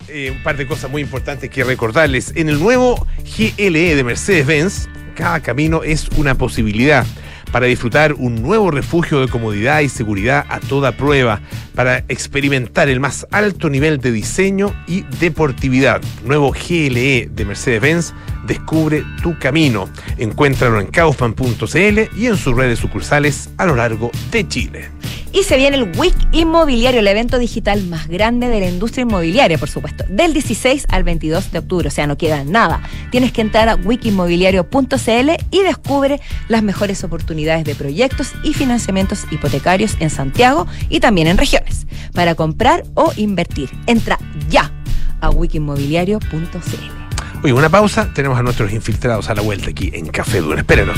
Eh, 0.07 0.31
un 0.35 0.43
par 0.43 0.57
de 0.57 0.67
cosas 0.67 0.91
muy 0.91 1.01
importantes 1.01 1.49
que 1.49 1.63
recordarles. 1.63 2.33
En 2.35 2.49
el 2.49 2.59
nuevo 2.59 3.07
GLE 3.37 3.95
de 3.95 4.03
Mercedes-Benz, 4.03 4.87
cada 5.15 5.39
camino 5.39 5.83
es 5.83 6.09
una 6.17 6.35
posibilidad 6.35 7.05
para 7.51 7.67
disfrutar 7.67 8.13
un 8.13 8.41
nuevo 8.41 8.69
refugio 8.69 9.21
de 9.21 9.29
comodidad 9.29 9.79
y 9.79 9.87
seguridad 9.87 10.45
a 10.49 10.59
toda 10.59 10.91
prueba, 10.91 11.39
para 11.73 11.99
experimentar 12.09 12.89
el 12.89 12.99
más 12.99 13.25
alto 13.31 13.69
nivel 13.69 13.99
de 13.99 14.11
diseño 14.11 14.73
y 14.87 15.03
deportividad. 15.21 16.01
Nuevo 16.25 16.51
GLE 16.51 17.29
de 17.31 17.45
Mercedes-Benz, 17.45 18.13
descubre 18.45 19.05
tu 19.23 19.39
camino. 19.39 19.89
Encuéntralo 20.17 20.81
en 20.81 20.87
kaufman.cl 20.87 22.17
y 22.17 22.25
en 22.25 22.35
sus 22.35 22.55
redes 22.55 22.79
sucursales 22.79 23.49
a 23.57 23.65
lo 23.65 23.75
largo 23.75 24.11
de 24.31 24.47
Chile. 24.47 24.94
Y 25.35 25.43
se 25.43 25.57
viene 25.57 25.75
el 25.75 25.91
WIC 25.97 26.15
Inmobiliario, 26.31 27.01
el 27.01 27.07
evento 27.09 27.37
digital 27.37 27.83
más 27.87 28.07
grande 28.07 28.47
de 28.47 28.61
la 28.61 28.69
industria 28.69 29.01
inmobiliaria, 29.01 29.57
por 29.57 29.69
supuesto, 29.69 30.05
del 30.07 30.31
16 30.31 30.85
al 30.87 31.03
22 31.03 31.51
de 31.51 31.59
octubre, 31.59 31.89
o 31.89 31.91
sea, 31.91 32.07
no 32.07 32.17
queda 32.17 32.45
nada. 32.45 32.81
Tienes 33.11 33.33
que 33.33 33.41
entrar 33.41 33.67
a 33.67 33.75
wikimmobiliario.cl 33.75 35.31
y 35.51 35.61
descubre 35.61 36.21
las 36.47 36.63
mejores 36.63 37.03
oportunidades 37.03 37.65
de 37.65 37.75
proyectos 37.75 38.31
y 38.43 38.53
financiamientos 38.53 39.25
hipotecarios 39.29 39.97
en 39.99 40.09
Santiago 40.09 40.67
y 40.87 41.01
también 41.01 41.27
en 41.27 41.37
regiones, 41.37 41.85
para 42.13 42.35
comprar 42.35 42.85
o 42.93 43.11
invertir. 43.17 43.69
Entra 43.87 44.17
ya 44.49 44.71
a 45.19 45.31
wikimmobiliario.cl. 45.31 47.43
Oye, 47.43 47.51
una 47.51 47.67
pausa, 47.67 48.09
tenemos 48.13 48.39
a 48.39 48.41
nuestros 48.41 48.71
infiltrados 48.71 49.29
a 49.29 49.35
la 49.35 49.41
vuelta 49.41 49.69
aquí 49.69 49.91
en 49.93 50.07
Café 50.07 50.39
Duna. 50.39 50.61
Espérenos. 50.61 50.97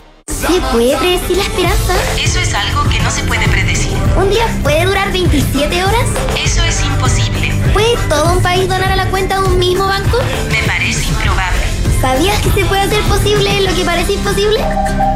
¿Se 0.27 0.61
puede 0.71 0.97
predecir 0.97 1.37
la 1.37 1.43
esperanza? 1.43 1.95
Eso 2.21 2.39
es 2.39 2.53
algo 2.53 2.87
que 2.89 2.99
no 2.99 3.09
se 3.11 3.23
puede 3.23 3.47
predecir. 3.47 3.91
¿Un 4.17 4.29
día 4.29 4.45
puede 4.63 4.85
durar 4.85 5.11
27 5.11 5.83
horas? 5.83 6.09
Eso 6.43 6.63
es 6.63 6.83
imposible. 6.83 7.51
¿Puede 7.73 7.95
todo 8.09 8.33
un 8.33 8.41
país 8.41 8.67
donar 8.67 8.91
a 8.91 8.95
la 8.95 9.09
cuenta 9.09 9.39
de 9.41 9.47
un 9.47 9.59
mismo 9.59 9.87
banco? 9.87 10.17
Me 10.49 10.63
parece 10.63 11.07
improbable. 11.07 11.70
¿Sabías 12.01 12.39
que 12.41 12.49
se 12.49 12.65
puede 12.65 12.81
hacer 12.81 13.03
posible 13.03 13.61
lo 13.61 13.75
que 13.75 13.85
parece 13.85 14.13
imposible? 14.13 14.59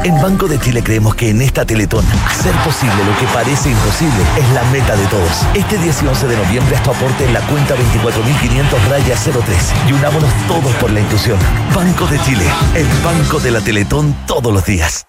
En 0.04 0.14
Banco 0.22 0.46
de 0.46 0.56
Chile 0.60 0.84
creemos 0.84 1.16
que 1.16 1.30
en 1.30 1.42
esta 1.42 1.64
Teletón, 1.64 2.04
hacer 2.24 2.54
posible 2.64 2.94
lo 3.04 3.18
que 3.18 3.26
parece 3.34 3.70
imposible 3.70 4.22
es 4.38 4.48
la 4.50 4.62
meta 4.70 4.94
de 4.94 5.04
todos. 5.06 5.44
Este 5.54 5.78
10 5.78 6.04
y 6.04 6.06
11 6.06 6.28
de 6.28 6.36
noviembre, 6.36 6.76
tu 6.84 6.90
aporte 6.92 7.24
en 7.24 7.32
la 7.34 7.40
cuenta 7.40 7.74
24.500 7.74 8.88
raya 8.88 9.16
03 9.16 9.72
y 9.88 9.92
unámonos 9.94 10.30
todos 10.46 10.72
por 10.76 10.92
la 10.92 11.00
inclusión. 11.00 11.38
Banco 11.74 12.06
de 12.06 12.20
Chile, 12.20 12.44
el 12.76 12.86
banco 13.04 13.40
de 13.40 13.50
la 13.50 13.60
Teletón 13.60 14.14
todos 14.28 14.52
los 14.52 14.64
días. 14.64 15.08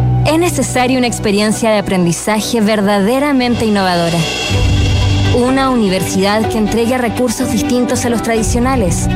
es 0.25 0.37
necesaria 0.37 0.97
una 0.97 1.07
experiencia 1.07 1.71
de 1.71 1.79
aprendizaje 1.79 2.61
verdaderamente 2.61 3.65
innovadora. 3.65 4.17
Una 5.35 5.69
universidad 5.69 6.47
que 6.49 6.57
entregue 6.57 6.97
recursos 6.97 7.51
distintos 7.51 8.05
a 8.05 8.09
los 8.09 8.21
tradicionales 8.21 9.07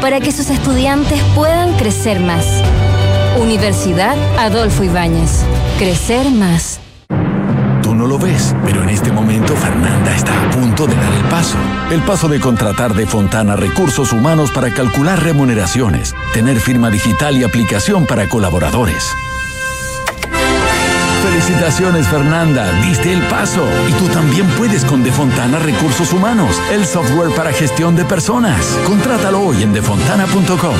para 0.00 0.20
que 0.20 0.32
sus 0.32 0.50
estudiantes 0.50 1.20
puedan 1.34 1.74
crecer 1.74 2.20
más. 2.20 2.46
Universidad 3.40 4.16
Adolfo 4.38 4.84
Ibáñez. 4.84 5.44
Crecer 5.78 6.30
más. 6.30 6.80
Tú 7.82 7.94
no 7.94 8.06
lo 8.06 8.18
ves, 8.18 8.54
pero 8.64 8.82
en 8.82 8.88
este 8.88 9.12
momento 9.12 9.54
Fernanda 9.56 10.14
está 10.14 10.32
a 10.46 10.50
punto 10.50 10.86
de 10.86 10.94
dar 10.94 11.12
el 11.12 11.24
paso. 11.24 11.58
El 11.90 12.00
paso 12.02 12.28
de 12.28 12.40
contratar 12.40 12.94
de 12.94 13.06
Fontana 13.06 13.56
recursos 13.56 14.12
humanos 14.12 14.50
para 14.52 14.72
calcular 14.72 15.22
remuneraciones, 15.22 16.14
tener 16.32 16.58
firma 16.60 16.90
digital 16.90 17.36
y 17.36 17.44
aplicación 17.44 18.06
para 18.06 18.28
colaboradores. 18.28 19.12
Felicitaciones 21.24 22.06
Fernanda, 22.06 22.70
diste 22.82 23.10
el 23.10 23.22
paso. 23.28 23.66
Y 23.88 23.92
tú 23.94 24.08
también 24.08 24.46
puedes 24.58 24.84
con 24.84 25.02
Defontana 25.02 25.58
Recursos 25.58 26.12
Humanos, 26.12 26.60
el 26.70 26.84
software 26.84 27.30
para 27.34 27.50
gestión 27.50 27.96
de 27.96 28.04
personas. 28.04 28.78
Contrátalo 28.86 29.40
hoy 29.40 29.62
en 29.62 29.72
defontana.com. 29.72 30.76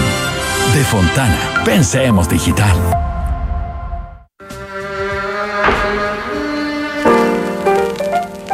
Defontana, 0.74 1.62
pensemos 1.64 2.28
digital. 2.28 3.13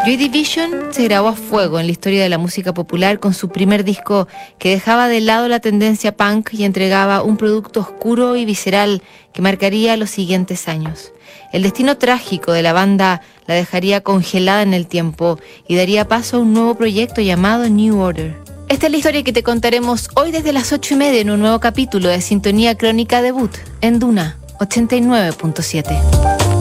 Joy 0.03 0.17
Division 0.17 0.71
se 0.93 1.05
grabó 1.05 1.29
a 1.29 1.35
fuego 1.35 1.79
en 1.79 1.85
la 1.85 1.93
historia 1.93 2.23
de 2.23 2.31
la 2.31 2.39
música 2.39 2.73
popular 2.73 3.21
con 3.21 3.35
su 3.35 3.51
primer 3.51 3.85
disco 3.85 4.29
que 4.59 4.71
dejaba 4.71 5.09
de 5.09 5.21
lado 5.21 5.47
la 5.47 5.61
tendencia 5.61 6.17
punk 6.17 6.55
y 6.55 6.65
entregaba 6.65 7.23
un 7.23 7.37
producto 7.37 7.81
oscuro 7.81 8.35
y 8.35 8.47
visceral 8.47 9.03
que 9.35 9.43
marcaría 9.43 9.99
los 9.99 10.09
siguientes 10.09 10.69
años. 10.69 11.13
El 11.53 11.63
destino 11.63 11.99
trágico 11.99 12.53
de 12.53 12.63
la 12.63 12.73
banda 12.73 13.21
la 13.47 13.55
dejaría 13.55 14.01
congelada 14.01 14.62
en 14.62 14.72
el 14.72 14.87
tiempo 14.87 15.39
y 15.68 15.77
daría 15.77 16.09
paso 16.09 16.39
a 16.39 16.41
un 16.41 16.55
nuevo 16.55 16.77
proyecto 16.77 17.20
llamado 17.20 17.68
New 17.68 18.01
Order. 18.01 18.39
Esta 18.70 18.87
es 18.87 18.93
la 18.93 18.99
historia 18.99 19.22
que 19.22 19.35
te 19.35 19.43
contaremos 19.43 20.09
hoy 20.14 20.33
desde 20.33 20.55
las 20.55 20.72
8 20.72 20.95
y 20.95 20.97
media 20.97 21.20
en 21.20 21.31
un 21.31 21.41
nuevo 21.41 21.61
capítulo 21.61 22.09
de 22.09 22.22
Sintonía 22.22 22.74
Crónica 22.74 23.20
Debut 23.20 23.55
en 23.83 23.99
Duna 23.99 24.39
89.7. 24.61 26.60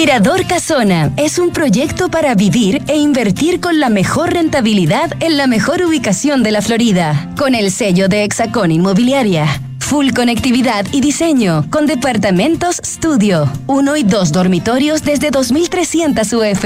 Mirador 0.00 0.46
Casona 0.46 1.12
es 1.18 1.38
un 1.38 1.50
proyecto 1.50 2.10
para 2.10 2.34
vivir 2.34 2.82
e 2.88 2.96
invertir 2.96 3.60
con 3.60 3.78
la 3.80 3.90
mejor 3.90 4.32
rentabilidad 4.32 5.12
en 5.20 5.36
la 5.36 5.46
mejor 5.46 5.82
ubicación 5.82 6.42
de 6.42 6.52
la 6.52 6.62
Florida, 6.62 7.30
con 7.36 7.54
el 7.54 7.70
sello 7.70 8.08
de 8.08 8.24
Hexacón 8.24 8.70
Inmobiliaria. 8.70 9.60
Full 9.78 10.12
conectividad 10.16 10.86
y 10.90 11.02
diseño, 11.02 11.66
con 11.68 11.84
departamentos 11.84 12.78
estudio, 12.78 13.46
uno 13.66 13.94
y 13.94 14.02
dos 14.02 14.32
dormitorios 14.32 15.02
desde 15.02 15.30
2.300 15.30 16.32
UF. 16.32 16.64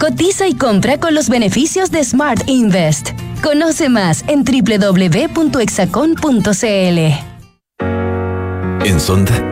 Cotiza 0.00 0.48
y 0.48 0.54
compra 0.54 0.98
con 0.98 1.14
los 1.14 1.28
beneficios 1.28 1.92
de 1.92 2.02
Smart 2.02 2.42
Invest. 2.48 3.10
Conoce 3.44 3.90
más 3.90 4.24
en 4.26 4.42
www.exacon.cl. 4.42 5.38
En 8.84 8.98
Sonda, 8.98 9.51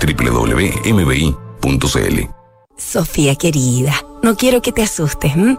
www.mbi.cl. 0.00 1.38
Sofía 2.76 3.34
querida, 3.34 3.94
no 4.22 4.36
quiero 4.36 4.62
que 4.62 4.72
te 4.72 4.82
asustes. 4.82 5.34
¿m? 5.34 5.58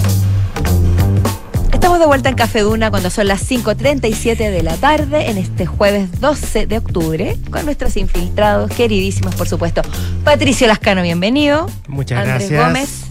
Estamos 1.81 1.97
de 1.97 2.05
vuelta 2.05 2.29
en 2.29 2.35
Café 2.35 2.59
Duna 2.59 2.91
cuando 2.91 3.09
son 3.09 3.27
las 3.27 3.49
5.37 3.49 4.37
de 4.37 4.61
la 4.61 4.77
tarde 4.77 5.31
en 5.31 5.39
este 5.39 5.65
jueves 5.65 6.21
12 6.21 6.67
de 6.67 6.77
octubre 6.77 7.37
con 7.49 7.65
nuestros 7.65 7.97
infiltrados 7.97 8.69
queridísimos, 8.69 9.33
por 9.33 9.47
supuesto. 9.47 9.81
Patricio 10.23 10.67
Lascano, 10.67 11.01
bienvenido. 11.01 11.67
Muchas 11.87 12.19
Andrés 12.19 12.51
gracias. 12.51 12.67
Gómez. 12.67 13.10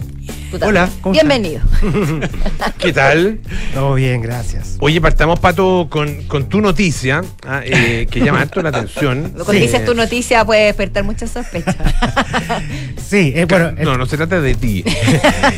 Hola, 0.62 0.88
¿cómo 1.01 1.12
Bienvenido. 1.12 1.61
¿Qué 2.78 2.92
tal? 2.92 3.38
Todo 3.72 3.94
bien, 3.94 4.20
gracias. 4.20 4.76
Oye, 4.80 5.01
partamos, 5.01 5.38
Pato, 5.38 5.86
con, 5.88 6.24
con 6.24 6.48
tu 6.48 6.61
noticia, 6.61 7.22
ah, 7.46 7.61
eh, 7.64 8.07
que 8.11 8.20
llama 8.20 8.40
harto 8.42 8.61
la 8.62 8.70
atención. 8.70 9.32
Cuando 9.44 9.53
dices 9.62 9.84
tu 9.84 9.94
noticia 9.94 10.44
puede 10.44 10.64
despertar 10.66 11.05
muchas 11.05 11.30
sospechas. 11.30 11.76
Sí, 13.11 13.32
eh, 13.34 13.44
bueno, 13.48 13.70
el, 13.76 13.84
No, 13.84 13.96
no 13.98 14.07
se 14.07 14.16
trata 14.16 14.40
de 14.40 14.55
ti. 14.55 14.84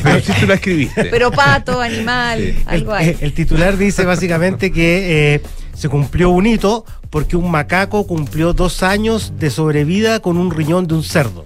pero 0.01 0.19
sí 0.21 0.31
tú 0.39 0.47
la 0.47 0.55
escribiste. 0.55 1.05
Pero 1.05 1.29
pato, 1.31 1.79
animal, 1.81 2.39
el- 2.41 2.55
algo 2.65 2.95
el- 2.95 3.09
hay. 3.09 3.17
el 3.21 3.33
titular 3.33 3.77
dice 3.77 4.05
básicamente 4.05 4.71
que 4.71 5.35
eh, 5.35 5.41
se 5.75 5.87
cumplió 5.87 6.31
un 6.31 6.47
hito 6.47 6.83
porque 7.11 7.35
un 7.37 7.51
macaco 7.51 8.07
cumplió 8.07 8.53
dos 8.53 8.81
años 8.81 9.33
de 9.37 9.51
sobrevida 9.51 10.19
con 10.19 10.37
un 10.37 10.49
riñón 10.49 10.87
de 10.87 10.95
un 10.95 11.03
cerdo. 11.03 11.45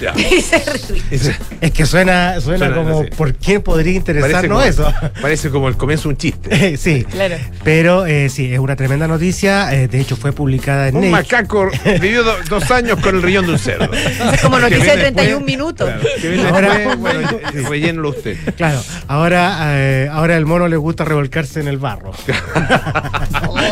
Ya. 0.00 0.12
Es 1.60 1.70
que 1.72 1.86
suena, 1.86 2.40
suena, 2.40 2.66
Suena, 2.66 2.74
como. 2.74 3.06
¿por 3.16 3.34
qué 3.34 3.60
podría 3.60 3.94
interesarnos 3.94 4.58
como, 4.58 4.60
eso? 4.62 4.92
Parece 5.22 5.50
como 5.50 5.68
el 5.68 5.76
comienzo 5.76 6.04
de 6.04 6.08
un 6.10 6.16
chiste. 6.18 6.76
sí, 6.76 7.04
Claro. 7.04 7.36
pero 7.64 8.04
eh, 8.06 8.28
sí, 8.28 8.52
es 8.52 8.58
una 8.58 8.76
tremenda 8.76 9.08
noticia. 9.08 9.72
eh, 9.74 9.88
de 9.88 10.00
hecho, 10.00 10.16
fue 10.16 10.32
publicada 10.32 10.88
en 10.88 10.96
Un 10.96 11.10
Nature. 11.10 11.22
macaco 11.22 11.70
vivió 12.00 12.22
do- 12.24 12.36
dos 12.48 12.70
años 12.70 12.98
con 13.00 13.16
el 13.16 13.22
riñón 13.22 13.46
de 13.46 13.52
un 13.52 13.58
cerdo. 13.58 13.88
Es 13.92 14.40
como 14.42 14.56
Que 14.56 14.62
noticia 14.62 14.96
de 14.96 14.96
viene 14.96 15.12
31 15.12 15.24
después, 15.24 15.46
minutos. 15.46 15.88
claro, 15.88 16.08
que 16.20 16.28
viene 16.28 16.48
Ahora- 16.48 16.74
después, 16.74 16.96
bueno, 16.98 17.30
eh, 17.30 17.64
rellénelo 17.68 18.08
usted. 18.10 18.36
Claro, 18.56 18.82
ahora, 19.08 19.56
eh, 19.78 20.08
ahora 20.12 20.36
el 20.36 20.44
mono 20.46 20.68
le 20.68 20.76
gusta 20.76 21.04
revolcarse 21.04 21.60
en 21.60 21.68
el 21.68 21.78
barro. 21.78 22.12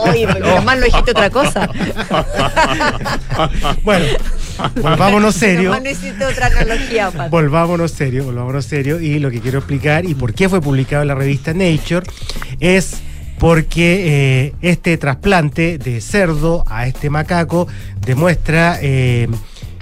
Oye, 0.09 0.27
pero 0.33 0.62
mal 0.62 0.81
no 0.81 0.87
dijiste 0.87 1.11
otra 1.11 1.29
cosa. 1.31 1.68
Bueno, 3.83 4.05
volvámonos 4.80 5.34
serio. 5.34 5.70
No 5.70 6.28
otra 6.28 6.46
analogía. 6.46 7.11
Volvámonos 7.30 7.90
serio, 7.90 8.24
volvámonos 8.24 8.64
serio. 8.64 9.00
Y 9.00 9.18
lo 9.18 9.30
que 9.30 9.40
quiero 9.40 9.59
explicar 9.59 10.05
y 10.05 10.14
por 10.14 10.34
qué 10.34 10.48
fue 10.48 10.61
publicado 10.61 11.02
en 11.02 11.09
la 11.09 11.14
revista 11.14 11.52
Nature 11.55 12.07
es 12.61 13.02
porque 13.38 14.46
eh, 14.46 14.55
este 14.62 14.96
trasplante 14.96 15.78
de 15.78 16.00
cerdo 16.00 16.64
a 16.66 16.86
este 16.86 17.11
macaco 17.11 17.66
demuestra 18.00 18.78
eh, 18.80 19.28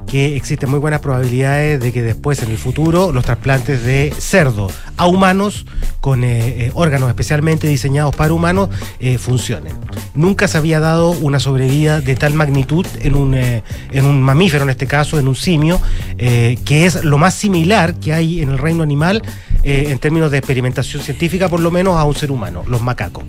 que 0.07 0.37
existen 0.37 0.69
muy 0.69 0.79
buenas 0.79 1.01
probabilidades 1.01 1.81
de 1.81 1.93
que 1.93 2.03
después 2.03 2.43
en 2.43 2.51
el 2.51 2.59
futuro 2.59 3.13
los 3.13 3.25
trasplantes 3.25 3.83
de 3.85 4.13
cerdo 4.19 4.71
a 4.97 5.07
humanos 5.07 5.65
con 6.01 6.23
eh, 6.25 6.67
eh, 6.67 6.71
órganos 6.75 7.09
especialmente 7.09 7.67
diseñados 7.67 8.15
para 8.15 8.33
humanos 8.35 8.69
eh, 9.01 9.17
funcionen. 9.19 9.73
Nunca 10.15 10.49
se 10.49 10.59
había 10.59 10.81
dado 10.81 11.11
una 11.13 11.41
sobrevida 11.41 12.01
de 12.01 12.15
tal 12.17 12.35
magnitud 12.35 12.87
en 13.01 13.15
un, 13.15 13.35
en 13.35 14.05
un 14.05 14.21
mamífero, 14.21 14.65
en 14.65 14.71
este 14.71 14.87
caso, 14.87 15.19
en 15.19 15.29
un 15.29 15.35
simio, 15.37 15.81
que 16.19 16.85
es 16.87 17.05
lo 17.05 17.17
más 17.17 17.35
similar 17.35 17.95
que 17.95 18.13
hay 18.13 18.43
en 18.43 18.51
el 18.51 18.59
reino 18.59 18.83
animal 18.83 19.23
en 19.63 19.99
términos 19.99 20.31
de 20.31 20.39
experimentación 20.39 21.03
científica, 21.03 21.49
por 21.49 21.61
lo 21.61 21.71
menos 21.71 21.97
a 21.97 22.05
un 22.05 22.15
ser 22.15 22.31
humano, 22.31 22.63
los 22.67 22.83
macacos. 22.83 23.25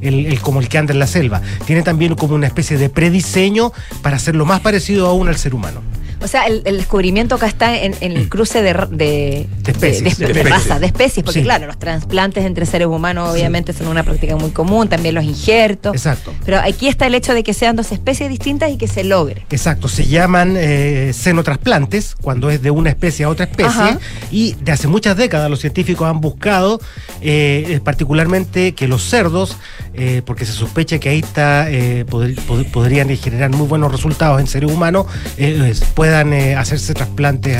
El, 0.00 0.26
el- 0.26 0.40
como 0.40 0.60
el 0.60 0.68
que 0.68 0.78
anda 0.78 0.92
en 0.92 1.00
la 1.00 1.08
selva. 1.08 1.40
Tiene 1.66 1.82
también 1.82 2.14
como 2.14 2.36
una 2.36 2.46
especie 2.46 2.78
de 2.78 2.88
prediseño 2.88 3.72
para 4.00 4.16
hacerlo 4.16 4.44
más 4.46 4.60
parecido 4.60 5.08
aún 5.08 5.26
al 5.26 5.36
ser 5.36 5.54
humano. 5.56 5.80
O 6.20 6.26
sea, 6.28 6.46
el, 6.46 6.62
el 6.64 6.76
descubrimiento 6.78 7.36
acá 7.36 7.46
está 7.46 7.76
en, 7.80 7.94
en 8.00 8.12
el 8.12 8.28
cruce 8.28 8.62
de, 8.62 8.72
de, 8.90 9.46
De 9.62 9.70
especies. 9.72 10.18
de, 10.18 10.26
de- 10.26 10.32
De 10.32 10.34
de 10.34 10.40
especies. 10.40 10.68
raza, 10.68 10.80
de 10.80 10.86
especies, 10.86 11.24
porque 11.24 11.40
Sí. 11.40 11.44
claro, 11.44 11.66
los 11.66 11.78
trasplantes 11.78 12.44
entre 12.44 12.66
seres 12.66 12.88
humanos 12.88 13.30
obviamente 13.32 13.72
son 13.72 13.88
una 13.88 14.02
práctica 14.02 14.36
muy 14.36 14.50
común, 14.50 14.88
también 14.88 15.14
los 15.14 15.24
injertos. 15.24 15.94
Exacto. 15.94 16.32
Pero 16.44 16.58
aquí 16.58 16.88
está 16.88 17.06
el 17.06 17.14
hecho 17.14 17.34
de 17.34 17.42
que 17.42 17.54
sean 17.54 17.76
dos 17.76 17.92
especies 17.92 18.28
distintas 18.30 18.70
y 18.70 18.76
que 18.78 18.88
se 18.88 19.04
logre. 19.04 19.46
Exacto, 19.50 19.88
se 19.88 20.06
llaman 20.06 20.54
eh, 20.56 21.12
senotrasplantes 21.14 22.14
cuando 22.20 22.50
es 22.50 22.62
de 22.62 22.70
una 22.70 22.90
especie 22.90 23.24
a 23.24 23.28
otra 23.28 23.44
especie 23.46 23.70
Ajá. 23.70 23.98
y 24.30 24.54
de 24.60 24.72
hace 24.72 24.88
muchas 24.88 25.16
décadas 25.16 25.48
los 25.50 25.60
científicos 25.60 26.08
han 26.08 26.20
buscado 26.20 26.80
eh, 27.20 27.80
particularmente 27.84 28.74
que 28.74 28.88
los 28.88 29.02
cerdos, 29.08 29.56
eh, 29.98 30.22
porque 30.24 30.46
se 30.46 30.52
sospecha 30.52 30.98
que 30.98 31.08
ahí 31.08 31.18
está, 31.18 31.70
eh, 31.70 32.06
pod- 32.06 32.34
pod- 32.46 32.70
podrían 32.70 33.08
generar 33.16 33.50
muy 33.50 33.66
buenos 33.66 33.90
resultados 33.92 34.40
en 34.40 34.46
seres 34.46 34.70
humanos, 34.70 35.06
eh, 35.36 35.68
es- 35.70 35.80
puedan 35.80 36.32
hacerse 36.32 36.94
trasplantes 36.94 37.58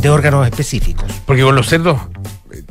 de 0.00 0.10
órganos 0.10 0.46
específicos. 0.46 1.04
Porque 1.26 1.42
con 1.42 1.54
los 1.54 1.68
cerdos 1.68 2.00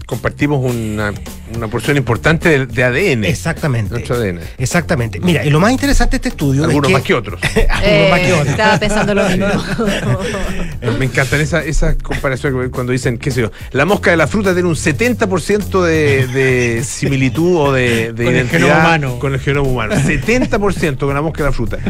compartimos 0.06 0.64
una, 0.64 1.14
una 1.56 1.68
porción 1.68 1.98
importante 1.98 2.50
de, 2.50 2.66
de 2.66 2.84
ADN. 2.84 3.26
Exactamente. 3.26 3.92
Nuestro 3.92 4.16
ADN. 4.16 4.40
Exactamente. 4.58 5.20
Mira, 5.20 5.46
y 5.46 5.50
lo 5.50 5.60
más 5.60 5.72
interesante 5.72 6.12
de 6.12 6.18
este 6.18 6.30
estudio 6.30 6.64
Algunos 6.66 6.90
es 6.90 6.94
más 6.94 7.02
que, 7.02 7.08
que 7.08 7.14
otros. 7.14 7.42
algunos 7.70 8.10
más 8.12 8.20
que 8.20 8.34
otros. 8.34 8.48
Estaba 8.50 8.78
pensando 8.80 9.16
lo 9.16 9.30
mismo. 9.30 9.46
Me 11.00 11.06
encantan 11.06 11.42
esas 11.42 11.66
esa 11.66 11.96
comparaciones 11.98 12.70
cuando 12.72 12.92
dicen, 12.92 13.18
qué 13.18 13.32
sé 13.32 13.42
yo, 13.42 13.52
la 13.72 13.86
mosca 13.86 14.12
de 14.12 14.18
la 14.18 14.28
fruta 14.28 14.54
tiene 14.54 14.70
un 14.70 14.76
70% 14.76 15.82
de, 15.84 16.28
de 16.28 16.84
similitud 16.84 17.56
o 17.58 17.72
de, 17.74 18.14
de 18.14 18.24
Con 18.24 18.28
el 18.28 18.36
identidad 18.36 18.60
genoma 18.60 18.80
humano. 18.80 19.20
con 19.20 19.34
el 19.34 19.40
genoma 19.40 19.68
humano. 19.70 19.96
70% 19.96 20.98
con 20.98 21.14
la 21.14 21.22
mosca 21.22 21.44
de 21.44 21.50
la 21.50 21.54
fruta. 21.54 21.78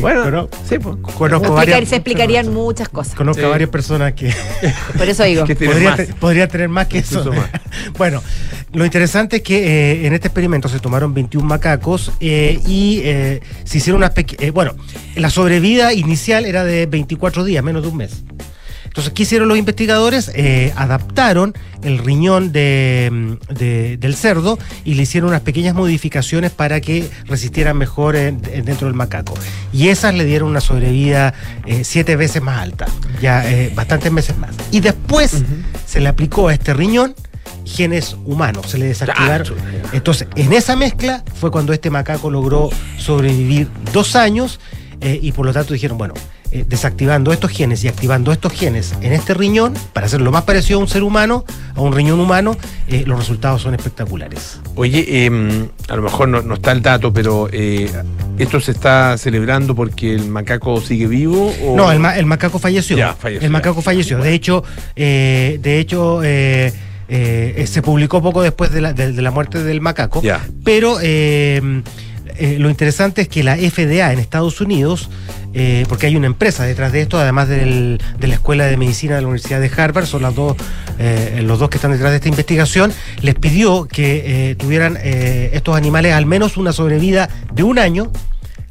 Bueno, 0.00 0.22
Pero- 0.24 0.50
sí, 0.68 0.76
pues. 0.80 0.96
Conozco 1.02 1.46
Explicar- 1.46 1.54
varias, 1.54 1.88
se 1.88 1.96
explicarían 1.96 2.52
muchas 2.52 2.88
cosas. 2.88 3.14
conozco 3.14 3.42
Sí. 3.42 3.46
a 3.46 3.50
varias 3.50 3.70
personas 3.70 4.12
que 4.14 4.34
Por 4.96 5.08
eso 5.08 5.22
digo. 5.22 5.46
Podría, 5.46 5.96
podría 6.18 6.48
tener 6.48 6.68
más 6.68 6.88
que 6.88 6.98
eso. 6.98 7.30
Más. 7.38 7.50
bueno, 7.98 8.22
lo 8.72 8.84
interesante 8.84 9.36
es 9.36 9.42
que 9.42 9.58
eh, 10.02 10.06
en 10.06 10.12
este 10.14 10.28
experimento 10.28 10.68
se 10.68 10.78
tomaron 10.80 11.14
21 11.14 11.46
macacos 11.46 12.12
eh, 12.20 12.60
y 12.66 13.00
eh, 13.04 13.40
se 13.64 13.78
hicieron 13.78 13.98
unas 14.00 14.10
pequeñas... 14.10 14.52
bueno, 14.52 14.74
la 15.16 15.30
sobrevida 15.30 15.92
inicial 15.92 16.44
era 16.44 16.64
de 16.64 16.86
24 16.86 17.44
días, 17.44 17.62
menos 17.64 17.82
de 17.82 17.88
un 17.88 17.96
mes. 17.96 18.22
Entonces, 18.84 19.12
¿qué 19.12 19.22
hicieron 19.24 19.48
los 19.48 19.58
investigadores? 19.58 20.32
Eh, 20.34 20.72
adaptaron 20.74 21.52
el 21.82 21.98
riñón 21.98 22.50
de, 22.52 23.08
mm, 23.12 23.54
de- 23.54 23.96
del 23.98 24.16
cerdo 24.16 24.58
y 24.84 24.94
le 24.94 25.02
hicieron 25.02 25.28
unas 25.30 25.42
pequeñas 25.42 25.74
modificaciones 25.74 26.50
para 26.50 26.80
que 26.80 27.08
resistieran 27.26 27.76
mejor 27.76 28.16
en- 28.16 28.40
en- 28.50 28.64
dentro 28.64 28.88
del 28.88 28.96
macaco. 28.96 29.34
Y 29.72 29.88
esas 29.88 30.14
le 30.14 30.24
dieron 30.24 30.48
una 30.48 30.60
sobrevida 30.60 31.32
eh, 31.66 31.82
siete 31.84 32.16
veces 32.16 32.42
más 32.42 32.60
alta, 32.60 32.86
ya 33.20 33.48
eh, 33.48 33.70
bastantes 33.74 34.10
meses 34.10 34.36
más. 34.38 34.50
Y 34.72 34.80
después 34.80 35.44
se 35.86 36.00
le 36.00 36.08
aplicó 36.08 36.48
a 36.48 36.54
este 36.54 36.72
riñón 36.74 37.14
genes 37.68 38.16
humanos, 38.24 38.66
se 38.70 38.78
le 38.78 38.86
desactivaron. 38.86 39.46
Chacho. 39.46 39.56
Entonces, 39.92 40.26
en 40.36 40.52
esa 40.52 40.74
mezcla 40.76 41.22
fue 41.34 41.50
cuando 41.50 41.72
este 41.72 41.90
macaco 41.90 42.30
logró 42.30 42.70
sobrevivir 42.96 43.68
dos 43.92 44.16
años 44.16 44.58
eh, 45.00 45.18
y 45.22 45.32
por 45.32 45.46
lo 45.46 45.52
tanto 45.52 45.74
dijeron, 45.74 45.96
bueno, 45.98 46.14
eh, 46.50 46.64
desactivando 46.66 47.30
estos 47.30 47.50
genes 47.50 47.84
y 47.84 47.88
activando 47.88 48.32
estos 48.32 48.52
genes 48.54 48.94
en 49.02 49.12
este 49.12 49.34
riñón, 49.34 49.74
para 49.92 50.06
hacerlo 50.06 50.32
más 50.32 50.44
parecido 50.44 50.78
a 50.78 50.82
un 50.82 50.88
ser 50.88 51.02
humano, 51.02 51.44
a 51.76 51.82
un 51.82 51.92
riñón 51.92 52.18
humano, 52.18 52.56
eh, 52.88 53.04
los 53.06 53.18
resultados 53.18 53.60
son 53.62 53.74
espectaculares. 53.74 54.58
Oye, 54.74 55.04
eh, 55.06 55.68
a 55.88 55.94
lo 55.96 56.02
mejor 56.02 56.28
no, 56.28 56.40
no 56.42 56.54
está 56.54 56.72
el 56.72 56.80
dato, 56.80 57.12
pero 57.12 57.48
¿esto 58.38 58.60
se 58.60 58.70
está 58.72 59.18
celebrando 59.18 59.74
porque 59.74 60.14
el 60.14 60.26
macaco 60.28 60.80
sigue 60.80 61.06
vivo? 61.06 61.52
O... 61.62 61.76
No, 61.76 61.92
el, 61.92 61.98
ma- 62.00 62.16
el 62.16 62.24
macaco 62.24 62.58
falleció. 62.58 62.96
Ya, 62.96 63.12
falleció, 63.14 63.46
el 63.46 63.52
ya. 63.52 63.58
macaco 63.58 63.82
falleció. 63.82 64.18
De 64.18 64.32
hecho, 64.32 64.64
de 64.96 65.78
hecho 65.78 66.22
eh, 67.08 67.54
eh, 67.56 67.66
se 67.66 67.82
publicó 67.82 68.20
poco 68.22 68.42
después 68.42 68.70
de 68.72 68.80
la, 68.80 68.92
de- 68.92 69.12
de 69.12 69.22
la 69.22 69.30
muerte 69.30 69.62
del 69.62 69.80
macaco. 69.80 70.20
Pero 70.64 70.98
eh, 71.02 71.82
eh, 72.36 72.56
lo 72.58 72.70
interesante 72.70 73.22
es 73.22 73.28
que 73.28 73.42
la 73.42 73.56
FDA 73.56 74.12
en 74.12 74.18
Estados 74.18 74.60
Unidos, 74.60 75.08
eh, 75.54 75.84
porque 75.88 76.06
hay 76.06 76.16
una 76.16 76.26
empresa 76.26 76.64
detrás 76.64 76.92
de 76.92 77.00
esto, 77.00 77.18
además 77.18 77.48
del- 77.48 78.00
de 78.18 78.26
la 78.28 78.34
Escuela 78.34 78.66
de 78.66 78.76
Medicina 78.76 79.16
de 79.16 79.22
la 79.22 79.28
Universidad 79.28 79.60
de 79.60 79.70
Harvard, 79.76 80.06
son 80.06 80.22
las 80.22 80.34
dos, 80.34 80.56
eh, 80.98 81.40
los 81.42 81.58
dos 81.58 81.70
que 81.70 81.78
están 81.78 81.92
detrás 81.92 82.10
de 82.10 82.16
esta 82.16 82.28
investigación, 82.28 82.92
les 83.22 83.34
pidió 83.34 83.86
que 83.86 84.54
tuvieran 84.58 84.98
estos 85.02 85.76
animales 85.76 86.12
al 86.14 86.26
menos 86.26 86.56
una 86.56 86.72
sobrevida 86.72 87.28
de 87.52 87.62
un 87.62 87.78
año 87.78 88.12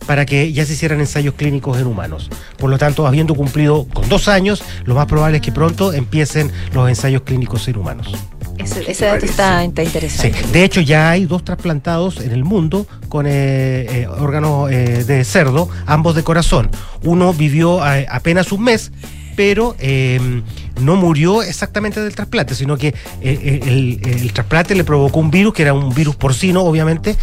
para 0.06 0.26
que 0.26 0.54
ya 0.54 0.66
se 0.66 0.74
hicieran 0.74 1.00
ensayos 1.00 1.34
clínicos 1.36 1.78
en 1.80 1.88
humanos. 1.88 2.30
Por 2.58 2.70
lo 2.70 2.78
tanto, 2.78 3.08
habiendo 3.08 3.36
cumplido 3.36 3.88
con 3.94 4.08
dos 4.10 4.28
años, 4.28 4.64
lo 4.86 4.96
más 4.96 5.06
probable 5.08 5.38
es 5.38 5.44
que 5.44 5.52
pronto 5.52 5.92
empiecen 5.94 6.52
los 6.74 6.88
ensayos 6.88 7.24
clínicos 7.24 7.68
en 7.68 7.78
humanos. 7.78 8.14
Ese, 8.58 8.90
ese 8.90 9.06
dato 9.06 9.26
está, 9.26 9.64
está 9.64 9.82
Sí, 9.82 9.88
interesante. 9.88 10.42
de 10.52 10.64
hecho 10.64 10.82
ya 10.82 11.12
hay 11.12 11.26
dos 11.26 11.44
trasplantados 11.44 12.20
en 12.22 12.32
el 12.32 12.44
mundo 12.44 12.88
con 13.08 13.28
eh, 13.28 13.32
eh, 13.32 14.08
órganos 14.08 14.72
eh, 14.72 15.04
de 15.04 15.24
cerdo, 15.26 15.70
ambos 15.86 16.16
de 16.16 16.24
corazón. 16.24 16.70
Uno 17.04 17.34
vivió 17.34 17.86
eh, 17.86 18.08
apenas 18.10 18.52
un 18.52 18.64
mes, 18.64 18.92
pero 19.36 19.76
eh, 19.78 20.42
no 20.82 20.96
murió 20.96 21.44
exactamente 21.44 22.02
del 22.02 22.16
trasplante, 22.16 22.56
sino 22.56 22.78
que 22.78 22.96
el, 23.22 24.00
el 24.04 24.34
trasplante 24.34 24.74
le 24.74 24.84
provocó 24.84 25.20
un 25.20 25.30
virus, 25.30 25.54
que 25.54 25.62
era 25.62 25.74
un 25.74 25.94
virus 25.94 26.16
porcino, 26.16 26.64
obviamente, 26.64 27.16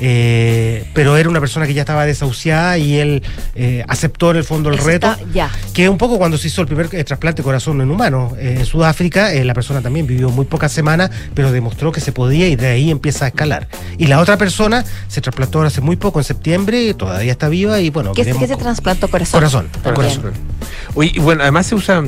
eh, 0.00 0.88
pero 0.94 1.16
era 1.16 1.28
una 1.28 1.40
persona 1.40 1.66
que 1.66 1.74
ya 1.74 1.82
estaba 1.82 2.04
desahuciada 2.06 2.78
y 2.78 2.96
él 2.98 3.22
eh, 3.54 3.84
aceptó 3.88 4.30
en 4.30 4.38
el 4.38 4.44
fondo 4.44 4.68
el 4.68 4.76
Eso 4.76 4.86
reto. 4.86 5.10
está- 5.12 5.24
ya. 5.32 5.50
Que 5.72 5.88
un 5.88 5.98
poco 5.98 6.18
cuando 6.18 6.38
se 6.38 6.48
hizo 6.48 6.60
el 6.60 6.66
primer 6.66 6.88
eh, 6.92 7.04
trasplante 7.04 7.42
de 7.42 7.44
corazón 7.44 7.80
en 7.80 7.90
humano 7.90 8.32
eh, 8.38 8.56
en 8.58 8.66
Sudáfrica, 8.66 9.32
eh, 9.32 9.44
la 9.44 9.54
persona 9.54 9.80
también 9.82 10.06
vivió 10.06 10.30
muy 10.30 10.44
pocas 10.44 10.72
semanas, 10.72 11.10
pero 11.34 11.52
demostró 11.52 11.92
que 11.92 12.00
se 12.00 12.12
podía 12.12 12.48
y 12.48 12.56
de 12.56 12.66
ahí 12.68 12.90
empieza 12.90 13.24
a 13.24 13.28
escalar. 13.28 13.68
Y 13.98 14.06
la 14.06 14.20
otra 14.20 14.36
persona 14.36 14.84
se 15.08 15.20
trasplantó 15.20 15.58
ahora 15.58 15.68
hace 15.68 15.80
muy 15.80 15.96
poco, 15.96 16.18
en 16.20 16.24
septiembre, 16.24 16.92
todavía 16.94 17.32
está 17.32 17.48
viva 17.48 17.80
y 17.80 17.90
bueno, 17.90 18.12
¿Qué, 18.12 18.24
qué 18.24 18.46
se 18.46 18.56
trasplantó 18.56 19.08
corazón? 19.08 19.38
Corazón, 19.40 19.68
corazón. 19.82 20.32
Oye, 20.94 21.12
y 21.14 21.18
bueno, 21.20 21.42
además 21.42 21.66
se 21.66 21.74
usa 21.74 22.02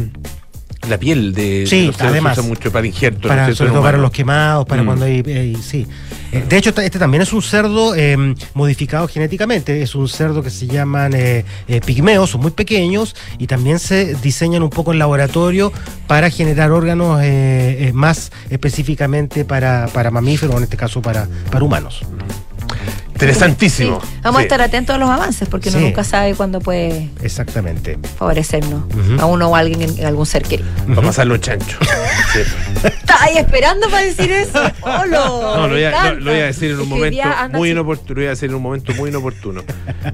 la 0.89 0.97
piel 0.99 1.35
de, 1.35 1.65
Sí, 1.67 1.81
de 1.81 1.87
los 1.89 2.01
además. 2.01 2.35
se 2.37 2.41
usa 2.41 2.49
mucho 2.49 2.71
para 2.73 2.87
injertos. 2.87 3.23
¿no 3.25 3.29
Para, 3.29 3.55
sobre 3.55 3.71
todo 3.73 3.83
para 3.83 3.99
los 3.99 4.11
quemados, 4.11 4.65
para 4.67 4.83
Mm. 4.83 4.87
cuando 4.87 5.05
hay, 5.07 5.23
hay- 5.27 5.57
sí. 5.57 5.87
Eh, 6.33 6.45
de 6.49 6.57
hecho, 6.57 6.71
este 6.81 6.99
también 6.99 7.23
es 7.23 7.33
un 7.33 7.43
cerdo 7.43 7.95
eh, 7.95 8.17
modificado 8.55 9.09
genéticamente. 9.09 9.83
Es 9.83 9.95
un 9.95 10.09
cerdo 10.09 10.43
que 10.43 10.51
se 10.51 10.67
llaman 10.67 11.13
eh, 11.15 11.45
eh, 11.67 11.81
pigmeos, 11.85 12.31
son 12.31 12.43
muy 12.43 12.53
pequeños 12.53 13.17
y 13.39 13.47
también 13.47 13.79
se 13.79 14.15
diseñan 14.17 14.63
un 14.63 14.71
poco 14.71 14.93
en 14.93 14.99
laboratorio 14.99 15.73
para 16.07 16.31
generar 16.31 16.71
órganos 16.71 17.21
eh, 17.23 17.89
eh, 17.89 17.93
más 17.93 18.31
específicamente 18.51 19.45
para, 19.45 19.89
para 19.93 20.11
mamíferos, 20.11 20.57
en 20.57 20.63
este 20.63 20.77
caso 20.77 21.03
para, 21.03 21.29
para 21.51 21.65
humanos. 21.65 22.03
Interesantísimo. 23.19 24.01
Sí. 24.01 24.07
Vamos 24.23 24.39
a 24.41 24.43
estar 24.43 24.61
atentos 24.63 24.95
a 24.95 24.99
los 24.99 25.11
avances 25.11 25.49
porque 25.49 25.71
uno 25.71 25.79
Sí. 25.79 25.85
nunca 25.87 26.05
sabe 26.05 26.35
cuándo 26.35 26.61
puede 26.61 27.09
Exactamente. 27.23 27.99
favorecernos 28.17 28.83
a 29.19 29.27
uno 29.27 29.49
o 29.49 29.57
a 29.57 29.59
alguien, 29.59 29.83
en 29.99 30.07
algún 30.07 30.25
ser 30.25 30.43
querido. 30.45 30.69
Para 30.95 31.03
pasarlo 31.09 31.35
en 31.35 31.41
chancho. 31.41 31.79
¿Estás 32.85 33.21
ahí 33.23 33.37
esperando 33.39 33.89
para 33.91 34.05
decir 34.05 34.31
eso? 34.31 34.61
¡Holo! 34.83 35.57
No, 35.57 35.67
lo 35.67 35.75
voy, 35.75 35.83
a, 35.85 35.89
encanta. 35.89 36.13
lo- 36.15 36.21
lo 36.21 36.31
voy 36.31 36.41
a 36.41 36.45
decir 36.47 36.71
en 36.71 36.81
un 36.81 36.89
momento 36.89 37.23
muy 37.55 37.69
así. 37.69 37.71
inoportuno. 37.73 38.09
Lo 38.09 38.15
voy 38.15 38.27
a 38.27 38.31
decir 38.31 38.49
en 38.51 38.55
un 38.55 38.63
momento 38.63 38.95
muy 38.95 39.11
inoportuno. 39.11 39.63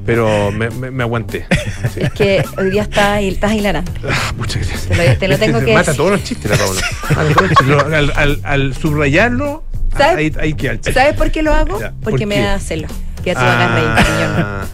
Pero 0.06 0.50
me, 0.50 0.70
me- 0.70 0.90
me 0.90 1.02
aguanté. 1.02 1.46
Sí. 1.92 2.00
Es 2.00 2.12
que 2.12 2.44
hoy 2.56 2.70
día 2.70 2.82
estás, 2.82 3.20
estás 3.22 3.52
hilarante. 3.52 3.92
Ah, 4.08 4.32
Muchas 4.38 4.66
gracias. 4.66 4.86
Te 4.88 4.96
lo- 5.12 5.18
te 5.18 5.28
lo 5.28 5.38
tengo 5.38 5.60
que 5.60 5.74
Mata 5.74 5.90
decir. 5.90 5.96
todos 5.96 6.10
los 6.12 6.24
chistes, 6.24 6.50
la 6.50 6.56
Paula. 6.56 6.80
Mata 7.10 7.34
todos 7.34 7.42
los 7.42 7.48
chistes. 7.50 7.66
Lo- 7.66 7.80
al, 7.96 8.12
al- 8.16 8.40
al 8.44 8.74
subrayarlo, 8.74 9.62
¿Sabes? 9.96 10.16
ahí, 10.16 10.32
ahí 10.40 10.54
queda 10.54 10.72
el 10.72 10.78
chiste. 10.80 10.92
¿Sabes 10.92 11.14
por 11.16 11.30
qué 11.30 11.42
lo 11.42 11.52
hago? 11.54 11.80
Ya, 11.80 11.92
Porque 12.02 12.26
¿por 12.26 12.26
me 12.26 12.40
da 12.40 12.58
celo. 12.58 12.88
Que 13.22 13.30
ya 13.32 13.34
tú 13.34 13.40
hagas 13.40 13.70
reír. 13.72 13.88
Ah, 14.36 14.64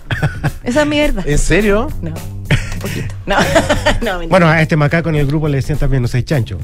Esa 0.64 0.80
es 0.82 0.86
mi 0.86 0.98
verdad. 1.00 1.26
¿En 1.28 1.38
serio? 1.38 1.88
No. 2.02 2.10
Un 2.10 2.46
poquito. 2.80 3.14
No, 3.26 3.36
no, 4.00 4.18
mentira. 4.18 4.26
Bueno, 4.28 4.48
a 4.48 4.60
este 4.62 4.76
macaco 4.76 5.08
en 5.10 5.16
el 5.16 5.26
grupo 5.26 5.48
le 5.48 5.56
decían 5.58 5.78
también, 5.78 6.02
no 6.02 6.08
sé, 6.08 6.24
chancho. 6.24 6.58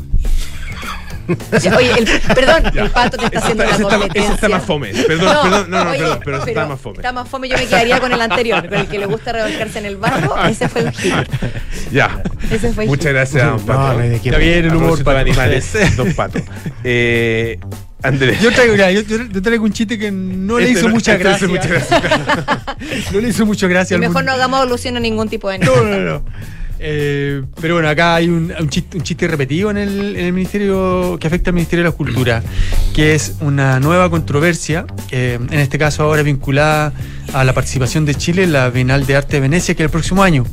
Oye, 1.77 1.91
el, 1.99 2.09
perdón, 2.37 2.71
Ya. 2.73 2.83
el 2.85 2.91
pato 2.91 3.17
te 3.17 3.25
está 3.25 3.39
Ese 3.39 3.47
haciendo 3.49 3.65
está- 3.65 3.67
la 3.67 3.75
ese 3.75 3.83
está- 3.83 3.99
competencia. 3.99 4.23
ese 4.23 4.35
está 4.35 4.49
más 4.49 4.63
fome. 4.65 4.89
Perdón, 4.93 5.37
perdón, 5.43 5.71
no, 5.71 5.85
no, 5.85 5.91
perdón, 5.91 6.21
pero 6.25 6.37
ese 6.39 6.51
está 6.51 6.67
más 6.67 6.81
fome. 6.81 6.97
Está 6.99 7.13
más 7.13 7.29
fome, 7.29 7.49
yo 7.49 7.59
me 7.59 7.67
quedaría 7.67 7.99
con 8.01 8.13
el 8.13 8.21
anterior, 8.21 8.69
con 8.69 8.79
el 8.79 8.87
que 8.87 8.99
le 9.01 9.07
gusta 9.07 9.33
revolcarse 9.33 9.79
en 9.81 9.87
el 9.87 9.97
barro, 9.97 10.37
ese 10.47 10.69
fue 10.69 10.85
un 10.85 10.93
hit. 10.93 11.15
Ya. 11.93 12.23
Ese 12.51 12.73
fue 12.73 12.85
el 12.85 12.91
Muchas 12.91 13.07
hit. 13.07 13.13
gracias, 13.15 13.45
don 13.45 13.57
No, 13.57 13.67
Pato. 13.67 13.93
no 13.95 13.99
hay 14.01 14.09
de 14.11 14.21
qué. 14.21 14.29
Está 14.29 14.39
bien 14.39 14.53
el 14.59 14.65
A 14.67 14.69
humor 14.69 14.81
propósito 14.83 15.05
para 15.05 15.21
animales, 15.21 15.97
don 15.97 16.13
Pato. 16.15 16.39
Eh, 16.85 17.59
Andrés. 18.03 18.41
Yo 18.41 18.53
traigo, 18.53 18.73
mira, 18.75 18.91
yo, 18.93 19.03
traigo 19.43 19.65
un 19.65 19.73
chiste 19.73 19.99
que 19.99 20.11
no 20.11 20.59
le 20.59 20.67
Este 20.67 20.79
hizo 20.79 20.89
no- 20.89 20.95
mucha 20.95 21.13
este 21.15 21.25
le 21.25 21.31
gracia. 21.31 21.47
hizo 21.47 21.55
mucha 21.55 21.69
gracia. 21.69 22.77
no 23.13 23.21
le 23.21 23.29
hizo 23.29 23.47
mucha 23.47 23.67
gracia 23.69 23.95
Y 23.95 23.97
al 23.97 24.01
mejor 24.01 24.17
mundo. 24.17 24.31
no 24.31 24.33
hagamos 24.35 24.61
alusión 24.61 24.97
a 24.97 25.01
ningún 25.01 25.29
tipo 25.29 25.49
de 25.51 25.59
No, 25.59 25.77
no, 25.83 25.97
no. 25.99 26.23
Eh, 26.79 27.43
pero 27.61 27.75
bueno, 27.75 27.89
acá 27.89 28.17
hay 28.17 28.29
un, 28.29 28.53
chiste, 28.69 28.99
un 28.99 29.03
chiste 29.03 29.27
repetido 29.29 29.71
en 29.71 29.79
el, 29.79 30.33
ministerio 30.33 31.17
que 31.19 31.27
afecta 31.27 31.51
al 31.51 31.55
Ministerio 31.55 31.85
de 31.85 31.91
la 31.91 31.97
Cultura, 31.97 32.43
que 32.95 33.15
es 33.15 33.37
una 33.41 33.81
nueva 33.81 34.11
controversia, 34.11 34.87
eh, 35.11 35.39
en 35.51 35.59
este 35.59 35.79
caso 35.79 36.03
ahora 36.03 36.23
vinculada 36.23 36.93
a 37.33 37.45
la 37.45 37.53
participación 37.53 38.05
de 38.05 38.15
Chile 38.15 38.45
en 38.45 38.53
la 38.53 38.71
Bienal 38.71 39.07
de 39.07 39.17
Arte 39.17 39.37
de 39.37 39.41
Venecia, 39.41 39.75
que 39.75 39.83
es 39.83 39.87
el 39.87 39.91
próximo 39.91 40.23
año. 40.23 40.45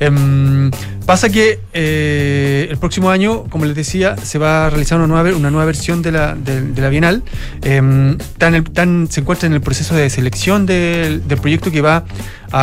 Em, 0.00 0.70
pasa 1.06 1.28
que 1.30 1.60
eh, 1.72 2.66
el 2.70 2.76
próximo 2.78 3.10
año, 3.10 3.44
como 3.44 3.64
les 3.64 3.74
decía, 3.76 4.16
se 4.16 4.38
va 4.38 4.66
a 4.66 4.70
realizar 4.70 4.98
una 4.98 5.06
nueva, 5.06 5.36
una 5.36 5.50
nueva 5.50 5.64
versión 5.66 6.02
de 6.02 6.12
la, 6.12 6.34
de, 6.34 6.80
la 6.80 6.88
Bienal. 6.88 7.22
Em, 7.62 8.16
el- 8.40 8.54
están- 8.54 9.08
se 9.10 9.20
encuentra 9.20 9.46
en 9.46 9.52
el 9.54 9.60
proceso 9.60 9.94
de 9.94 10.10
selección 10.10 10.66
del, 10.66 11.26
del 11.26 11.38
proyecto 11.38 11.70
que 11.70 11.80
va 11.80 11.96
a 11.96 12.04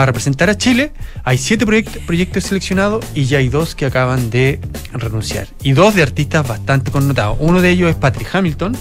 representar 0.06 0.50
a 0.50 0.58
Chile. 0.58 0.94
Hay 1.24 1.38
siete 1.38 1.66
proyect- 1.66 2.06
proyectos 2.06 2.44
seleccionados 2.44 3.04
y 3.16 3.26
ya 3.26 3.40
hay 3.40 3.50
dos 3.50 3.76
que 3.76 3.86
acaban 3.86 4.30
de 4.30 4.60
renunciar. 4.94 5.48
Y 5.64 5.74
dos 5.74 5.96
de 5.96 6.04
artistas 6.04 6.48
bastante 6.48 6.92
connotados. 6.92 7.38
Uno 7.40 7.62
de 7.62 7.70
ellos 7.72 7.90
es 7.90 7.96
Patrick 7.96 8.34
Hamilton, 8.34 8.76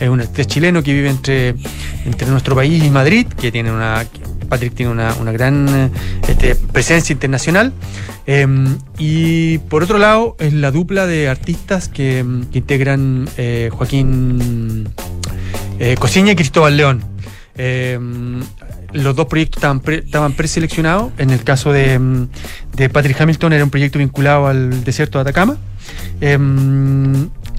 es 0.00 0.08
un 0.08 0.20
artista 0.20 0.44
chileno 0.44 0.82
que 0.82 0.92
vive 0.92 1.08
entre, 1.08 1.54
entre 2.04 2.28
nuestro 2.28 2.54
país 2.54 2.82
y 2.82 2.90
Madrid, 2.90 3.26
que 3.26 3.52
tiene 3.52 3.70
una. 3.72 4.04
Patrick 4.48 4.74
tiene 4.74 4.90
una, 4.90 5.14
una 5.14 5.30
gran 5.30 5.92
este, 6.26 6.56
presencia 6.56 7.12
internacional. 7.12 7.72
Eh, 8.26 8.46
y 8.98 9.58
por 9.58 9.84
otro 9.84 9.98
lado, 9.98 10.34
es 10.40 10.52
la 10.52 10.72
dupla 10.72 11.06
de 11.06 11.28
artistas 11.28 11.88
que, 11.88 12.24
que 12.50 12.58
integran 12.58 13.28
eh, 13.36 13.70
Joaquín 13.72 14.88
eh, 15.78 15.94
Cosiña 16.00 16.32
y 16.32 16.36
Cristóbal 16.36 16.76
León. 16.76 17.04
Eh, 17.62 17.98
los 18.92 19.14
dos 19.14 19.26
proyectos 19.26 19.58
estaban, 19.58 19.80
pre- 19.80 19.98
estaban 19.98 20.32
preseleccionados. 20.32 21.12
En 21.18 21.28
el 21.28 21.44
caso 21.44 21.72
de, 21.72 21.98
mm, 21.98 22.28
de 22.74 22.88
Patrick 22.88 23.20
Hamilton 23.20 23.52
era 23.52 23.64
un 23.64 23.70
proyecto 23.70 23.98
vinculado 23.98 24.46
al 24.46 24.82
desierto 24.82 25.18
de 25.18 25.22
Atacama. 25.22 25.58
Eh, 26.22 26.38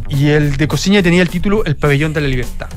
y 0.10 0.28
el 0.28 0.58
de 0.58 0.68
Cosiña 0.68 1.04
tenía 1.04 1.22
el 1.22 1.30
título 1.30 1.64
El 1.66 1.76
Pabellón 1.76 2.14
de 2.14 2.22
la 2.22 2.28
Libertad. 2.28 2.68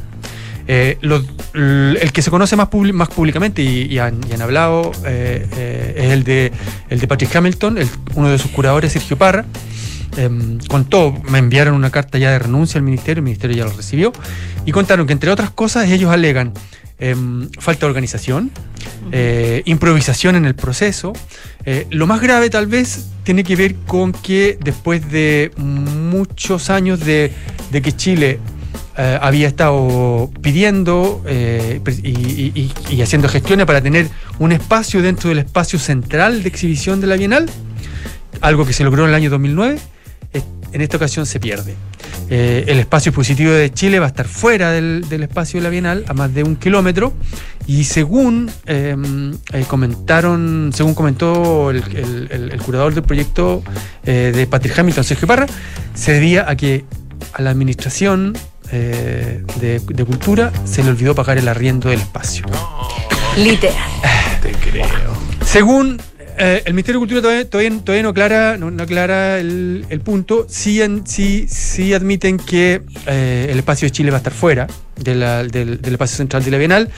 Eh, 0.66 0.99
el 1.03 2.12
que 2.12 2.22
se 2.22 2.31
conoce 2.31 2.57
más, 2.57 2.68
más 2.93 3.09
públicamente 3.09 3.62
y, 3.62 3.99
han, 3.99 4.20
hablado 4.41 4.93
eh, 5.05 5.47
eh, 5.57 5.95
es 5.97 6.12
el 6.12 6.25
de, 6.25 6.53
Patrick 7.07 7.35
Hamilton, 7.35 7.79
uno 8.14 8.29
de 8.29 8.39
sus 8.39 8.51
curadores, 8.51 8.93
Sergio 8.93 9.16
Parra. 9.16 9.45
Em, 10.16 10.59
contó, 10.68 11.12
me 11.29 11.39
enviaron 11.39 11.75
una 11.75 11.91
carta 11.91 12.18
ya 12.18 12.31
de 12.31 12.39
renuncia 12.39 12.79
al 12.79 12.85
ministerio, 12.85 13.18
el 13.18 13.25
ministerio 13.25 13.57
ya 13.57 13.64
lo 13.64 13.72
recibió, 13.72 14.12
y 14.64 14.70
contaron 14.70 15.09
que 15.09 15.12
entre 15.12 15.31
otras 15.31 15.51
cosas 15.51 15.91
ellos 15.91 16.12
alegan 16.12 16.53
em, 17.11 17.48
falta 17.59 17.80
de 17.86 17.90
organización, 17.90 18.50
eh, 19.12 19.62
improvisación 19.66 20.36
en 20.36 20.44
el 20.44 20.55
proceso. 20.55 21.12
Eh, 21.66 21.86
lo 21.90 22.07
más 22.07 22.20
grave 22.20 22.50
tal 22.50 22.66
vez 22.66 23.07
tiene 23.24 23.42
que 23.44 23.57
ver 23.57 23.74
con 23.86 24.12
que 24.12 24.59
después 24.62 25.11
de 25.11 25.50
muchos 25.57 26.70
años 26.70 27.00
de, 27.00 27.32
que 27.72 27.92
Chile 27.92 28.38
eh, 28.96 29.18
había 29.20 29.48
estado 29.48 30.30
pidiendo 30.40 31.22
y, 31.28 33.00
haciendo 33.02 33.28
gestiones 33.28 33.66
para 33.66 33.80
tener 33.80 34.09
un 34.38 34.52
espacio 34.52 35.02
dentro 35.02 35.28
del 35.30 35.38
espacio 35.38 35.78
central 35.78 36.42
de 36.42 36.48
exhibición 36.48 37.00
de 37.00 37.07
la 37.07 37.16
Bienal, 37.16 37.48
algo 38.40 38.64
que 38.66 38.72
se 38.72 38.84
logró 38.84 39.05
en 39.05 39.11
el 39.11 39.14
año 39.14 39.30
2009, 39.30 39.78
es- 40.32 40.44
en 40.72 40.80
esta 40.80 40.96
ocasión 40.96 41.24
se 41.26 41.38
pierde. 41.40 41.74
Eh, 42.31 42.64
el 42.68 42.79
espacio 42.79 43.11
expositivo 43.11 43.53
de 43.53 43.70
Chile 43.72 43.99
va 43.99 44.07
a 44.07 44.09
estar 44.09 44.27
fuera 44.27 44.70
del, 44.72 45.05
del 45.09 45.22
espacio 45.25 45.61
de 45.61 45.64
la 45.64 45.70
Bienal, 45.70 46.05
a 46.09 46.14
más 46.14 46.33
de 46.35 46.43
un 46.43 46.57
kilómetro, 46.57 47.12
y 47.66 47.85
según 47.85 48.51
eh, 48.66 48.97
eh, 49.53 49.64
comentaron, 49.68 50.70
según 50.75 50.95
comentó 50.95 51.70
el, 51.70 51.83
el- 51.95 52.29
el- 52.31 52.53
el 52.53 52.62
curador 52.62 52.95
del 52.95 53.03
proyecto 53.05 53.62
eh, 54.05 54.33
de 54.35 54.47
Patrick 54.47 54.79
Hamilton, 54.79 55.05
Sergio 55.05 55.29
Parra, 55.29 55.47
se 55.95 56.12
debía 56.12 56.49
a 56.49 56.57
que 56.57 56.85
a 57.35 57.43
la 57.43 57.51
administración 57.51 58.37
de, 58.70 59.81
de 59.87 60.05
cultura 60.05 60.51
se 60.64 60.83
le 60.83 60.91
olvidó 60.91 61.14
pagar 61.14 61.39
el 61.39 61.47
arriendo 61.47 61.91
del 61.91 62.01
espacio. 62.01 62.45
Literal. 63.37 63.77
Te 64.43 64.51
creo. 64.53 64.87
Según 65.45 66.01
eh, 66.39 66.62
el 66.64 66.74
Ministerio 66.74 67.01
de 67.01 67.07
Cultura 67.07 67.45
todavía, 67.47 68.03
no 68.03 68.11
aclara, 68.11 69.39
el, 69.39 70.01
punto, 70.05 70.47
sí, 70.49 70.80
sí, 71.05 71.47
sí 71.49 71.95
admiten 71.95 72.39
que 72.39 72.82
eh, 73.07 73.49
el 73.51 73.59
espacio 73.59 73.87
de 73.87 73.93
Chile 73.93 74.11
va 74.11 74.16
a 74.16 74.18
estar 74.18 74.32
fuera 74.32 74.66
del, 74.97 75.22
espacio 75.85 76.16
central 76.16 76.45
de 76.45 76.51
la 76.51 76.59
Bienal, 76.59 76.91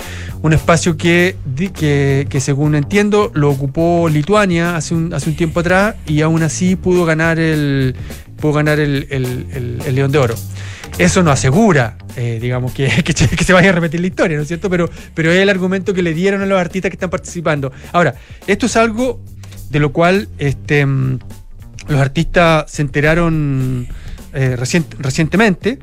un 0.43 0.53
espacio 0.53 0.97
que, 0.97 1.37
que, 1.75 2.41
según 2.41 2.75
entiendo 2.75 3.31
lo 3.35 3.51
ocupó 3.51 4.09
Lituania 4.09 4.77
hace 4.77 4.95
un 4.95 5.37
tiempo 5.37 5.61
atrás 5.61 5.97
y 6.07 6.21
aún 6.21 6.43
así 6.43 6.77
pudo 6.77 7.05
ganar 7.05 7.39
el, 7.39 7.95
pudo 8.41 8.53
ganar 8.55 8.79
el, 8.81 9.07
el- 9.11 9.81
el- 9.87 9.95
León 9.95 10.13
de 10.13 10.19
Oro. 10.19 10.35
Eso 10.99 11.23
no 11.23 11.31
asegura, 11.31 11.99
eh, 12.17 12.39
digamos, 12.41 12.73
que, 12.73 12.89
que, 13.05 13.45
se 13.45 13.53
vaya 13.53 13.71
a 13.71 13.73
repetir 13.73 14.01
la 14.01 14.07
historia, 14.07 14.37
¿no 14.37 14.43
es 14.43 14.49
cierto? 14.49 14.71
Pero, 14.71 14.89
pero 15.15 15.31
es 15.31 15.39
el 15.41 15.49
argumento 15.49 15.93
que 15.93 16.03
le 16.03 16.15
dieron 16.15 16.41
a 16.43 16.47
los 16.47 16.59
artistas 16.59 16.91
que 16.91 16.95
están 16.97 17.11
participando. 17.11 17.73
Ahora, 17.93 18.15
esto 18.47 18.67
es 18.67 18.77
algo 18.77 19.21
de 19.71 19.81
lo 19.81 19.93
cual 19.93 20.29
este, 20.39 20.87
mm, 20.87 21.19
los 21.89 22.01
artistas 22.01 22.71
se 22.71 22.83
enteraron 22.83 23.87
eh, 24.33 24.57
recien- 24.59 24.87
recientemente. 24.99 25.79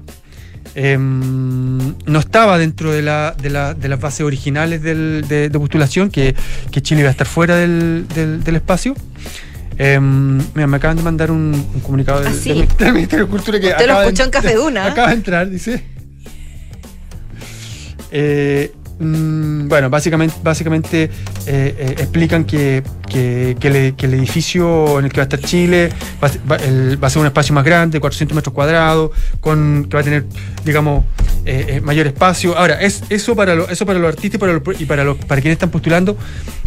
Em, 0.76 1.93
no 2.06 2.20
estaba 2.20 2.58
dentro 2.58 2.91
de, 2.91 3.04
la, 3.04 3.36
de, 3.39 3.49
la- 3.51 3.74
de 3.76 3.88
las 3.89 3.99
bases 3.99 4.22
originales 4.22 4.82
del- 4.82 5.26
de, 5.28 5.49
de 5.49 5.60
postulación 5.60 6.10
que, 6.10 6.36
que 6.72 6.82
Chile 6.82 7.01
iba 7.01 7.10
a 7.10 7.12
estar 7.12 7.28
fuera 7.28 7.56
del- 7.58 8.06
del 8.08 8.56
espacio. 8.56 8.95
Em, 9.78 10.38
mira, 10.53 10.67
me 10.67 10.78
acaban 10.78 10.97
de 10.97 11.03
mandar 11.03 11.32
un, 11.32 11.53
un 11.74 11.80
comunicado 11.82 12.19
del, 12.21 12.32
Ah, 12.32 12.36
sí. 12.39 12.49
del- 12.49 12.67
del 12.78 12.93
Ministerio 12.93 13.26
de 13.26 13.32
Cultura 13.32 13.59
que 13.59 13.67
Usted 13.67 13.78
lo 13.80 13.84
acaba 13.86 14.01
de- 14.01 14.05
escuchó 14.07 14.24
en 14.24 14.30
Café 14.32 14.55
Duna. 14.55 14.86
Acaba 14.91 15.07
de 15.09 15.13
entrar, 15.15 15.49
dice. 15.49 15.84
Eh, 18.11 18.71
Mm, 19.04 19.68
bueno, 19.68 19.89
básicamente, 19.89 20.36
básicamente 20.43 21.04
eh, 21.04 21.10
eh, 21.47 21.95
explican 21.99 22.45
que, 22.45 22.84
que- 23.10 23.56
que 23.60 23.70
le- 23.70 23.95
que 23.95 24.06
el 24.06 24.14
edificio 24.16 24.99
en 24.99 25.06
el 25.06 25.12
que 25.12 25.18
va 25.18 25.24
a 25.24 25.30
estar 25.30 25.39
Chile 25.41 25.89
va, 26.24 26.28
a 26.28 26.32
ser- 26.32 26.41
va- 26.51 26.56
el- 26.58 27.01
va 27.04 27.08
a 27.08 27.10
ser 27.10 27.20
un 27.22 27.26
espacio 27.28 27.54
más 27.54 27.64
grande, 27.66 27.99
400 27.99 28.36
metros 28.36 28.54
cuadrados, 28.54 29.12
con, 29.39 29.88
que 29.89 29.95
va 29.97 30.01
a 30.01 30.04
tener, 30.04 30.26
digamos, 30.66 31.04
eh, 31.45 31.66
eh, 31.68 31.82
mayor 31.82 32.08
espacio. 32.08 32.58
Ahora, 32.58 32.82
es, 32.82 33.04
eso, 33.10 33.36
para 33.36 33.54
lo- 33.56 33.68
eso 33.70 33.86
para 33.86 33.99
los 33.99 34.08
artistas 34.08 34.36
y 34.36 34.38
para, 34.39 34.54
los- 34.54 34.82
y 34.82 34.86
para, 34.86 35.04
los, 35.04 35.18
para 35.18 35.41
quienes 35.41 35.56
están 35.58 35.70
postulando 35.72 36.18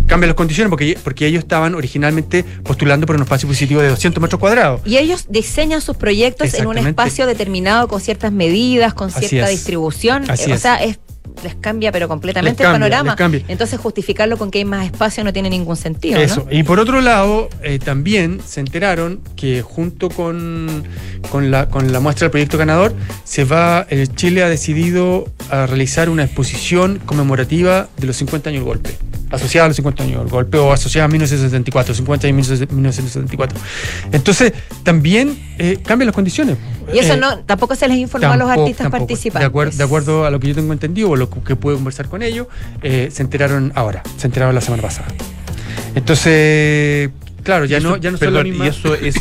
cambia 0.06 0.26
las 0.28 0.36
condiciones 0.36 0.68
porque, 0.70 0.98
porque 1.02 1.26
ellos 1.26 1.42
estaban 1.42 1.74
originalmente 1.74 2.44
postulando 2.62 3.06
por 3.06 3.16
un 3.16 3.22
espacio 3.22 3.48
positivo 3.48 3.80
de 3.80 3.88
200 3.88 4.20
metros 4.22 4.38
cuadrados. 4.38 4.80
Y 4.84 4.98
ellos 4.98 5.26
diseñan 5.28 5.80
sus 5.80 5.96
proyectos 5.96 6.52
en 6.54 6.66
un 6.66 6.74
espacio 6.90 7.26
determinado 7.26 7.88
con 7.88 8.00
ciertas 8.00 8.30
medidas, 8.32 8.92
con 8.94 9.10
cierta 9.10 9.48
distribución. 9.48 10.30
Así 10.30 10.52
o 10.52 10.58
sea, 10.58 10.76
es- 10.76 10.98
les 11.44 11.54
cambia 11.56 11.92
pero 11.92 12.08
completamente 12.08 12.62
cambia, 12.62 12.86
el 12.86 12.92
panorama. 12.92 13.42
Entonces 13.48 13.78
justificarlo 13.78 14.36
con 14.36 14.50
que 14.50 14.58
hay 14.58 14.64
más 14.64 14.84
espacio 14.86 15.24
no 15.24 15.32
tiene 15.32 15.50
ningún 15.50 15.76
sentido. 15.76 16.18
Eso. 16.20 16.46
¿no? 16.50 16.56
Y 16.56 16.62
por 16.62 16.78
otro 16.80 17.00
lado, 17.00 17.48
eh, 17.62 17.78
también 17.78 18.40
se 18.46 18.60
enteraron 18.60 19.20
que 19.36 19.62
junto 19.62 20.08
con, 20.08 20.84
con, 21.30 21.50
la, 21.50 21.68
con 21.68 21.92
la 21.92 22.00
muestra 22.00 22.24
del 22.26 22.30
proyecto 22.30 22.58
ganador, 22.58 22.94
se 23.24 23.44
va, 23.44 23.86
eh, 23.90 24.06
Chile 24.14 24.42
ha 24.42 24.48
decidido 24.48 25.26
a 25.50 25.66
realizar 25.66 26.08
una 26.08 26.24
exposición 26.24 27.00
conmemorativa 27.04 27.88
de 27.98 28.06
los 28.06 28.16
50 28.16 28.50
años 28.50 28.60
del 28.60 28.68
golpe. 28.68 28.96
Asociada 29.28 29.64
a 29.64 29.68
los 29.68 29.76
50 29.76 30.04
años 30.04 30.18
del 30.20 30.28
golpe 30.28 30.56
o 30.56 30.72
asociada 30.72 31.06
a 31.06 31.08
1974, 31.08 31.94
50 31.94 32.28
años 32.28 32.46
de 32.48 32.66
1974. 32.68 33.58
Entonces, 34.12 34.52
también 34.84 35.36
eh, 35.58 35.78
cambian 35.84 36.06
las 36.06 36.14
condiciones. 36.14 36.56
Y 36.94 36.98
eso 36.98 37.14
Eh, 37.14 37.16
no, 37.16 37.38
tampoco 37.40 37.74
se 37.74 37.88
les 37.88 37.98
informó 37.98 38.28
a 38.28 38.36
los 38.36 38.48
artistas 38.48 38.84
tampoco. 38.84 39.06
participantes. 39.06 39.50
De, 39.52 39.52
acuer- 39.52 39.72
de 39.72 39.82
acuerdo 39.82 40.24
a 40.24 40.30
lo 40.30 40.38
que 40.38 40.48
yo 40.48 40.54
tengo 40.54 40.72
entendido 40.72 41.10
o 41.10 41.16
lo 41.34 41.44
que 41.44 41.56
pude 41.56 41.74
conversar 41.74 42.08
con 42.08 42.22
ellos, 42.22 42.46
eh, 42.82 43.08
se 43.12 43.22
enteraron 43.22 43.72
ahora, 43.74 44.02
se 44.16 44.26
enteraron 44.26 44.54
la 44.54 44.60
semana 44.60 44.82
pasada. 44.82 45.08
Entonces, 45.94 47.10
claro, 47.42 47.64
ya 47.64 47.78
Y 47.78 47.82
no, 47.82 47.90
eso- 47.90 47.96
ya 48.02 48.10
no 48.10 48.18
son 48.18 48.26
perdón, 48.26 48.44
la 48.48 48.50
misma- 48.52 48.64
Y 48.66 48.68
eso 48.68 48.94
es 48.94 49.14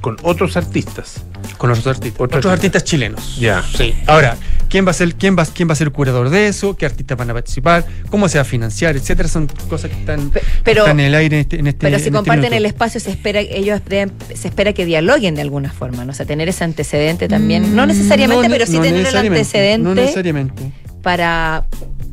con 0.00 0.16
otros 0.22 0.56
artistas. 0.56 1.22
Con 1.58 1.70
los 1.70 1.78
otros 1.80 1.96
artistas. 1.96 2.20
Otros 2.20 2.46
artistas 2.46 2.84
chilenos. 2.84 3.36
Ya. 3.38 3.62
Sí. 3.76 3.94
Ahora, 4.06 4.36
¿quién 4.68 4.86
va 4.86 4.90
a 4.90 4.94
ser, 4.94 5.14
quién 5.14 5.36
va, 5.38 5.46
quién 5.46 5.68
va 5.68 5.72
a 5.72 5.76
ser 5.76 5.86
el 5.86 5.92
curador 5.92 6.28
de 6.30 6.48
eso? 6.48 6.76
¿Qué 6.76 6.84
artistas 6.84 7.16
van 7.16 7.30
a 7.30 7.32
participar? 7.32 7.86
¿Cómo 8.10 8.28
se 8.28 8.36
va 8.38 8.42
a 8.42 8.44
financiar? 8.44 8.96
Etcétera. 8.96 9.28
Son 9.28 9.46
cosas 9.68 9.90
que 9.90 9.98
están, 10.00 10.30
pero- 10.62 10.82
están 10.82 11.00
en 11.00 11.06
el 11.06 11.14
aire 11.14 11.36
en 11.36 11.40
este, 11.42 11.58
en 11.60 11.66
este 11.68 11.86
Pero 11.86 11.96
si 11.98 12.04
este 12.04 12.12
comparten 12.12 12.52
el 12.52 12.66
espacio, 12.66 13.00
se 13.00 13.10
espera, 13.10 13.40
ellos 13.40 13.80
deben- 13.88 14.12
se 14.34 14.48
espera 14.48 14.72
que 14.72 14.84
dialoguen 14.84 15.34
de 15.36 15.42
alguna 15.42 15.70
forma, 15.72 16.04
¿no? 16.04 16.12
O 16.12 16.14
sea, 16.14 16.26
tener 16.26 16.48
ese 16.48 16.64
antecedente 16.64 17.28
también. 17.28 17.74
No 17.76 17.86
necesariamente, 17.86 18.48
Mm, 18.48 18.50
No, 18.50 18.54
pero 18.54 18.66
sí 18.66 18.72
no 18.76 18.82
tener 18.82 18.96
el 18.96 19.02
necesariamente, 19.04 19.38
antecedente 19.40 19.88
No 19.88 19.94
necesariamente. 19.94 20.72
Para, 21.04 21.64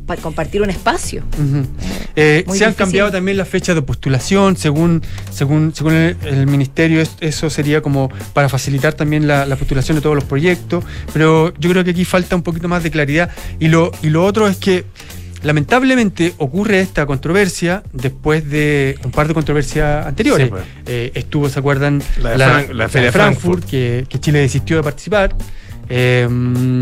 para 0.06 0.22
compartir 0.22 0.62
un 0.62 0.70
espacio. 0.70 1.24
Ujú. 1.32 1.66
Eh, 2.14 2.44
Muy 2.46 2.58
se 2.58 2.64
han 2.64 2.70
difícil. 2.70 2.74
cambiado 2.76 3.10
también 3.10 3.36
las 3.38 3.48
fechas 3.48 3.74
de 3.74 3.82
postulación, 3.82 4.56
según, 4.56 5.02
según, 5.32 5.74
según 5.74 5.94
el, 5.94 6.16
el 6.24 6.46
ministerio, 6.46 7.00
es- 7.00 7.16
eso 7.20 7.50
sería 7.50 7.80
como 7.80 8.10
para 8.34 8.48
facilitar 8.48 8.92
también 8.94 9.26
la, 9.26 9.46
la 9.46 9.56
postulación 9.56 9.96
de 9.96 10.02
todos 10.02 10.14
los 10.14 10.24
proyectos, 10.24 10.84
pero 11.12 11.52
yo 11.58 11.70
creo 11.70 11.82
que 11.82 11.90
aquí 11.90 12.04
falta 12.04 12.36
un 12.36 12.42
poquito 12.42 12.68
más 12.68 12.82
de 12.84 12.90
claridad. 12.92 13.30
Y 13.58 13.68
lo, 13.68 13.90
y 14.02 14.10
lo 14.10 14.24
otro 14.24 14.46
es 14.46 14.58
que 14.58 14.84
lamentablemente 15.42 16.34
ocurre 16.38 16.80
esta 16.80 17.04
controversia 17.06 17.82
después 17.92 18.48
de 18.48 18.96
un 19.04 19.10
par 19.10 19.26
de 19.26 19.34
controversias 19.34 20.06
anteriores. 20.06 20.46
Sí, 20.46 20.50
pues. 20.50 20.64
Eh, 20.86 21.10
estuvo, 21.14 21.48
¿se 21.48 21.58
acuerdan? 21.58 22.02
La 22.20 22.30
de 22.30 22.36
Fran- 22.36 22.72
la 22.74 22.88
Feria 22.88 23.06
de 23.06 23.12
Frankfurt. 23.12 23.64
que, 23.64 24.06
que 24.08 24.20
Chile 24.20 24.38
desistió 24.40 24.76
de 24.76 24.82
participar. 24.84 25.34
Eh, 25.94 26.26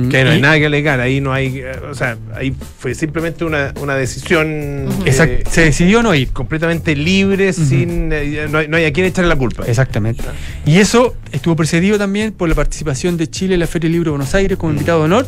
Que 0.09 0.17
ahí 0.19 0.25
no 0.25 0.31
hay 0.31 0.39
y- 0.39 0.41
nada 0.41 0.59
que 0.61 0.67
alegar, 0.67 1.01
ahí 1.01 1.21
no 1.21 1.33
hay, 1.33 1.59
eh, 1.59 1.73
o 1.91 1.95
sea, 1.95 2.17
ahí 2.37 2.55
fue 2.79 2.95
simplemente 2.95 3.45
una, 3.45 3.75
una 3.81 3.97
decisión 3.97 4.87
Exacto, 5.05 5.51
se 5.51 5.63
decidió 5.63 6.01
no 6.01 6.15
ir. 6.15 6.29
completamente 6.29 6.95
libre, 6.95 7.53
sin, 7.53 8.13
eh, 8.13 8.47
no, 8.49 8.59
hay, 8.59 8.69
no 8.69 8.77
hay 8.77 8.85
a 8.85 8.93
quién 8.93 9.07
echarle 9.07 9.29
la 9.29 9.35
culpa. 9.37 9.65
Exactamente. 9.67 10.23
Y 10.65 10.79
eso 10.79 11.17
estuvo 11.33 11.57
precedido 11.57 11.99
también 11.99 12.33
por 12.33 12.49
la 12.49 12.55
participación 12.55 13.17
de 13.17 13.29
Chile 13.29 13.55
en 13.55 13.61
la 13.61 13.67
Feria 13.67 13.87
del 13.87 13.93
Libro 13.95 14.13
de 14.13 14.19
Buenos 14.19 14.35
Aires 14.37 14.57
como 14.57 14.73
invitado 14.73 15.01
de 15.01 15.05
honor, 15.07 15.27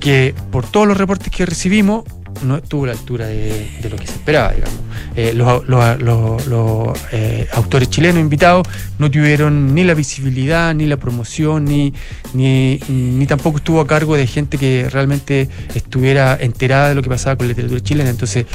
que 0.00 0.34
por 0.50 0.66
todos 0.66 0.86
los 0.86 0.98
reportes 0.98 1.30
que 1.30 1.46
recibimos 1.46 2.04
no 2.42 2.56
estuvo 2.56 2.84
a 2.84 2.88
la 2.88 2.92
altura 2.92 3.26
de, 3.26 3.70
de 3.80 3.90
lo 3.90 3.96
que 3.96 4.06
se 4.06 4.12
esperaba, 4.14 4.52
digamos. 4.52 4.74
Eh, 5.16 5.32
los 5.34 5.66
los- 5.68 6.00
los- 6.02 6.46
los, 6.46 6.98
eh, 7.12 7.46
autores 7.52 7.88
chilenos 7.90 8.20
invitados 8.20 8.66
no 8.98 9.10
tuvieron 9.10 9.74
ni 9.74 9.84
la 9.84 9.94
visibilidad, 9.94 10.74
ni 10.74 10.86
la 10.86 10.96
promoción, 10.96 11.64
ni, 11.64 11.92
ni, 12.32 12.80
ni 12.88 13.26
tampoco 13.26 13.58
estuvo 13.58 13.80
a 13.80 13.86
cargo 13.86 14.16
de 14.16 14.26
gente 14.26 14.58
que 14.58 14.88
realmente 14.90 15.48
estuviera 15.74 16.36
enterada 16.40 16.88
de 16.88 16.94
lo 16.94 17.02
que 17.02 17.08
pasaba 17.08 17.36
con 17.36 17.46
la 17.46 17.50
literatura 17.50 17.80
chilena. 17.80 18.10
Entonces, 18.10 18.46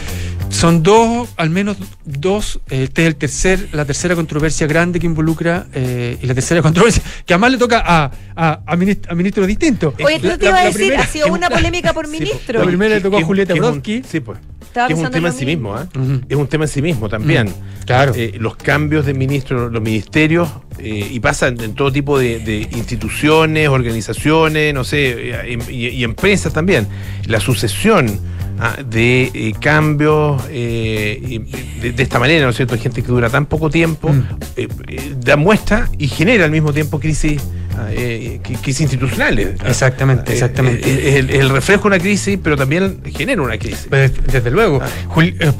son 0.50 0.84
dos, 0.84 1.30
al 1.38 1.50
menos 1.50 1.78
dos, 2.06 2.60
eh, 2.70 2.84
este 2.84 3.04
es 3.04 3.08
el 3.08 3.16
tercer, 3.16 3.68
la 3.72 3.86
tercera 3.86 4.16
controversia 4.16 4.68
grande 4.68 5.00
que 5.00 5.06
involucra, 5.06 5.68
eh, 5.74 6.18
y 6.22 6.26
la 6.26 6.34
tercera 6.34 6.62
controversia, 6.64 7.04
que 7.26 7.34
además 7.34 7.52
le 7.52 7.58
toca 7.58 7.84
a, 7.86 8.12
a, 8.36 8.60
a 8.66 8.76
minist- 8.76 9.06
a 9.10 9.16
ministros 9.16 9.48
distintos. 9.48 9.94
Oye, 10.04 10.20
tú 10.20 10.28
La- 10.28 10.38
te 10.38 10.46
iba 10.46 10.54
la- 10.56 10.60
a 10.60 10.64
la 10.64 10.68
decir, 10.70 10.82
primera- 10.88 11.04
ha 11.04 11.08
sido 11.08 11.28
una 11.28 11.50
polémica 11.50 11.94
por 11.94 12.08
ministro. 12.08 12.60
La 12.60 12.66
primera 12.66 12.96
le 12.96 13.02
tocó 13.02 13.18
a 13.18 13.24
Julieta 13.24 13.54
que 13.54 13.60
es 13.70 13.76
un- 13.76 13.82
Brodsky. 13.82 14.04
Sí, 14.10 14.20
pues. 14.20 14.40
Que 14.74 14.94
es 14.94 15.00
un 15.00 15.10
tema 15.10 15.30
en 15.30 15.34
sí 15.34 15.46
mismo, 15.48 15.74
¿ah? 15.76 15.88
Es 16.30 16.36
un 16.38 16.48
tema 16.48 16.66
en 16.66 16.68
sí 16.70 16.82
mismo 16.82 17.10
también. 17.10 17.52
Claro. 17.86 18.14
Eh, 18.16 18.34
los 18.40 18.56
cambios 18.56 19.04
de 19.06 19.16
ministros, 19.16 19.72
los 19.72 19.82
ministerios, 19.82 20.48
eh, 20.78 21.08
y 21.12 21.20
pasan 21.20 21.60
en 21.60 21.74
todo 21.74 21.92
tipo 21.92 22.20
de, 22.20 22.38
de 22.40 22.68
instituciones, 22.78 23.68
organizaciones, 23.70 24.74
no 24.74 24.84
sé, 24.84 25.32
eh, 25.32 25.58
y, 25.70 25.88
y 25.88 26.04
empresas 26.04 26.54
también. 26.54 26.88
La 27.26 27.40
sucesión 27.40 28.20
ah, 28.60 28.78
de 28.88 29.32
eh, 29.34 29.54
cambios 29.60 30.44
eh, 30.52 31.42
de, 31.82 31.92
de 31.92 32.04
esta 32.04 32.20
manera, 32.20 32.44
¿no 32.44 32.52
es 32.52 32.56
cierto? 32.58 32.78
Gente 32.78 33.02
que 33.02 33.08
dura 33.08 33.30
tan 33.30 33.48
poco 33.48 33.72
tiempo, 33.72 34.10
Mm. 34.10 34.24
eh, 34.56 34.68
eh, 34.88 35.14
da 35.20 35.36
muestra 35.36 35.90
y 35.98 36.08
genera 36.10 36.46
al 36.46 36.52
mismo 36.52 36.72
tiempo 36.74 37.00
crisis. 37.00 37.42
Ah, 37.78 37.88
eh, 37.92 38.40
cri- 38.44 38.58
crisis 38.62 38.82
institucionales. 38.82 39.50
Exactamente, 39.66 40.32
Eh, 40.32 40.34
exactamente. 40.34 40.90
eh, 40.90 41.20
el, 41.20 41.30
el 41.30 41.50
reflejo 41.50 41.84
de 41.84 41.88
una 41.96 42.00
crisis, 42.00 42.38
pero 42.42 42.56
también 42.58 43.02
genera 43.16 43.42
una 43.42 43.58
crisis. 43.58 43.88
Pues, 43.90 44.12
desde 44.32 44.52
luego. 44.52 44.82
Juli- 45.08 45.36
eh, 45.40 45.52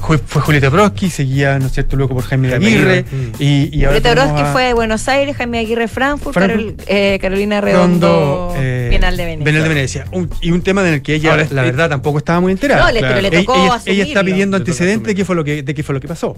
Ju- 0.00 0.20
fue 0.24 0.40
Julieta 0.42 0.68
Brodsky, 0.68 1.10
seguía, 1.10 1.58
¿no 1.58 1.66
es 1.66 1.72
cierto?, 1.72 1.96
luego 1.96 2.14
por 2.14 2.22
Jaime 2.24 2.46
de 2.48 2.52
Jaime 2.54 2.66
Aguirre. 2.68 2.98
Aguirre, 3.10 3.32
Y, 3.40 3.76
y 3.76 3.84
ahora 3.84 3.98
Julieta 3.98 4.14
Brodsky 4.14 4.40
a 4.42 4.52
fue 4.52 4.62
de 4.62 4.72
Buenos 4.72 5.08
Aires, 5.08 5.36
Jaime 5.36 5.58
Aguirre 5.58 5.88
Frankfurt, 5.88 6.34
Frankfurt. 6.34 6.76
Carol- 6.78 6.84
eh, 6.86 7.18
Carolina 7.20 7.60
Redondo, 7.60 8.54
eh, 8.56 8.86
Bienal 8.90 9.16
de 9.16 9.24
Venecia. 9.24 9.44
Bienal 9.44 9.62
de 9.64 9.68
Venecia. 9.68 10.04
Un- 10.12 10.30
y 10.40 10.52
un 10.52 10.62
tema 10.62 10.86
en 10.86 10.94
el 10.94 11.02
que 11.02 11.14
ella, 11.16 11.32
Ahora, 11.32 11.48
la 11.50 11.62
eh, 11.62 11.66
verdad, 11.66 11.88
tampoco 11.90 12.18
estaba 12.18 12.38
muy 12.40 12.52
enterada. 12.52 12.86
No, 12.86 12.92
le- 12.92 13.00
pero 13.00 13.20
le 13.20 13.28
Ella- 13.28 13.38
tocó 13.40 13.54
ella, 13.54 13.64
ella 13.64 13.74
asumirlo. 13.74 14.04
está 14.04 14.24
pidiendo 14.24 14.56
antecedentes 14.56 15.06
de 15.08 15.14
qué 15.16 15.24
fue 15.24 15.34
lo 15.36 15.42
que, 15.44 15.62
de 15.64 15.74
qué 15.74 15.82
fue 15.82 15.94
lo 15.96 16.00
que 16.00 16.08
pasó. 16.08 16.36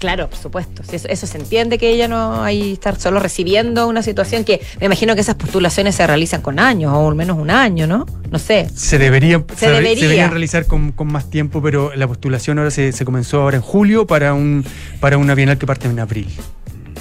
Claro, 0.00 0.28
por 0.30 0.38
supuesto. 0.38 0.82
Eso, 0.90 1.06
eso 1.08 1.26
se 1.26 1.36
entiende 1.38 1.76
que 1.78 1.90
ella 1.90 2.08
no 2.08 2.42
hay 2.42 2.72
estar 2.72 2.98
solo 2.98 3.20
recibiendo 3.20 3.86
una 3.86 4.02
situación 4.02 4.44
que 4.44 4.60
me 4.80 4.86
imagino 4.86 5.14
que 5.14 5.20
esas 5.20 5.34
postulaciones 5.36 5.94
se 5.94 6.06
realizan 6.06 6.40
con 6.40 6.58
años, 6.58 6.90
o 6.94 7.06
al 7.08 7.14
menos 7.14 7.36
un 7.38 7.50
año, 7.50 7.86
¿no? 7.86 8.06
No 8.30 8.38
sé. 8.38 8.68
Se 8.74 8.96
deberían, 8.98 9.44
Se 9.54 9.66
se 9.66 9.70
debería. 9.70 10.02
deberían 10.02 10.30
realizar 10.30 10.64
con, 10.66 10.92
con 10.92 11.12
más 11.12 11.28
tiempo, 11.28 11.60
pero 11.62 11.94
la 11.94 12.08
postulación 12.08 12.58
ahora 12.58 12.70
se, 12.70 12.92
se 12.92 13.04
comenzó 13.04 13.42
ahora 13.42 13.56
en 13.58 13.62
julio 13.62 14.06
para 14.06 14.32
un 14.34 14.64
para 15.00 15.18
una 15.18 15.34
bienal 15.34 15.58
que 15.58 15.66
parte 15.66 15.86
en 15.86 16.00
abril. 16.00 16.28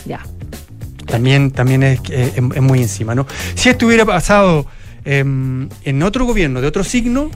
Ya. 0.05 0.19
También, 1.05 1.51
también 1.51 1.83
es, 1.83 1.99
eh, 2.09 2.33
es- 2.35 2.55
es 2.55 2.61
muy 2.61 2.81
encima, 2.81 3.15
¿no? 3.15 3.25
Si 3.55 3.69
esto 3.69 3.87
hubiera 3.87 4.05
pasado 4.05 4.65
em, 5.05 5.69
en 5.85 6.03
otro 6.03 6.25
gobierno 6.25 6.59
de 6.59 6.67
otro 6.67 6.83
signo, 6.83 7.31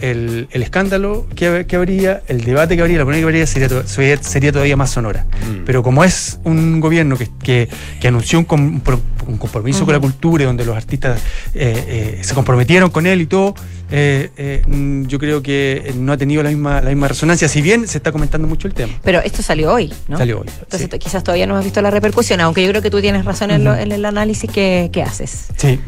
el, 0.00 0.48
el 0.50 0.62
escándalo 0.62 1.26
que, 1.34 1.66
que 1.66 1.76
habría, 1.76 2.22
el 2.28 2.42
debate 2.44 2.76
que 2.76 2.82
habría, 2.82 2.98
la 2.98 3.04
polémica 3.04 3.24
que 3.26 3.28
habría 3.28 3.46
sería, 3.46 3.68
to- 3.68 3.86
sería, 3.86 4.22
sería 4.22 4.52
todavía 4.52 4.76
más 4.76 4.90
sonora. 4.90 5.26
Mm. 5.50 5.64
Pero 5.64 5.82
como 5.82 6.04
es 6.04 6.38
un 6.44 6.80
gobierno 6.80 7.16
que, 7.16 7.28
que, 7.42 7.68
que 8.00 8.08
anunció 8.08 8.38
un, 8.38 8.44
com- 8.44 8.80
un 9.26 9.36
compromiso 9.38 9.84
con 9.84 9.94
la 9.94 10.00
cultura 10.00 10.44
y 10.44 10.46
donde 10.46 10.64
los 10.64 10.76
artistas 10.76 11.20
eh, 11.54 12.16
eh, 12.18 12.24
se 12.24 12.34
comprometieron 12.34 12.90
con 12.90 13.06
él 13.06 13.20
y 13.20 13.26
todo, 13.26 13.54
eh, 13.90 14.30
eh, 14.36 14.62
mm, 14.66 15.06
yo 15.06 15.18
creo 15.18 15.42
que 15.42 15.92
no 15.96 16.12
ha 16.12 16.16
tenido 16.16 16.42
la 16.42 16.50
misma, 16.50 16.80
la 16.80 16.90
misma 16.90 17.08
resonancia, 17.08 17.48
si 17.48 17.62
bien 17.62 17.88
se 17.88 17.98
está 17.98 18.12
comentando 18.12 18.46
mucho 18.46 18.68
el 18.68 18.74
tema. 18.74 18.92
Pero 19.02 19.20
esto 19.20 19.42
salió 19.42 19.72
hoy, 19.72 19.92
¿no? 20.08 20.18
Salió 20.18 20.40
hoy. 20.40 20.48
Entonces 20.60 20.88
to- 20.88 20.98
quizás 20.98 21.22
todavía 21.24 21.46
no 21.46 21.56
has 21.56 21.64
visto 21.64 21.80
la 21.80 21.90
repercusión, 21.90 22.40
aunque 22.40 22.62
yo 22.62 22.68
creo 22.70 22.82
que 22.82 22.90
tú 22.90 23.00
tienes 23.00 23.24
razón 23.24 23.50
en, 23.50 23.64
lo- 23.64 23.72
Ujú. 23.72 23.80
en 23.80 23.92
el 23.92 24.04
análisis 24.04 24.50
que, 24.50 24.90
que 24.92 25.02
haces. 25.02 25.46
Sí. 25.56 25.78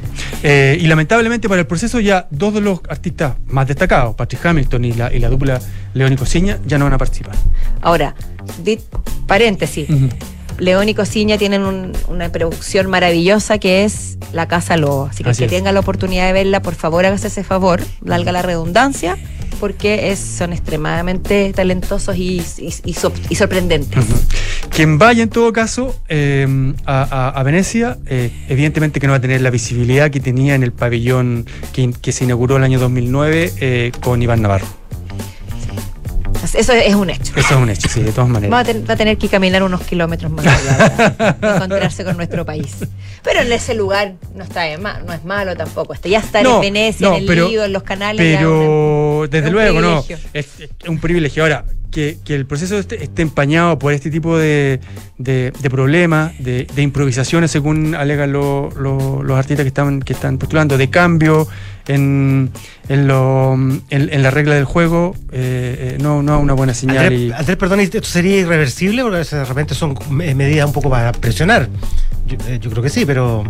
Eh, 0.42 0.78
y 0.80 0.86
lamentablemente 0.86 1.48
para 1.48 1.61
el 1.61 1.66
proceso 1.66 2.01
ya 2.01 2.26
dos 2.30 2.55
de 2.55 2.61
los 2.62 2.80
artistas 2.88 3.34
más 3.46 3.66
destacados, 3.68 4.14
Patrick 4.14 4.44
Hamilton 4.46 4.84
y 4.84 4.92
la, 4.94 5.12
y 5.12 5.18
la 5.18 5.28
dupla 5.28 5.61
León 5.94 6.12
y 6.12 6.16
Cosiña, 6.16 6.59
ya 6.66 6.78
no 6.78 6.84
van 6.86 6.94
a 6.94 6.98
participar. 6.98 7.34
Ahora, 7.82 8.14
paréntesis. 9.26 9.88
León 10.61 10.88
y 10.88 10.94
Cosiña 10.94 11.38
tienen 11.38 11.62
un- 11.62 11.92
una 12.08 12.30
producción 12.30 12.88
maravillosa 12.88 13.58
que 13.58 13.84
es 13.84 14.18
La 14.32 14.46
Casa 14.46 14.76
Lobo. 14.76 15.06
Así 15.11 15.24
que 15.24 15.30
Así 15.30 15.42
el 15.42 15.46
es. 15.46 15.50
que 15.50 15.56
tenga 15.56 15.72
la 15.72 15.80
oportunidad 15.80 16.26
de 16.26 16.32
verla, 16.32 16.62
por 16.62 16.74
favor, 16.74 17.04
hágase 17.06 17.28
ese 17.28 17.42
favor, 17.44 17.80
valga 18.00 18.30
la 18.32 18.42
redundancia. 18.42 19.16
porque 19.58 20.11
es, 20.11 20.18
son 20.18 20.54
extremadamente 20.54 21.52
talentosos 21.52 22.16
y, 22.16 22.40
y- 22.56 22.72
y 22.82 22.94
sor- 22.94 23.12
y 23.28 23.34
sorprendentes. 23.34 24.02
Quien 24.70 24.96
vaya 24.96 25.22
en 25.22 25.28
todo 25.28 25.52
caso 25.52 25.94
eh, 26.08 26.46
a, 26.86 27.02
a- 27.02 27.28
a 27.28 27.42
Venecia, 27.42 27.98
eh, 28.06 28.30
evidentemente 28.48 29.00
que 29.00 29.06
no 29.06 29.12
va 29.12 29.18
a 29.18 29.20
tener 29.20 29.42
la 29.42 29.50
visibilidad 29.50 30.11
que 30.11 30.18
tenía 30.20 30.54
en 30.54 30.62
el 30.62 30.72
pabellón 30.72 31.44
que 32.00 32.12
se 32.12 32.24
inauguró 32.24 32.56
el 32.56 32.64
año 32.64 32.78
2009 32.80 33.52
eh, 33.61 33.92
con 34.00 34.22
Iván 34.22 34.40
Navarro. 34.40 34.66
Eso 36.43 36.72
es 36.72 36.95
un 36.95 37.11
hecho. 37.11 37.32
Eso 37.36 37.55
es 37.55 37.61
un 37.61 37.70
hecho, 37.70 37.88
sí, 37.88 38.03
de 38.03 38.12
todas 38.12 38.26
Va 38.28 38.30
a, 38.30 38.41
maneras. 38.41 38.64
ten- 38.66 38.84
va 38.88 38.95
a 38.95 38.97
tener 38.97 39.18
que 39.18 39.28
caminar 39.28 39.62
unos 39.62 39.82
kilómetros 39.82 40.30
más 40.32 40.47
allá 40.47 41.36
para 41.41 41.57
encontrarse 41.57 42.05
con 42.05 42.16
nuestro 42.16 42.45
país. 42.45 42.76
Pero 43.22 43.41
en 43.41 43.53
ese 43.53 43.74
lugar 43.74 44.14
no 44.34 44.45
está 44.45 44.62
de 44.62 44.78
ma- 44.78 45.01
no 45.07 45.12
es 45.12 45.24
malo 45.24 45.55
tampoco. 45.57 45.93
Este, 45.95 46.11
ya 46.11 46.18
estar 46.20 46.43
No, 46.43 46.57
en 46.57 46.61
Venecia, 46.72 47.09
no, 47.09 47.14
en 47.16 47.20
el 47.22 47.26
pero- 47.26 47.64
en 47.64 47.72
los 47.72 47.82
canales. 47.82 48.36
Pero 48.36 49.24
es 49.24 49.30
desde 49.30 49.51
luego, 49.51 49.80
no. 49.80 50.05
Es, 50.32 50.47
es 50.61 50.70
un 50.88 50.99
privilegio. 50.99 51.43
Ahora, 51.43 51.64
que, 51.91 52.18
que 52.24 52.36
el 52.36 52.47
proceso 52.47 52.78
esté, 52.78 53.03
esté 53.03 53.22
empañado 53.22 53.78
por 53.78 53.93
este 53.93 54.11
tipo 54.11 54.38
de, 54.38 54.80
de- 55.18 55.53
de 55.61 55.70
problemas, 55.70 56.32
de, 56.38 56.66
de 56.72 56.82
improvisaciones, 56.82 57.51
según 57.51 57.95
alegan 57.97 58.32
lo- 58.32 58.70
lo- 58.78 59.22
los 59.22 59.36
artistas 59.38 59.64
que 59.64 59.68
están, 59.68 60.01
que 60.01 60.12
están 60.12 60.38
postulando, 60.38 60.78
de 60.78 60.88
cambio 60.88 61.49
en, 61.88 62.50
en, 62.88 63.06
lo- 63.08 63.54
en- 63.54 63.80
en 63.90 64.22
la 64.22 64.30
regla 64.30 64.54
del 64.54 64.64
juego, 64.64 65.14
eh, 65.32 65.96
eh, 65.96 65.98
no, 66.00 66.22
no 66.22 66.38
una 66.40 66.52
buena 66.54 66.74
señal. 66.74 66.98
Andrés, 66.98 67.20
y- 67.20 67.32
Andrés, 67.32 67.56
perdón, 67.56 67.80
¿esto 67.80 68.02
sería 68.02 68.38
irreversible? 68.38 69.02
Porque 69.02 69.18
de 69.18 69.44
repente 69.44 69.74
son 69.74 69.96
me- 70.10 70.34
medidas 70.34 70.66
un 70.66 70.72
poco 70.72 70.90
para 70.90 71.12
presionar. 71.12 71.68
Yo, 72.26 72.36
eh, 72.48 72.58
yo 72.60 72.70
creo 72.70 72.82
que 72.82 72.90
sí, 72.90 73.04
pero. 73.04 73.44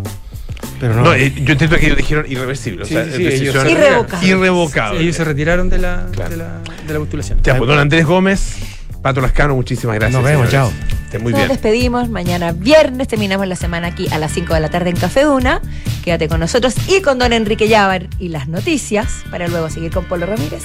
Pero 0.78 0.94
no. 0.94 1.02
No, 1.04 1.14
eh, 1.14 1.32
yo 1.42 1.52
entiendo 1.52 1.76
que 1.76 1.86
ellos 1.86 1.96
dijeron 1.98 2.24
irreversible. 2.28 2.84
Sí, 2.86 2.94
o 2.96 3.02
sea, 3.02 3.06
sí, 3.12 3.16
sí, 3.18 3.24
decisión 3.24 3.66
ellos- 3.66 3.78
Irrevocable. 3.78 4.28
Irrevocable. 4.28 5.00
ellos 5.02 5.16
se 5.16 5.24
retiraron 5.24 5.68
de 5.70 5.78
la, 5.78 6.04
de 6.06 6.36
la, 6.36 6.60
de 6.86 6.92
la 6.92 6.98
postulación. 6.98 7.38
Ya, 7.42 7.56
pues, 7.56 7.68
don 7.68 7.78
Andrés 7.78 8.06
Gómez, 8.06 8.56
Pato 9.03 9.20
Lascano, 9.20 9.55
muchísimas 9.55 9.96
gracias. 9.96 10.20
Nos 10.20 10.30
vemos, 10.30 10.51
señores. 10.51 10.74
Estén 11.05 11.22
muy 11.22 11.32
Nos 11.32 11.40
bien. 11.40 11.48
despedimos. 11.48 12.09
Mañana 12.09 12.53
viernes 12.53 13.09
terminamos 13.09 13.46
la 13.48 13.57
semana 13.57 13.88
aquí 13.88 14.07
a 14.12 14.18
las 14.18 14.32
5 14.32 14.55
de 14.55 14.61
la 14.61 14.68
tarde 14.68 14.90
en 14.90 14.96
Café 14.96 15.24
Duna. 15.24 15.61
Quédate 16.05 16.28
con 16.28 16.38
nosotros 16.40 16.74
y 16.88 17.01
con 17.03 17.18
don 17.18 17.32
Enrique 17.32 17.66
Llávar 17.68 18.07
y 18.18 18.28
las 18.28 18.46
noticias 18.48 19.24
para 19.30 19.48
luego 19.48 19.70
seguir 19.70 19.90
con 19.90 20.05
Polo 20.05 20.26
Ramírez. 20.26 20.62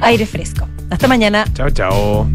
Aire 0.00 0.26
fresco. 0.26 0.68
Hasta 0.90 1.06
mañana. 1.08 1.44
Chao, 1.54 1.70
chao. 1.70 2.28